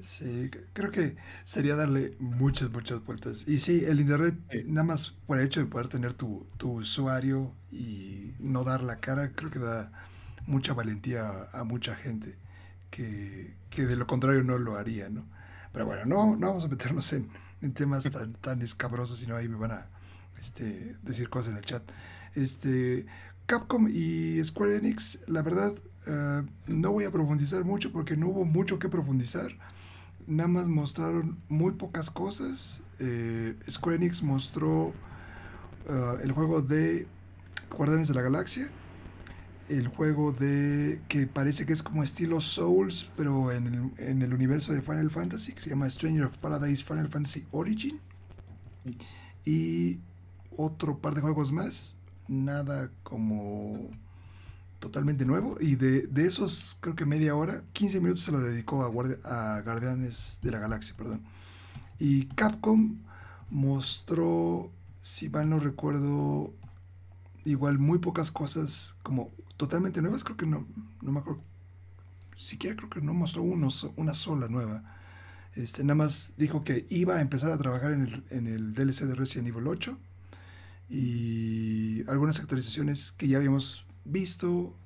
[0.02, 3.48] Sí, creo que sería darle muchas, muchas vueltas.
[3.48, 4.34] Y sí, el Internet,
[4.66, 9.00] nada más por el hecho de poder tener tu, tu usuario y no dar la
[9.00, 9.90] cara, creo que da
[10.46, 12.36] mucha valentía a, mucha gente
[12.90, 15.24] que, que, de lo contrario no lo haría, ¿no?
[15.72, 17.30] Pero bueno, no, no vamos a meternos en,
[17.62, 19.86] en temas tan, tan escabrosos, sino ahí me van a
[20.38, 21.82] este, decir cosas en el chat.
[22.34, 23.06] Este,
[23.46, 25.72] Capcom y Square Enix, la verdad,
[26.06, 29.52] eh, no voy a profundizar mucho porque no hubo mucho que profundizar.
[30.26, 32.82] Nada más mostraron muy pocas cosas.
[32.98, 34.92] Eh, Square Enix mostró
[35.88, 37.06] eh, el juego de
[37.76, 38.70] Guardianes de la Galaxia,
[39.78, 44.82] el juego de que parece que es como estilo Souls, pero en el, universo de
[44.82, 47.98] Final Fantasy, que se llama Stranger of Paradise Final Fantasy Origin.
[49.44, 50.00] Y
[50.56, 51.94] otro par de juegos más,
[52.28, 53.90] nada como
[54.78, 55.56] totalmente nuevo.
[55.58, 59.62] Y de, de esos, creo que media hora, 15 minutos se lo dedicó a, a
[59.62, 61.22] Guardianes de la Galaxia, perdón.
[61.98, 62.98] Y Capcom
[63.48, 64.70] mostró,
[65.00, 66.52] si mal no recuerdo,
[67.44, 70.66] igual muy pocas cosas como totalmente nuevas, creo que no,
[71.00, 71.42] no me acuerdo,
[72.36, 74.82] siquiera creo que no mostró una sola nueva.
[75.54, 79.02] Este, nada más dijo que iba a empezar a trabajar en el, en el DLC
[79.02, 79.98] de Resident Evil 8
[80.88, 84.76] y algunas actualizaciones que ya habíamos visto.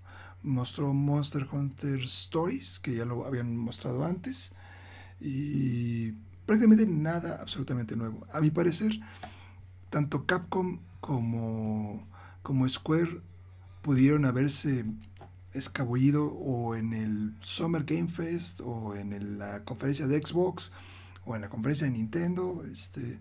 [0.43, 4.53] Mostró Monster Hunter Stories, que ya lo habían mostrado antes.
[5.21, 6.13] Y
[6.47, 8.27] prácticamente nada absolutamente nuevo.
[8.33, 9.01] A mi parecer,
[9.91, 12.07] tanto Capcom como,
[12.47, 13.23] como Square
[13.83, 14.85] pudieron haberse
[15.53, 20.71] escabullido o en el Summer Game Fest o en la conferencia de Xbox
[21.25, 23.19] o en la conferencia de Nintendo, este,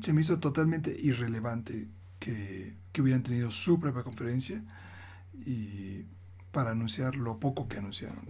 [0.00, 1.86] se me hizo totalmente irrelevante
[2.18, 4.60] que, hubieran tenido su propia conferencia
[5.46, 6.06] y
[6.50, 8.24] para anunciar lo poco que anunciaron.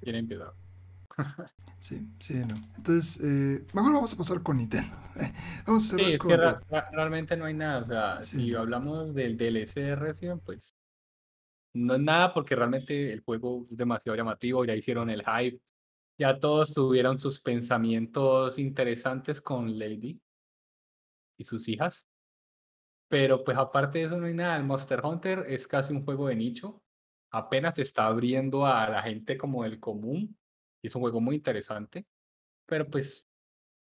[0.00, 0.54] Tienen piedad.
[1.78, 2.56] Sí, sí, no.
[2.76, 4.94] Entonces, eh, mejor vamos a pasar con Nintendo.
[5.66, 6.36] vamos a sí, es que
[6.92, 7.82] realmente no hay nada.
[7.82, 10.76] O sea, si hablamos del DLC de Resident, pues
[11.74, 15.60] no es nada porque realmente el juego es demasiado llamativo, ya hicieron el hype,
[16.18, 20.20] ya todos tuvieron sus pensamientos interesantes con Lady
[21.36, 22.06] y sus hijas.
[23.08, 24.56] Pero pues aparte de eso no hay nada.
[24.56, 26.82] El Monster Hunter es casi un juego de nicho.
[27.30, 30.36] Apenas se está abriendo a la gente como del común.
[30.82, 32.06] Es un juego muy interesante.
[32.66, 33.28] Pero pues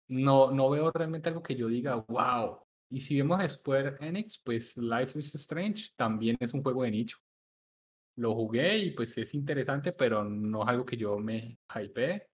[0.09, 2.61] no, no veo realmente algo que yo diga, wow.
[2.91, 6.91] Y si vemos a Square Enix, pues Life is Strange también es un juego de
[6.91, 7.19] nicho.
[8.17, 12.29] Lo jugué y pues es interesante, pero no es algo que yo me hype.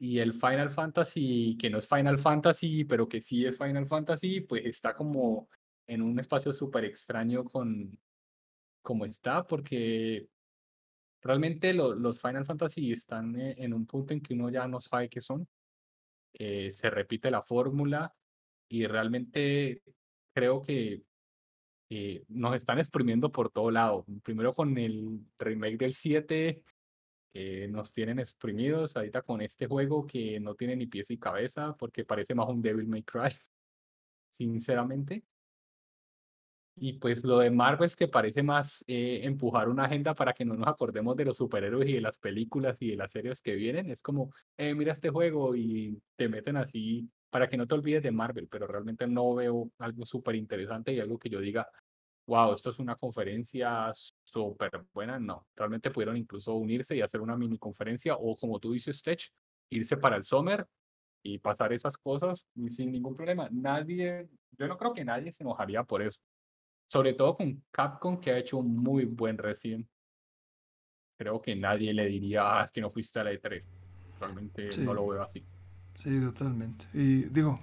[0.00, 4.40] Y el Final Fantasy, que no es Final Fantasy, pero que sí es Final Fantasy,
[4.40, 5.48] pues está como
[5.86, 7.98] en un espacio súper extraño con
[8.82, 10.28] cómo está, porque
[11.22, 15.08] realmente los Final Fantasy están e, en un punto en que uno ya no sabe
[15.08, 15.46] qué son.
[16.34, 18.12] Eh, se repite la fórmula
[18.68, 19.82] y realmente
[20.34, 21.02] creo que
[21.90, 24.04] eh, nos están exprimiendo por todo lado.
[24.22, 26.62] Primero con el remake del 7,
[27.34, 31.76] eh, nos tienen exprimidos ahorita con este juego que no tiene ni pies ni cabeza
[31.76, 33.30] porque parece más un Devil May Cry,
[34.30, 35.24] sinceramente.
[36.80, 40.44] Y pues lo de Marvel es que parece más eh, empujar una agenda para que
[40.44, 43.54] no nos acordemos de los superhéroes y de las películas y de las series que
[43.56, 43.90] vienen.
[43.90, 48.02] Es como, eh, mira este juego y te meten así para que no te olvides
[48.02, 51.68] de Marvel, pero realmente no veo algo súper interesante y algo que yo diga,
[52.26, 53.90] wow, esto es una conferencia
[54.24, 55.18] súper buena.
[55.18, 59.20] No, realmente pudieron incluso unirse y hacer una mini conferencia o como tú dices, Tech,
[59.70, 60.66] irse para el Summer
[61.22, 63.48] y pasar esas cosas sin ningún problema.
[63.50, 64.28] Nadie,
[64.58, 66.20] yo no creo que nadie se enojaría por eso.
[66.88, 69.88] Sobre todo con Capcom, que ha hecho un muy buen recién.
[71.18, 73.62] Creo que nadie le diría, ah, es que no fuiste a la E3.
[74.20, 75.44] Realmente no lo veo así.
[75.94, 76.86] Sí, totalmente.
[76.94, 77.60] Y digo,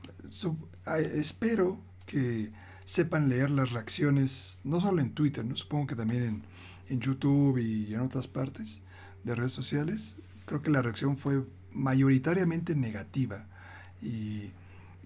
[0.85, 2.51] espero que
[2.85, 5.57] sepan leer las reacciones, no solo en Twitter, ¿no?
[5.57, 6.43] supongo que también en,
[6.89, 8.83] en YouTube y en otras partes
[9.23, 10.17] de redes sociales.
[10.45, 13.47] Creo que la reacción fue mayoritariamente negativa.
[14.01, 14.51] Y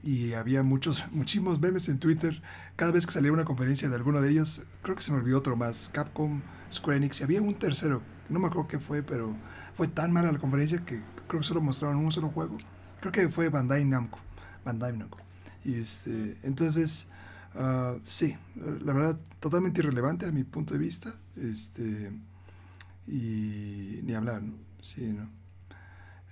[0.03, 2.41] y había muchos, muchísimos memes en Twitter.
[2.75, 5.39] Cada vez que salía una conferencia de alguno de ellos, creo que se me olvidó
[5.39, 9.35] otro más, Capcom, Square Enix, y había un tercero, no me acuerdo qué fue, pero
[9.75, 12.57] fue tan mala la conferencia que creo que solo mostraron un solo juego.
[12.99, 14.19] Creo que fue Bandai Namco.
[14.65, 15.17] Bandai Namco.
[15.63, 17.07] Y este, entonces,
[17.55, 21.13] uh, sí, la verdad, totalmente irrelevante a mi punto de vista.
[21.35, 22.11] Este,
[23.07, 24.53] y ni hablar, ¿no?
[24.81, 25.38] Sí, ¿no?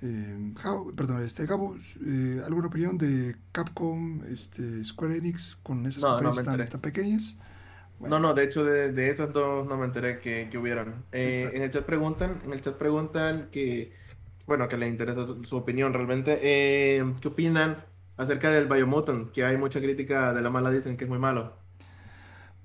[0.02, 0.53] Eh,
[0.95, 1.76] perdón, este, Gabo,
[2.06, 7.38] eh, ¿alguna opinión de Capcom, este, Square Enix con esas conferencias tan, pequeñas?
[7.99, 11.03] No, no, de hecho de, de, esas dos no me enteré que, que hubieran.
[11.11, 13.91] Eh, en el chat preguntan, en el chat preguntan que,
[14.45, 16.38] bueno, que les interesa su, opinión realmente.
[16.44, 17.84] Eh, ¿Qué opinan
[18.18, 19.32] acerca del Biomutant?
[19.32, 21.57] Que hay mucha crítica de la mala, dicen que es muy malo.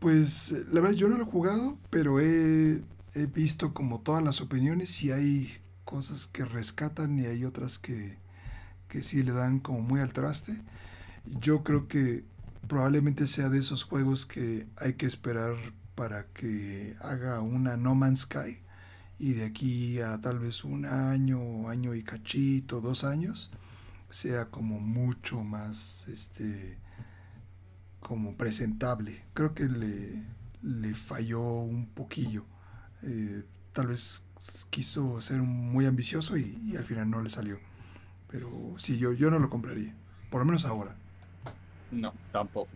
[0.00, 2.82] Pues la verdad yo no lo he jugado, pero he,
[3.14, 5.61] he visto como todas las opiniones y hay
[5.92, 8.16] cosas que rescatan y hay otras que,
[8.88, 10.62] que sí le dan como muy al traste.
[11.26, 12.24] Yo creo que
[12.66, 15.54] probablemente sea de esos juegos que hay que esperar
[15.94, 18.62] para que haga una No Man's Sky
[19.18, 23.50] y de aquí a tal vez un año, año y cachito, dos años,
[24.08, 26.78] sea como mucho más este
[28.00, 29.26] como presentable.
[29.34, 30.24] Creo que le,
[30.62, 32.46] le falló un poquillo.
[33.02, 34.24] Eh, tal vez
[34.70, 37.58] quiso ser muy ambicioso y, al final no le salió.
[38.28, 38.48] Pero
[38.78, 39.94] sí, yo, yo no lo compraría,
[40.30, 40.96] por lo menos ahora.
[41.90, 42.70] No, tampoco.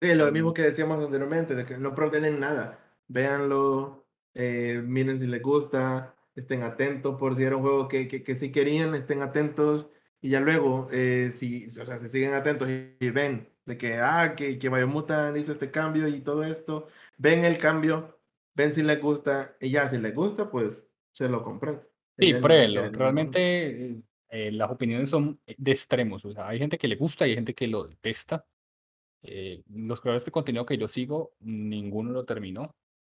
[0.00, 2.78] Sí, lo mismo que decíamos anteriormente, de que no protegen nada.
[3.08, 8.22] Véanlo, eh, miren si les gusta, estén atentos por si era un juego que, que,
[8.22, 9.88] que sí querían, estén atentos.
[10.20, 14.34] Y ya luego, eh, si, o sea, se siguen atentos y, ven de que, ah,
[14.36, 16.88] que, que Biomutant hizo este cambio y todo esto,
[17.18, 18.18] ven el cambio,
[18.54, 20.83] ven si les gusta, y ya si les gusta, pues
[21.14, 21.80] se lo compran.
[22.18, 22.90] Sí, pruébelo.
[22.90, 26.24] Realmente eh, las opiniones son de extremos.
[26.24, 28.46] O sea, hay gente que le gusta y hay gente que lo detesta.
[29.22, 32.74] Eh, los creadores de contenido que yo sigo, ninguno lo terminó.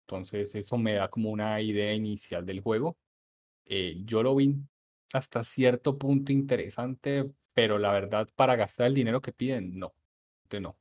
[0.06, 2.98] Entonces, eso me da como una idea inicial del juego.
[3.64, 4.56] Eh, yo lo vi
[5.12, 9.94] hasta cierto punto interesante, pero la verdad, para gastar el dinero que piden, no.
[10.60, 10.76] no.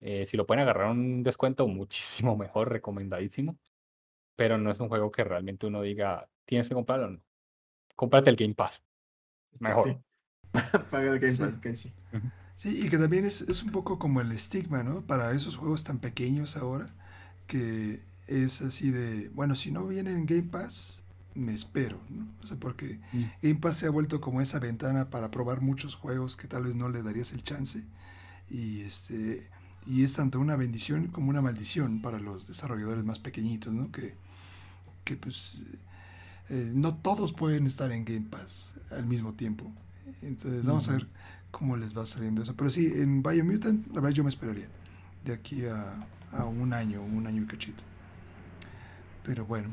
[0.00, 3.58] Eh, si lo pueden agarrar un descuento, muchísimo mejor, recomendadísimo.
[4.36, 7.20] Pero no es un juego que realmente uno diga, tienes que comprarlo o no.
[7.96, 8.82] Cómprate el Game Pass.
[9.58, 9.88] Mejor.
[9.88, 9.98] Sí.
[10.90, 11.42] Paga el Game Sí.
[11.42, 11.92] Pass, Kenshi.
[12.54, 15.02] Sí, y que también es, es un poco como el estigma, ¿no?
[15.06, 16.88] Para esos juegos tan pequeños ahora,
[17.46, 21.04] que es así de, bueno, si no vienen en Game Pass,
[21.34, 22.26] me espero, ¿no?
[22.42, 23.24] O sea, porque Mm.
[23.42, 26.74] Game Pass se ha vuelto como esa ventana para probar muchos juegos que tal vez
[26.76, 27.84] no le darías el chance.
[28.50, 29.50] Y este
[29.86, 33.92] y es tanto una bendición como una maldición para los desarrolladores más pequeñitos, ¿no?
[33.92, 34.14] Que,
[35.06, 35.64] que pues
[36.50, 39.72] eh, no todos pueden estar en Game Pass al mismo tiempo.
[40.20, 41.06] Entonces vamos a ver
[41.50, 42.54] cómo les va saliendo eso.
[42.56, 44.68] Pero sí, en Biomutant, la verdad yo me esperaría
[45.24, 47.84] de aquí a, a un año, un año y cachito.
[49.24, 49.70] Pero bueno.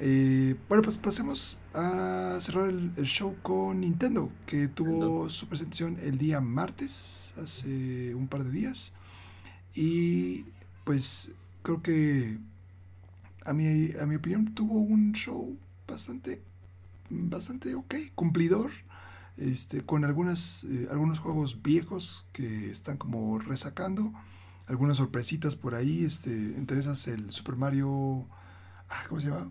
[0.00, 5.96] Eh, bueno, pues pasemos a cerrar el, el show con Nintendo, que tuvo su presentación
[6.02, 8.92] el día martes, hace un par de días.
[9.72, 10.44] Y
[10.84, 11.32] pues
[11.62, 12.38] creo que
[13.44, 15.56] a mi, a mi opinión tuvo un show
[15.86, 16.42] bastante,
[17.10, 18.70] bastante ok, cumplidor,
[19.36, 24.12] este, con algunas, eh, algunos juegos viejos que están como resacando,
[24.66, 28.26] algunas sorpresitas por ahí, este, entre esas el Super Mario,
[28.88, 29.50] ah, ¿cómo se llama?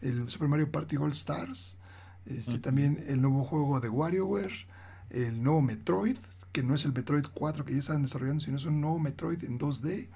[0.00, 1.78] El Super Mario Party All Stars,
[2.26, 4.66] este, también el nuevo juego de WarioWare,
[5.10, 6.16] el nuevo Metroid,
[6.52, 9.42] que no es el Metroid 4 que ya estaban desarrollando, sino es un nuevo Metroid
[9.44, 10.08] en 2D,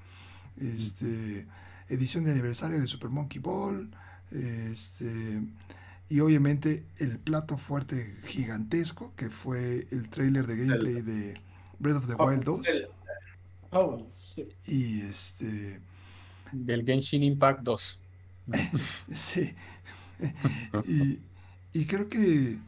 [0.58, 1.46] este,
[1.88, 3.90] edición de aniversario de Super Monkey Ball,
[4.30, 5.42] este,
[6.08, 11.34] y obviamente el plato fuerte gigantesco que fue el trailer de gameplay de
[11.78, 12.66] Breath of the Wild 2
[13.72, 14.54] Oh, shit.
[14.66, 15.80] y este
[16.52, 17.98] Del Genshin Impact 2.
[19.08, 19.54] sí
[20.86, 21.18] y,
[21.72, 22.58] y creo que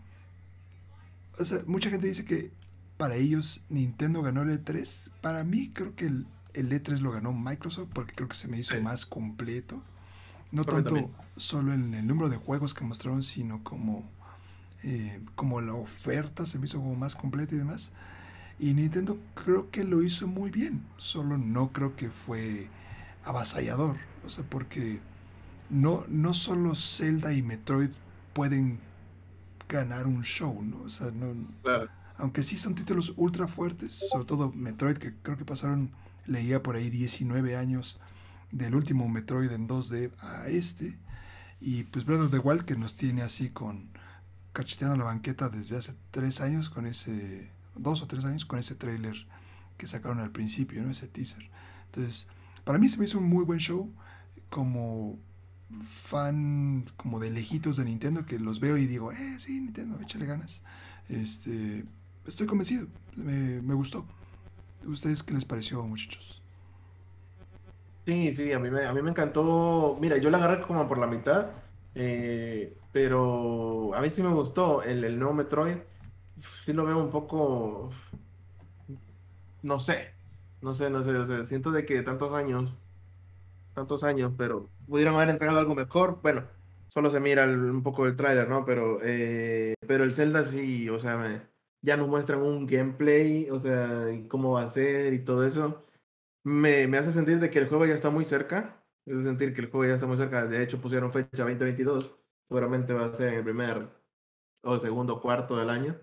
[1.38, 2.50] o sea mucha gente dice que
[2.96, 7.32] para ellos Nintendo ganó el E3 para mí creo que el, el E3 lo ganó
[7.32, 8.80] Microsoft porque creo que se me hizo Sí.
[8.82, 9.82] más completo
[10.50, 11.10] no tanto también.
[11.36, 14.08] solo en el número de juegos que mostraron sino como
[14.82, 17.90] eh, como la oferta se me hizo como más completa y demás
[18.58, 22.68] y Nintendo creo que lo hizo muy bien solo no creo que fue
[23.24, 23.96] avasallador
[24.26, 25.00] o sea porque
[25.70, 27.90] no, no solo Zelda y Metroid
[28.32, 28.78] pueden
[29.68, 30.80] ganar un show, ¿no?
[30.80, 31.90] O sea, no, Claro.
[32.16, 35.90] aunque sí son títulos ultra fuertes, sobre todo Metroid, que creo que pasaron,
[36.28, 37.98] leía por ahí 19 años
[38.52, 40.98] del último Metroid en 2D a este,
[41.60, 43.90] y pues Breath of the Wild que nos tiene así con
[44.52, 48.74] cacheteando la banqueta desde hace tres años con ese, dos o tres años con ese
[48.74, 49.14] trailer
[49.76, 50.90] que sacaron al principio, ¿no?
[50.90, 51.48] Ese teaser.
[51.86, 52.28] Entonces,
[52.64, 53.92] para mí se me hizo un muy buen show
[54.50, 55.18] como
[55.88, 60.26] fan como de lejitos de Nintendo que los veo y digo, eh, sí, Nintendo, échale
[60.26, 60.62] ganas.
[61.08, 61.84] Este,
[62.26, 64.06] estoy convencido, me, me gustó.
[64.84, 66.42] ¿Ustedes qué les pareció, muchachos?
[68.06, 69.98] Sí, sí, a mí me, a mí me encantó.
[70.00, 71.50] Mira, yo la agarré como por la mitad,
[71.94, 75.76] eh, pero a mí sí me gustó el, el nuevo Metroid.
[76.64, 77.90] Sí lo veo un poco,
[79.62, 80.14] no sé,
[80.60, 82.78] no sé, no sé, o sea, siento de que tantos años,
[83.74, 86.20] tantos años, pero pudieron haber entregado algo mejor.
[86.22, 86.48] Bueno,
[86.88, 88.64] solo se mira un poco el tráiler, ¿no?
[88.64, 91.42] Pero, eh, pero el Zelda sí, o sea, me-
[91.88, 95.86] ya nos muestran un gameplay, o sea, cómo va a ser y todo eso
[96.44, 98.84] me, me hace sentir de que el juego ya está muy cerca.
[99.06, 100.46] Me hace sentir que el juego ya está muy cerca.
[100.46, 102.16] De hecho, pusieron fecha 2022.
[102.48, 103.88] Seguramente va a ser en el primer
[104.62, 105.98] o segundo cuarto del año.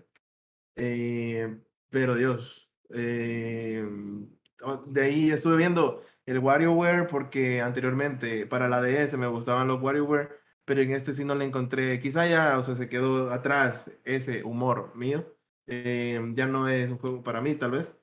[0.76, 2.70] Eh, pero Dios.
[2.90, 3.84] eh,
[4.62, 9.80] o- de ahí estuve viendo el WarioWare porque anteriormente para la DS me gustaban los
[9.82, 10.30] WarioWare,
[10.64, 11.98] pero en este sí no le encontré.
[12.00, 15.35] Quizá ya, o sea, se quedó atrás ese humor mío.
[15.66, 17.94] Eh, ya no es un juego para mí, tal vez.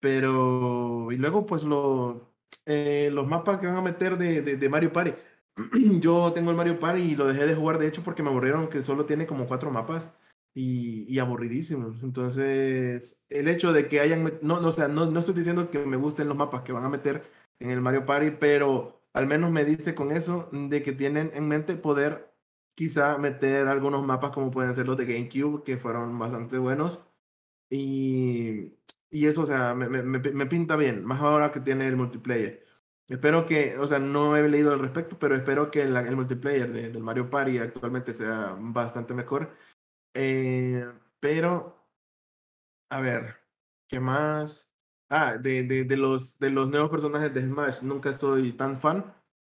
[0.00, 2.34] Pero, y luego, pues, lo,
[2.66, 5.14] eh, los mapas que van a meter de, de, Mario Party.
[6.00, 8.68] Yo tengo el Mario Party y lo dejé de jugar, de hecho, porque me aburrieron
[8.68, 10.10] que solo tiene como cuatro mapas
[10.54, 12.02] y, y aburridísimos.
[12.02, 15.78] Entonces, el hecho de que hayan, no, no, o sea, no, no estoy diciendo que
[15.80, 17.24] me gusten los mapas que van a meter
[17.58, 21.48] en el Mario Party, pero al menos me dice con eso de que tienen en
[21.48, 22.33] mente poder
[22.74, 27.00] quizá meter algunos mapas como pueden ser los de GameCube, que fueron bastante buenos.
[27.70, 28.74] Y,
[29.10, 32.64] y eso, o sea, me, me, me, pinta bien, más ahora que tiene el multiplayer.
[33.08, 36.72] Espero que, o sea, no he leído al respecto, pero espero que la- el multiplayer
[36.72, 39.56] de- del Mario Party actualmente sea bastante mejor.
[40.14, 40.86] Eh,
[41.20, 41.88] pero,
[42.90, 43.36] a ver,
[43.88, 44.70] ¿qué más?
[45.08, 49.14] Ah, de, de, de los, de los nuevos personajes de Smash, nunca soy tan fan,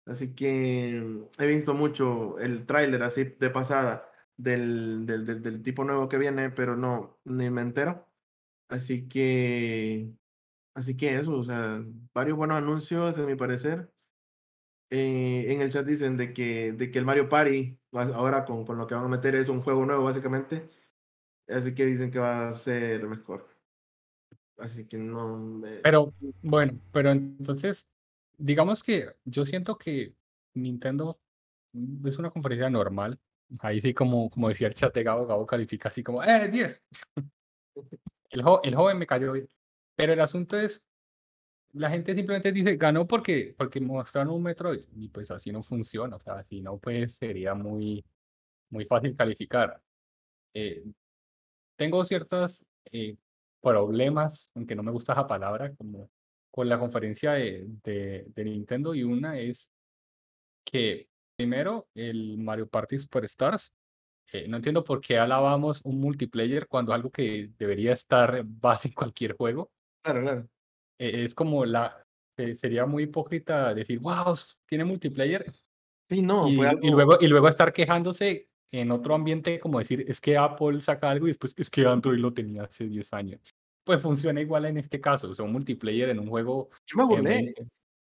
[0.08, 5.84] así que he visto mucho el tráiler así de pasada del, del, del, del tipo
[5.84, 8.08] nuevo que viene, pero no, ni me entero.
[8.70, 10.12] Así que,
[10.78, 13.92] Así que eso, o sea, varios buenos anuncios, a mi parecer.
[14.92, 18.78] Eh, en el chat dicen de que, de que el Mario Party, ahora con, con
[18.78, 20.70] lo que van a meter, es un juego nuevo, básicamente.
[21.48, 23.48] Así que dicen que va a ser mejor.
[24.60, 25.64] Así que no.
[25.82, 26.14] Pero,
[26.44, 27.88] bueno, pero entonces,
[28.38, 30.16] digamos que yo siento que
[30.54, 31.20] Nintendo
[32.06, 33.20] es una conferencia normal.
[33.60, 36.82] Ahí sí, como, como decía el chat de Gabo, Gabo califica así como, ¡eh, 10!
[38.30, 39.48] el, el joven me cayó bien.
[39.96, 40.82] Pero el asunto es,
[41.74, 44.84] la gente simplemente dice, ganó porque, porque mostraron un Metroid.
[44.96, 46.16] Y pues así no funciona.
[46.18, 48.04] O sea, si no, pues sería muy,
[48.70, 49.82] muy fácil calificar.
[50.54, 50.84] Eh,
[51.78, 53.16] tengo ciertos eh,
[53.62, 56.10] problemas, aunque no me gusta esa palabra, como
[56.58, 58.96] con la conferencia de, de, Nintendo.
[58.96, 59.70] Y una es
[60.66, 63.72] que, primero, el Mario Party Superstars.
[64.34, 68.96] Eh, no entiendo por qué alabamos un multiplayer cuando algo que debería estar base en
[68.96, 69.70] cualquier juego.
[70.04, 70.50] Claro, claro.
[70.98, 72.04] E, es como la.
[72.56, 74.36] sería muy hipócrita decir, wow,
[74.66, 75.46] tiene multiplayer.
[76.10, 80.20] Sí, no, y, y, luego, y luego estar quejándose en otro ambiente, como decir, es
[80.20, 83.57] que Apple saca algo y después es que Android lo tenía hace 10 años.
[83.88, 86.70] Pues funciona igual en este caso, o sea, un multiplayer en un juego.
[86.86, 87.54] Yo me burlé.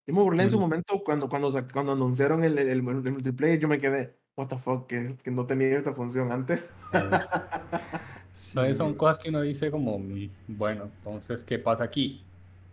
[0.07, 3.79] Yo me burlé en su momento cuando, cuando, cuando anunciaron el, el, multiplayer, yo me
[3.79, 6.73] quedé, what the fuck, que, que no tenía esta función antes.
[6.93, 12.25] Entonces son cosas que uno dice como, mm, bueno, entonces, ¿qué pasa aquí?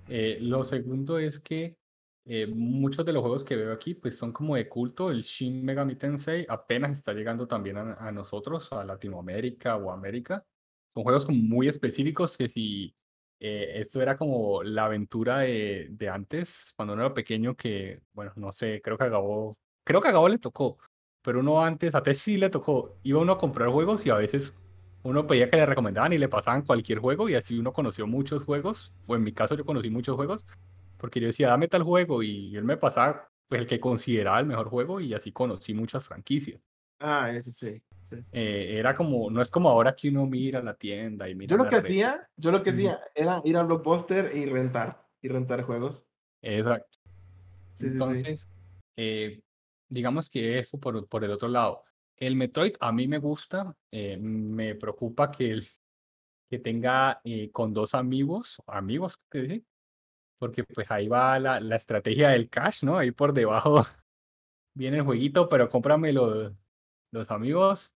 [0.07, 1.75] Eh, lo segundo es que
[2.25, 5.11] eh, muchos de los juegos que veo aquí pues son como de culto.
[5.11, 10.45] El Shin Megami Tensei apenas está llegando también a, nosotros, a Latinoamérica o América.
[10.89, 12.95] Son juegos como muy específicos que si
[13.39, 18.33] eh, esto era como la aventura de, de, antes, cuando uno era pequeño, que, bueno,
[18.35, 20.77] no sé, creo que a Gabo, creo que a Gabo le tocó,
[21.21, 24.15] pero uno antes, a Tess sí le tocó, iba uno a comprar juegos y a
[24.15, 24.53] veces
[25.03, 28.43] uno pedía que le recomendaban y le pasaban cualquier juego y así uno conoció muchos
[28.43, 30.45] juegos, o en mi caso yo conocí muchos juegos,
[30.97, 34.45] porque yo decía, dame tal juego y él me pasaba pues, el que consideraba el
[34.47, 36.61] mejor juego y así conocí muchas franquicias.
[36.99, 37.81] Ah, ese sí.
[38.01, 38.17] sí.
[38.31, 41.51] Eh, era como, no es como ahora que uno mira la tienda y mira.
[41.51, 45.29] Yo lo que hacía, yo lo que hacía era ir a Blockbuster y rentar, y
[45.29, 46.05] rentar juegos.
[46.41, 46.99] Exacto.
[47.73, 48.47] Sí, Entonces, sí,
[48.97, 49.41] eh,
[49.87, 51.83] digamos que eso por, por el otro lado.
[52.17, 55.63] El Metroid a mí me gusta, eh, me preocupa que, el,
[56.49, 57.21] que tenga
[57.53, 59.63] con dos amigos, amigos, ¿qué?
[60.37, 62.97] Porque pues ahí va la, la, estrategia del cash, ¿no?
[62.97, 63.85] Ahí por debajo
[64.73, 66.11] viene el jueguito, pero cómprame
[67.11, 67.93] los, amigos.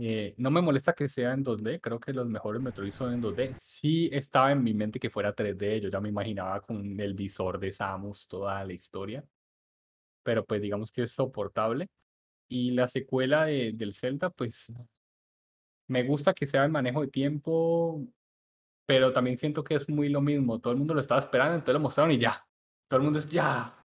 [0.00, 3.22] Eh, no me molesta que sea en 2D, creo que los mejores Metroid son en
[3.22, 3.54] 2D.
[3.56, 7.60] Sí estaba en mi mente que fuera 3D, yo ya me imaginaba con el visor
[7.60, 9.24] de Samus toda la historia,
[10.22, 11.88] pero pues digamos que es soportable.
[12.48, 14.72] Y la secuela de, del Zelda, pues
[15.88, 18.06] me gusta que sea el manejo de tiempo,
[18.86, 20.60] pero también siento que es muy lo mismo.
[20.60, 22.46] Todo el mundo lo estaba esperando, entonces lo mostraron y ya.
[22.88, 23.83] Todo el mundo es ya.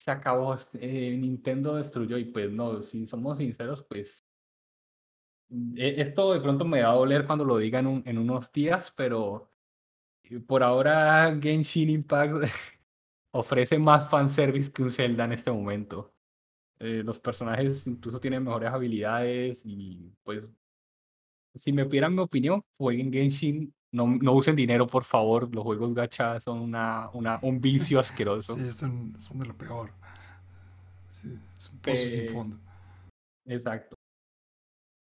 [0.00, 0.56] Se acabó.
[0.74, 4.24] Eh, Nintendo destruyó y pues no, si somos sinceros, pues
[5.76, 9.50] e, esto de pronto me va a doler cuando lo digan en unos días, pero
[10.24, 12.34] eh, por ahora Genshin Impact
[13.32, 16.14] ofrece más fanservice que un Zelda en este momento.
[16.78, 20.44] Eh, los personajes incluso tienen mejores habilidades y pues
[21.56, 25.94] si me pidieran mi opinión, jueguen Genshin, no, no usen dinero por favor, los juegos
[25.94, 28.56] gacha son una, una, un vicio asqueroso.
[28.56, 29.92] sí, son, son de lo peor.
[31.10, 32.56] Sí, es un pozo sin fondo.
[33.46, 33.96] Exacto.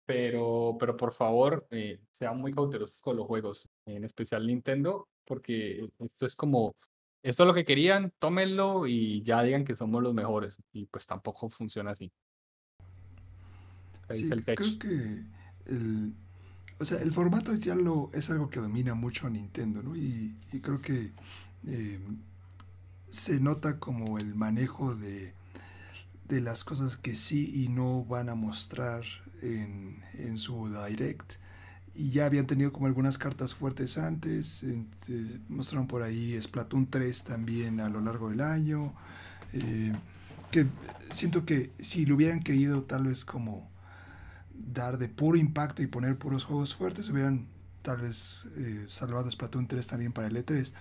[0.05, 5.89] Pero, pero por favor, eh, sean muy cautelosos con los juegos, en especial Nintendo, porque
[6.01, 6.75] esto es como
[7.23, 10.59] esto es lo que querían, tómenlo y ya digan que somos los mejores.
[10.73, 12.11] Y pues tampoco funciona así.
[14.11, 15.25] Sí, creo que
[15.67, 16.15] el,
[16.83, 19.97] o sea, el formato ya lo es algo que domina mucho Nintendo, ¿no?
[19.97, 21.13] Y, creo que
[21.67, 22.01] eh,
[23.09, 25.33] se nota como el manejo de,
[26.29, 29.03] de las cosas que sí y no van a mostrar
[29.43, 31.35] en, en su direct
[31.95, 34.65] y ya habían tenido como algunas cartas fuertes antes.
[35.49, 38.95] mostraron por ahí Splatoon 3 también a lo largo del año.
[39.53, 39.93] Eh,
[40.51, 40.67] que
[41.13, 43.71] siento que si lo hubieran querido tal vez como
[44.73, 47.47] dar de puro impacto y poner puros juegos fuertes, hubieran
[47.82, 50.73] tal vez eh, salvado Splatoon 3 también para el E3.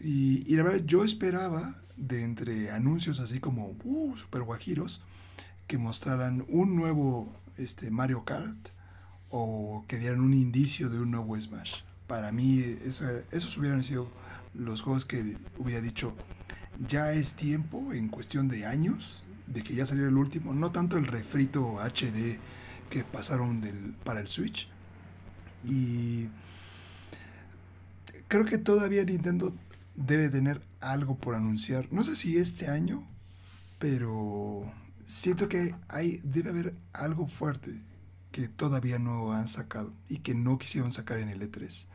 [0.00, 5.02] Y, y, la verdad yo esperaba de entre anuncios así como uh, super guajiros
[5.66, 8.70] que mostraran un nuevo este, Mario Kart
[9.28, 11.82] o que dieran un indicio de un nuevo Smash.
[12.06, 14.10] Para mí esos hubieran sido
[14.54, 16.16] los juegos que hubiera dicho,
[16.88, 20.96] ya es tiempo en cuestión de años de que ya saliera el último, no tanto
[20.96, 22.40] el refrito HD
[22.90, 24.68] que pasaron del, para el Switch.
[25.64, 26.28] Y
[28.28, 29.54] creo que todavía Nintendo
[29.94, 31.88] debe tener algo por anunciar.
[31.90, 33.06] No sé si este año,
[33.78, 34.72] pero
[35.04, 37.72] siento que hay, debe haber algo fuerte
[38.32, 41.88] que todavía no han sacado y que no quisieron sacar en el E3.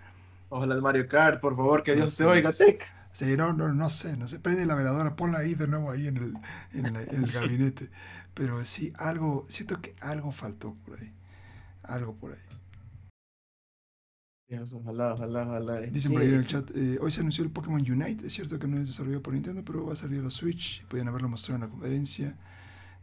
[0.49, 2.83] Ojalá el Mario Kart, por favor, que Dios te oiga, Tech.
[3.13, 4.39] Sí, no, no, no sé, no sé.
[4.39, 6.33] Prende la veladora, ponla ahí de nuevo ahí en el,
[6.73, 7.89] en la- en el gabinete.
[8.35, 11.11] Pero sí, algo, siento que algo faltó por ahí.
[11.83, 12.39] Algo por ahí.
[14.47, 15.81] Dios, ojalá, ojalá, ojalá.
[15.81, 18.27] Dicen por ahí en el chat, eh, hoy se anunció el Pokémon Unite.
[18.27, 20.85] Es cierto que no es desarrollado por Nintendo, pero va a salir a la Switch.
[20.87, 22.37] Podían haberlo mostrado en la conferencia.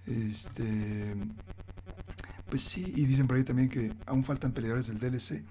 [0.07, 1.17] Este.
[2.51, 5.43] Pues sí, y dicen por ahí también que aún faltan peleadores del DLC.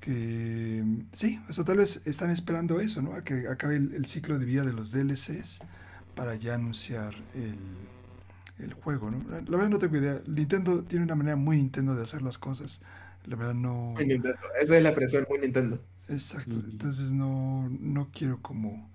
[0.00, 0.82] Que
[1.12, 3.12] sí, o sea, tal vez están esperando eso, ¿no?
[3.12, 5.60] A que acabe el, el ciclo de vida de los DLCs
[6.14, 7.87] para ya anunciar el,
[8.58, 9.18] el juego, ¿no?
[9.28, 10.20] La, verdad no tengo idea.
[10.26, 12.82] Nintendo tiene una manera muy Nintendo de hacer las cosas.
[13.26, 13.92] La verdad no.
[13.92, 14.38] Muy Nintendo.
[14.60, 15.80] Esa es la expresión muy Nintendo.
[16.08, 18.88] Exacto, entonces no, no quiero como,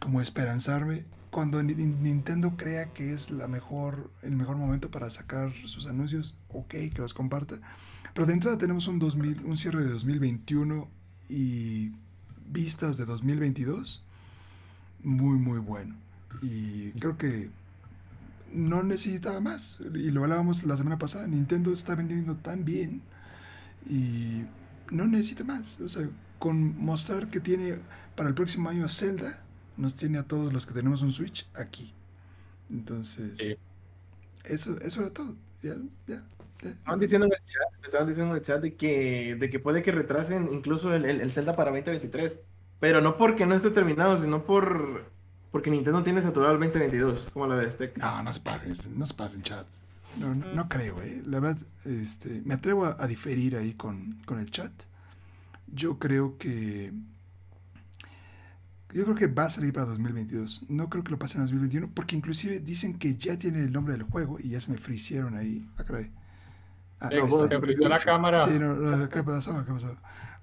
[0.00, 1.04] como esperanzarme.
[1.30, 5.86] Cuando Ni- Ni- Nintendo crea que es la mejor, el mejor momento para sacar sus
[5.86, 7.56] anuncios, ok, que los comparta.
[8.14, 10.88] Pero de entrada tenemos un, 2000, un cierre de 2021
[11.28, 11.92] y
[12.48, 14.02] vistas de 2022
[15.02, 15.94] muy, muy bueno.
[16.42, 17.50] Y creo que
[18.56, 19.80] no necesitaba más.
[19.94, 23.02] Y lo hablábamos la semana pasada, Nintendo está vendiendo tan bien
[23.88, 24.44] y
[24.90, 25.80] no necesita más.
[25.80, 26.08] O sea,
[26.38, 27.80] con mostrar que tiene
[28.16, 29.46] para el próximo año Zelda,
[29.76, 31.94] nos tiene a todos los que tenemos un Switch aquí.
[32.70, 33.56] Entonces, Sí.
[34.44, 35.36] eso, eso era todo.
[35.62, 35.74] Ya,
[36.06, 36.24] ya,
[36.62, 36.70] ya.
[36.70, 39.82] Estaban diciendo en el chat, estaban diciendo en el chat de que, de que puede
[39.82, 42.38] que retrasen incluso el, el, el Zelda para 2023.
[42.80, 45.12] Pero no porque no esté terminado, sino por
[45.56, 47.30] porque Nintendo tiene saturado el 2022.
[47.32, 47.96] ¿Cómo lo ves, Tech?
[47.96, 49.66] No, no se pasen, no se pasen, chat.
[50.20, 51.22] No, no, no creo, ¿eh?
[51.24, 51.56] La verdad,
[51.86, 54.70] este, me atrevo a, a diferir ahí con, con el chat.
[55.66, 56.92] Yo creo que...
[58.92, 60.66] Yo creo que va a salir para 2022.
[60.68, 63.94] No creo que lo pasen a 2021, porque inclusive dicen que ya tienen el nombre
[63.94, 65.66] del juego y ya se me fricieron ahí.
[65.78, 66.12] Ah, caray.
[67.00, 68.40] Ah, Eh, se frizó la cámara.
[68.40, 69.64] Sí, no, no, ¿qué pasó?
[69.64, 69.96] ¿Qué pasó?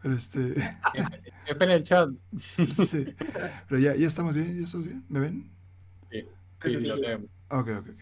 [0.03, 0.53] Pero este...
[1.59, 2.09] En el chat.
[2.73, 3.05] sí.
[3.67, 5.03] Pero ya, ya estamos bien, ya estamos bien.
[5.09, 5.51] ¿Me ven?
[6.11, 6.23] Sí,
[6.63, 7.29] Sí, sí, lo tenemos.
[7.49, 7.99] Ok, ok, ok.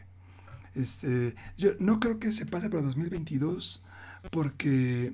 [0.75, 3.83] Este, yo no creo que se pase para 2022
[4.29, 5.13] porque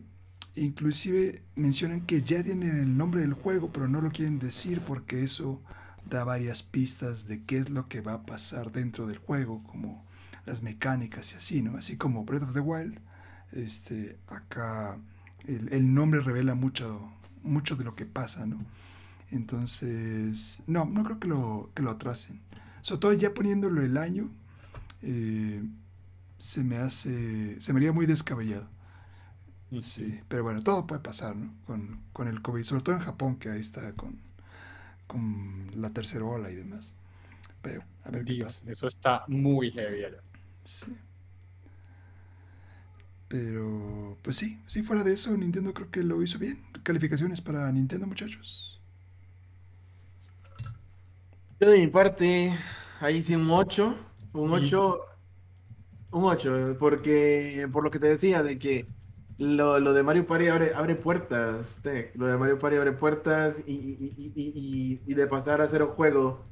[0.56, 5.24] inclusive mencionan que ya tienen el nombre del juego, pero no lo quieren decir porque
[5.24, 5.62] eso
[6.06, 10.06] da varias pistas de qué es lo que va a pasar dentro del juego, como
[10.46, 11.78] las mecánicas y así, ¿no?
[11.78, 13.00] Así como Breath of the Wild,
[13.52, 15.00] este, acá
[15.46, 17.12] el, el nombre revela mucho,
[17.44, 18.66] mucho de lo que pasa, ¿no?
[19.32, 22.42] Entonces, no, no creo que lo, que lo atrasen.
[22.82, 24.32] Sobre todo ya poniéndolo el año,
[25.02, 25.64] eh,
[26.38, 28.70] se me hace, se me haría muy descabellado.
[29.82, 31.54] Sí, pero bueno, todo puede pasar, ¿no?
[31.66, 34.20] Con, con el COVID, sobre todo en Japón, que ahí está con,
[35.08, 36.96] con la tercera ola y demás.
[37.62, 38.64] Pero, a ver qué Dios, pasa.
[38.66, 40.24] eso está muy heavy allá.
[40.64, 40.98] Sí.
[43.28, 46.60] Pero, pues sí, sí, fuera de eso, Nintendo creo que lo hizo bien.
[46.84, 48.82] Calificaciones para Nintendo, muchachos.
[51.60, 52.54] Yo de mi parte,
[53.00, 53.96] ahí sí un 8,
[54.34, 54.54] un Sí.
[54.54, 55.00] 8,
[56.12, 58.88] un 8, porque por lo que te decía de que
[59.38, 63.60] lo, lo de Mario Party abre, abre puertas, Tech, lo de Mario Party abre puertas
[63.66, 66.46] y, y- y- y- de pasar a hacer un juego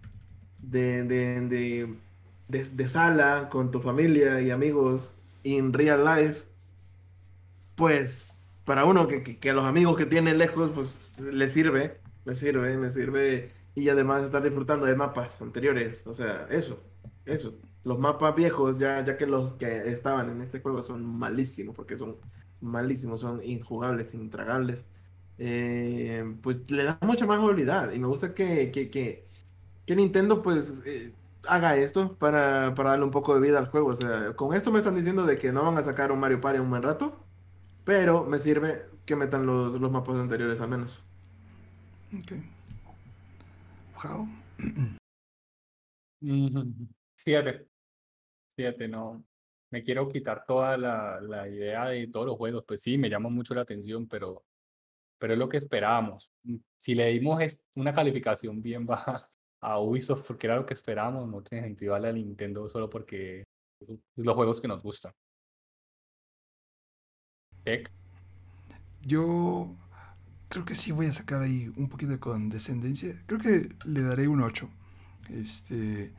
[0.61, 1.95] de, de, de,
[2.49, 5.11] de- de sala con tu familia y amigos
[5.43, 6.43] in real life,
[7.75, 12.35] pues para uno que, que, a los amigos que tiene lejos, pues le sirve, le
[12.35, 16.81] sirve, me sirve y además estar disfrutando de mapas anteriores, o sea, eso,
[17.25, 17.55] eso.
[17.83, 21.97] Los mapas viejos, ya, ya que los que estaban en este juego son malísimos, porque
[21.97, 22.17] son
[22.61, 24.85] malísimos, son injugables, intragables,
[25.37, 29.25] eh, pues le da mucha más movilidad y me gusta que, que, que,
[29.85, 31.13] que Nintendo pues eh,
[31.47, 33.89] haga esto para, para darle un poco de vida al juego.
[33.89, 36.41] O sea, con esto me están diciendo de que no van a sacar un Mario
[36.41, 37.24] Party en un buen rato,
[37.85, 41.03] pero me sirve que metan los, los mapas anteriores al menos.
[42.13, 42.31] Ok.
[44.03, 44.27] Wow.
[47.17, 47.67] Fíjate,
[48.57, 49.23] fíjate, no.
[49.71, 52.63] Me quiero quitar toda la, la idea de todos los juegos.
[52.67, 54.43] Pues sí, me llama mucho la atención, pero,
[55.19, 56.31] pero es lo que esperábamos.
[56.77, 59.29] Si le dimos es- una calificación bien baja
[59.61, 63.43] a Ubisoft, porque era lo que esperábamos, no tiene sentido darle a Nintendo solo porque
[63.85, 65.13] son los juegos que nos gustan.
[67.65, 67.89] Tech,
[69.01, 69.75] Yo
[70.49, 73.13] creo que sí voy a sacar ahí un poquito de condescendencia.
[73.25, 74.69] Creo que le daré un 8.
[75.31, 76.13] Este,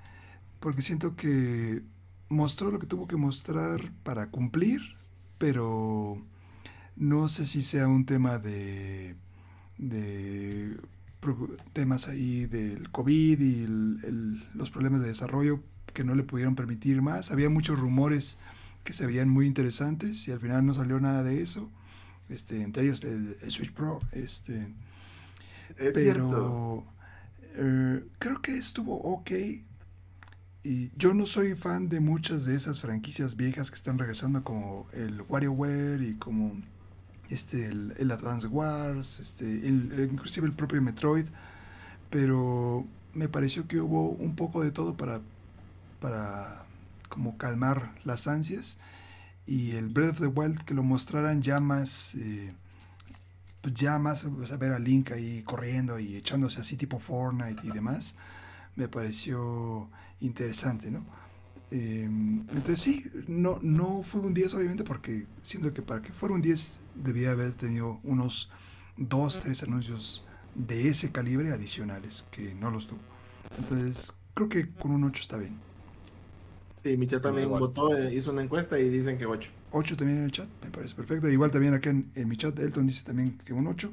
[0.60, 1.82] porque siento que
[2.28, 4.81] mostró lo que tuvo que mostrar para cumplir,
[5.39, 6.20] pero
[6.97, 9.14] no sé si sea un tema de,
[9.78, 10.77] de
[11.73, 13.66] temas ahí del COVID y
[14.55, 15.60] los problemas de desarrollo
[15.93, 17.31] que no le pudieron permitir más.
[17.31, 18.39] Había muchos rumores
[18.86, 21.70] que se veían muy interesantes y al final no salió nada de eso.
[22.30, 24.00] Este, entre ellos el, el Switch Pro.
[24.12, 24.74] Este,
[25.78, 26.84] Es pero
[27.56, 29.30] eh, creo que estuvo ok.
[30.62, 34.88] Y yo no soy fan de muchas de esas franquicias viejas que están regresando como
[34.92, 36.56] el WarioWare y como
[37.30, 41.26] este el, el Advance Wars, este el- el- inclusive el propio Metroid,
[42.10, 45.22] pero me pareció que hubo un poco de todo para
[46.00, 46.65] para
[47.08, 48.78] como calmar las ansias
[49.46, 52.52] y el Breath of the Wild que lo mostraran ya más eh,
[53.74, 57.70] ya más pues, a ver a Link ahí corriendo y echándose así tipo Fortnite y
[57.70, 58.14] demás
[58.76, 61.04] me pareció interesante, ¿no?
[61.72, 66.34] Eh, entonces sí, no, no fue un 10 obviamente porque siento que para que fuera
[66.34, 68.50] un 10 debía haber tenido unos
[68.98, 70.24] 2, 3 anuncios
[70.54, 73.00] de ese calibre adicionales que no los tuvo.
[73.58, 75.58] Entonces creo que con un 8 está bien.
[76.86, 77.58] Sí, mi chat también Igual.
[77.58, 79.50] votó, eh, hizo una encuesta y dicen que 8.
[79.72, 81.28] 8 también en el chat, me parece perfecto.
[81.28, 83.92] Igual también acá en, en mi chat, Elton dice también que un 8.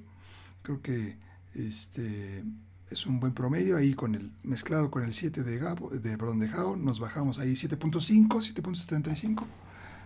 [0.62, 1.18] Creo que
[1.56, 2.44] este
[2.92, 3.78] es un buen promedio.
[3.78, 7.40] Ahí con el mezclado con el 7 de Gabo, de, perdón, de Jao, nos bajamos
[7.40, 9.44] ahí 7.5, 7.75.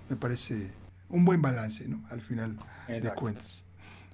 [0.09, 0.71] Me parece
[1.09, 2.01] un buen balance, ¿no?
[2.09, 2.57] Al final
[2.87, 3.65] de cuentas.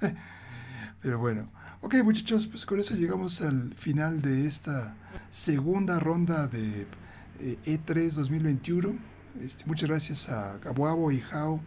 [1.03, 1.51] Pero bueno,
[1.81, 4.95] ok muchachos, pues con eso llegamos al final de esta
[5.29, 6.87] segunda ronda de
[7.39, 8.97] eh, E3 2021.
[9.41, 11.59] Este, muchas gracias a Gabuabo y Jao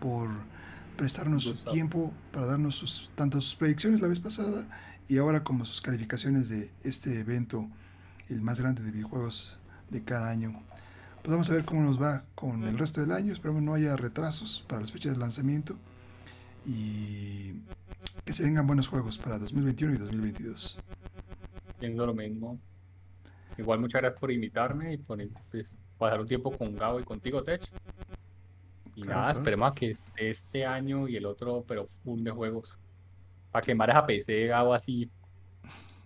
[0.00, 0.30] por
[0.96, 4.66] prestarnos su tiempo para darnos sus, tanto sus predicciones la vez pasada
[5.08, 7.68] y ahora como sus calificaciones de este evento,
[8.28, 9.58] el más grande de videojuegos
[9.90, 10.62] de cada año.
[11.22, 13.32] Pues vamos a ver cómo nos va con el resto del año.
[13.32, 15.76] Esperemos no haya retrasos para las fechas de lanzamiento
[16.64, 17.54] y
[18.24, 20.78] que se vengan buenos juegos para 2021 y 2022.
[21.78, 22.60] Pienso lo mismo.
[23.58, 25.18] Igual muchas gracias por invitarme y por
[25.50, 27.62] pues, pasar un tiempo con Gabo y contigo, Tech.
[28.94, 29.38] Y Claro, nada, claro.
[29.38, 32.76] esperemos a que esté este año y el otro, pero full de juegos.
[33.50, 35.10] Para quemar esa PC, Gabo, así.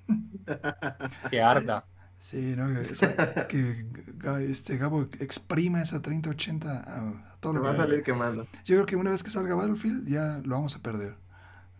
[1.30, 1.84] que arda.
[2.18, 2.70] Sí, ¿no?
[2.80, 3.84] Esa- que
[4.18, 8.02] Ga- este Gabo exprima esa 3080 a, a todo Me lo va a que salir
[8.02, 8.44] quemando.
[8.64, 11.16] Yo creo que una vez que salga Battlefield ya lo vamos a perder.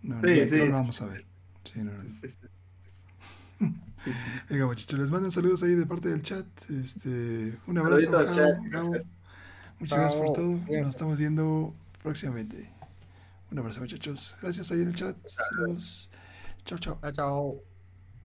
[0.02, 1.04] No, Sí, ya- sí, no sí, lo vamos sí.
[1.04, 1.26] a ver.
[1.64, 2.00] Sí, no, no.
[2.02, 2.28] Sí,
[4.04, 4.40] sí, sí.
[4.50, 6.46] Venga, muchachos, les mandan saludos ahí de parte del chat.
[6.70, 8.90] Este, un abrazo, Gabo, chat, Gabo.
[8.90, 9.06] gracias.
[9.78, 10.60] Muchas gracias por todo.
[10.68, 12.70] Nos estamos viendo próximamente.
[13.50, 14.36] Un abrazo, muchachos.
[14.40, 15.16] Gracias ahí en el chat.
[15.26, 16.10] Saludos.
[16.64, 16.98] Chao, chao.
[17.02, 17.73] Chao, chao.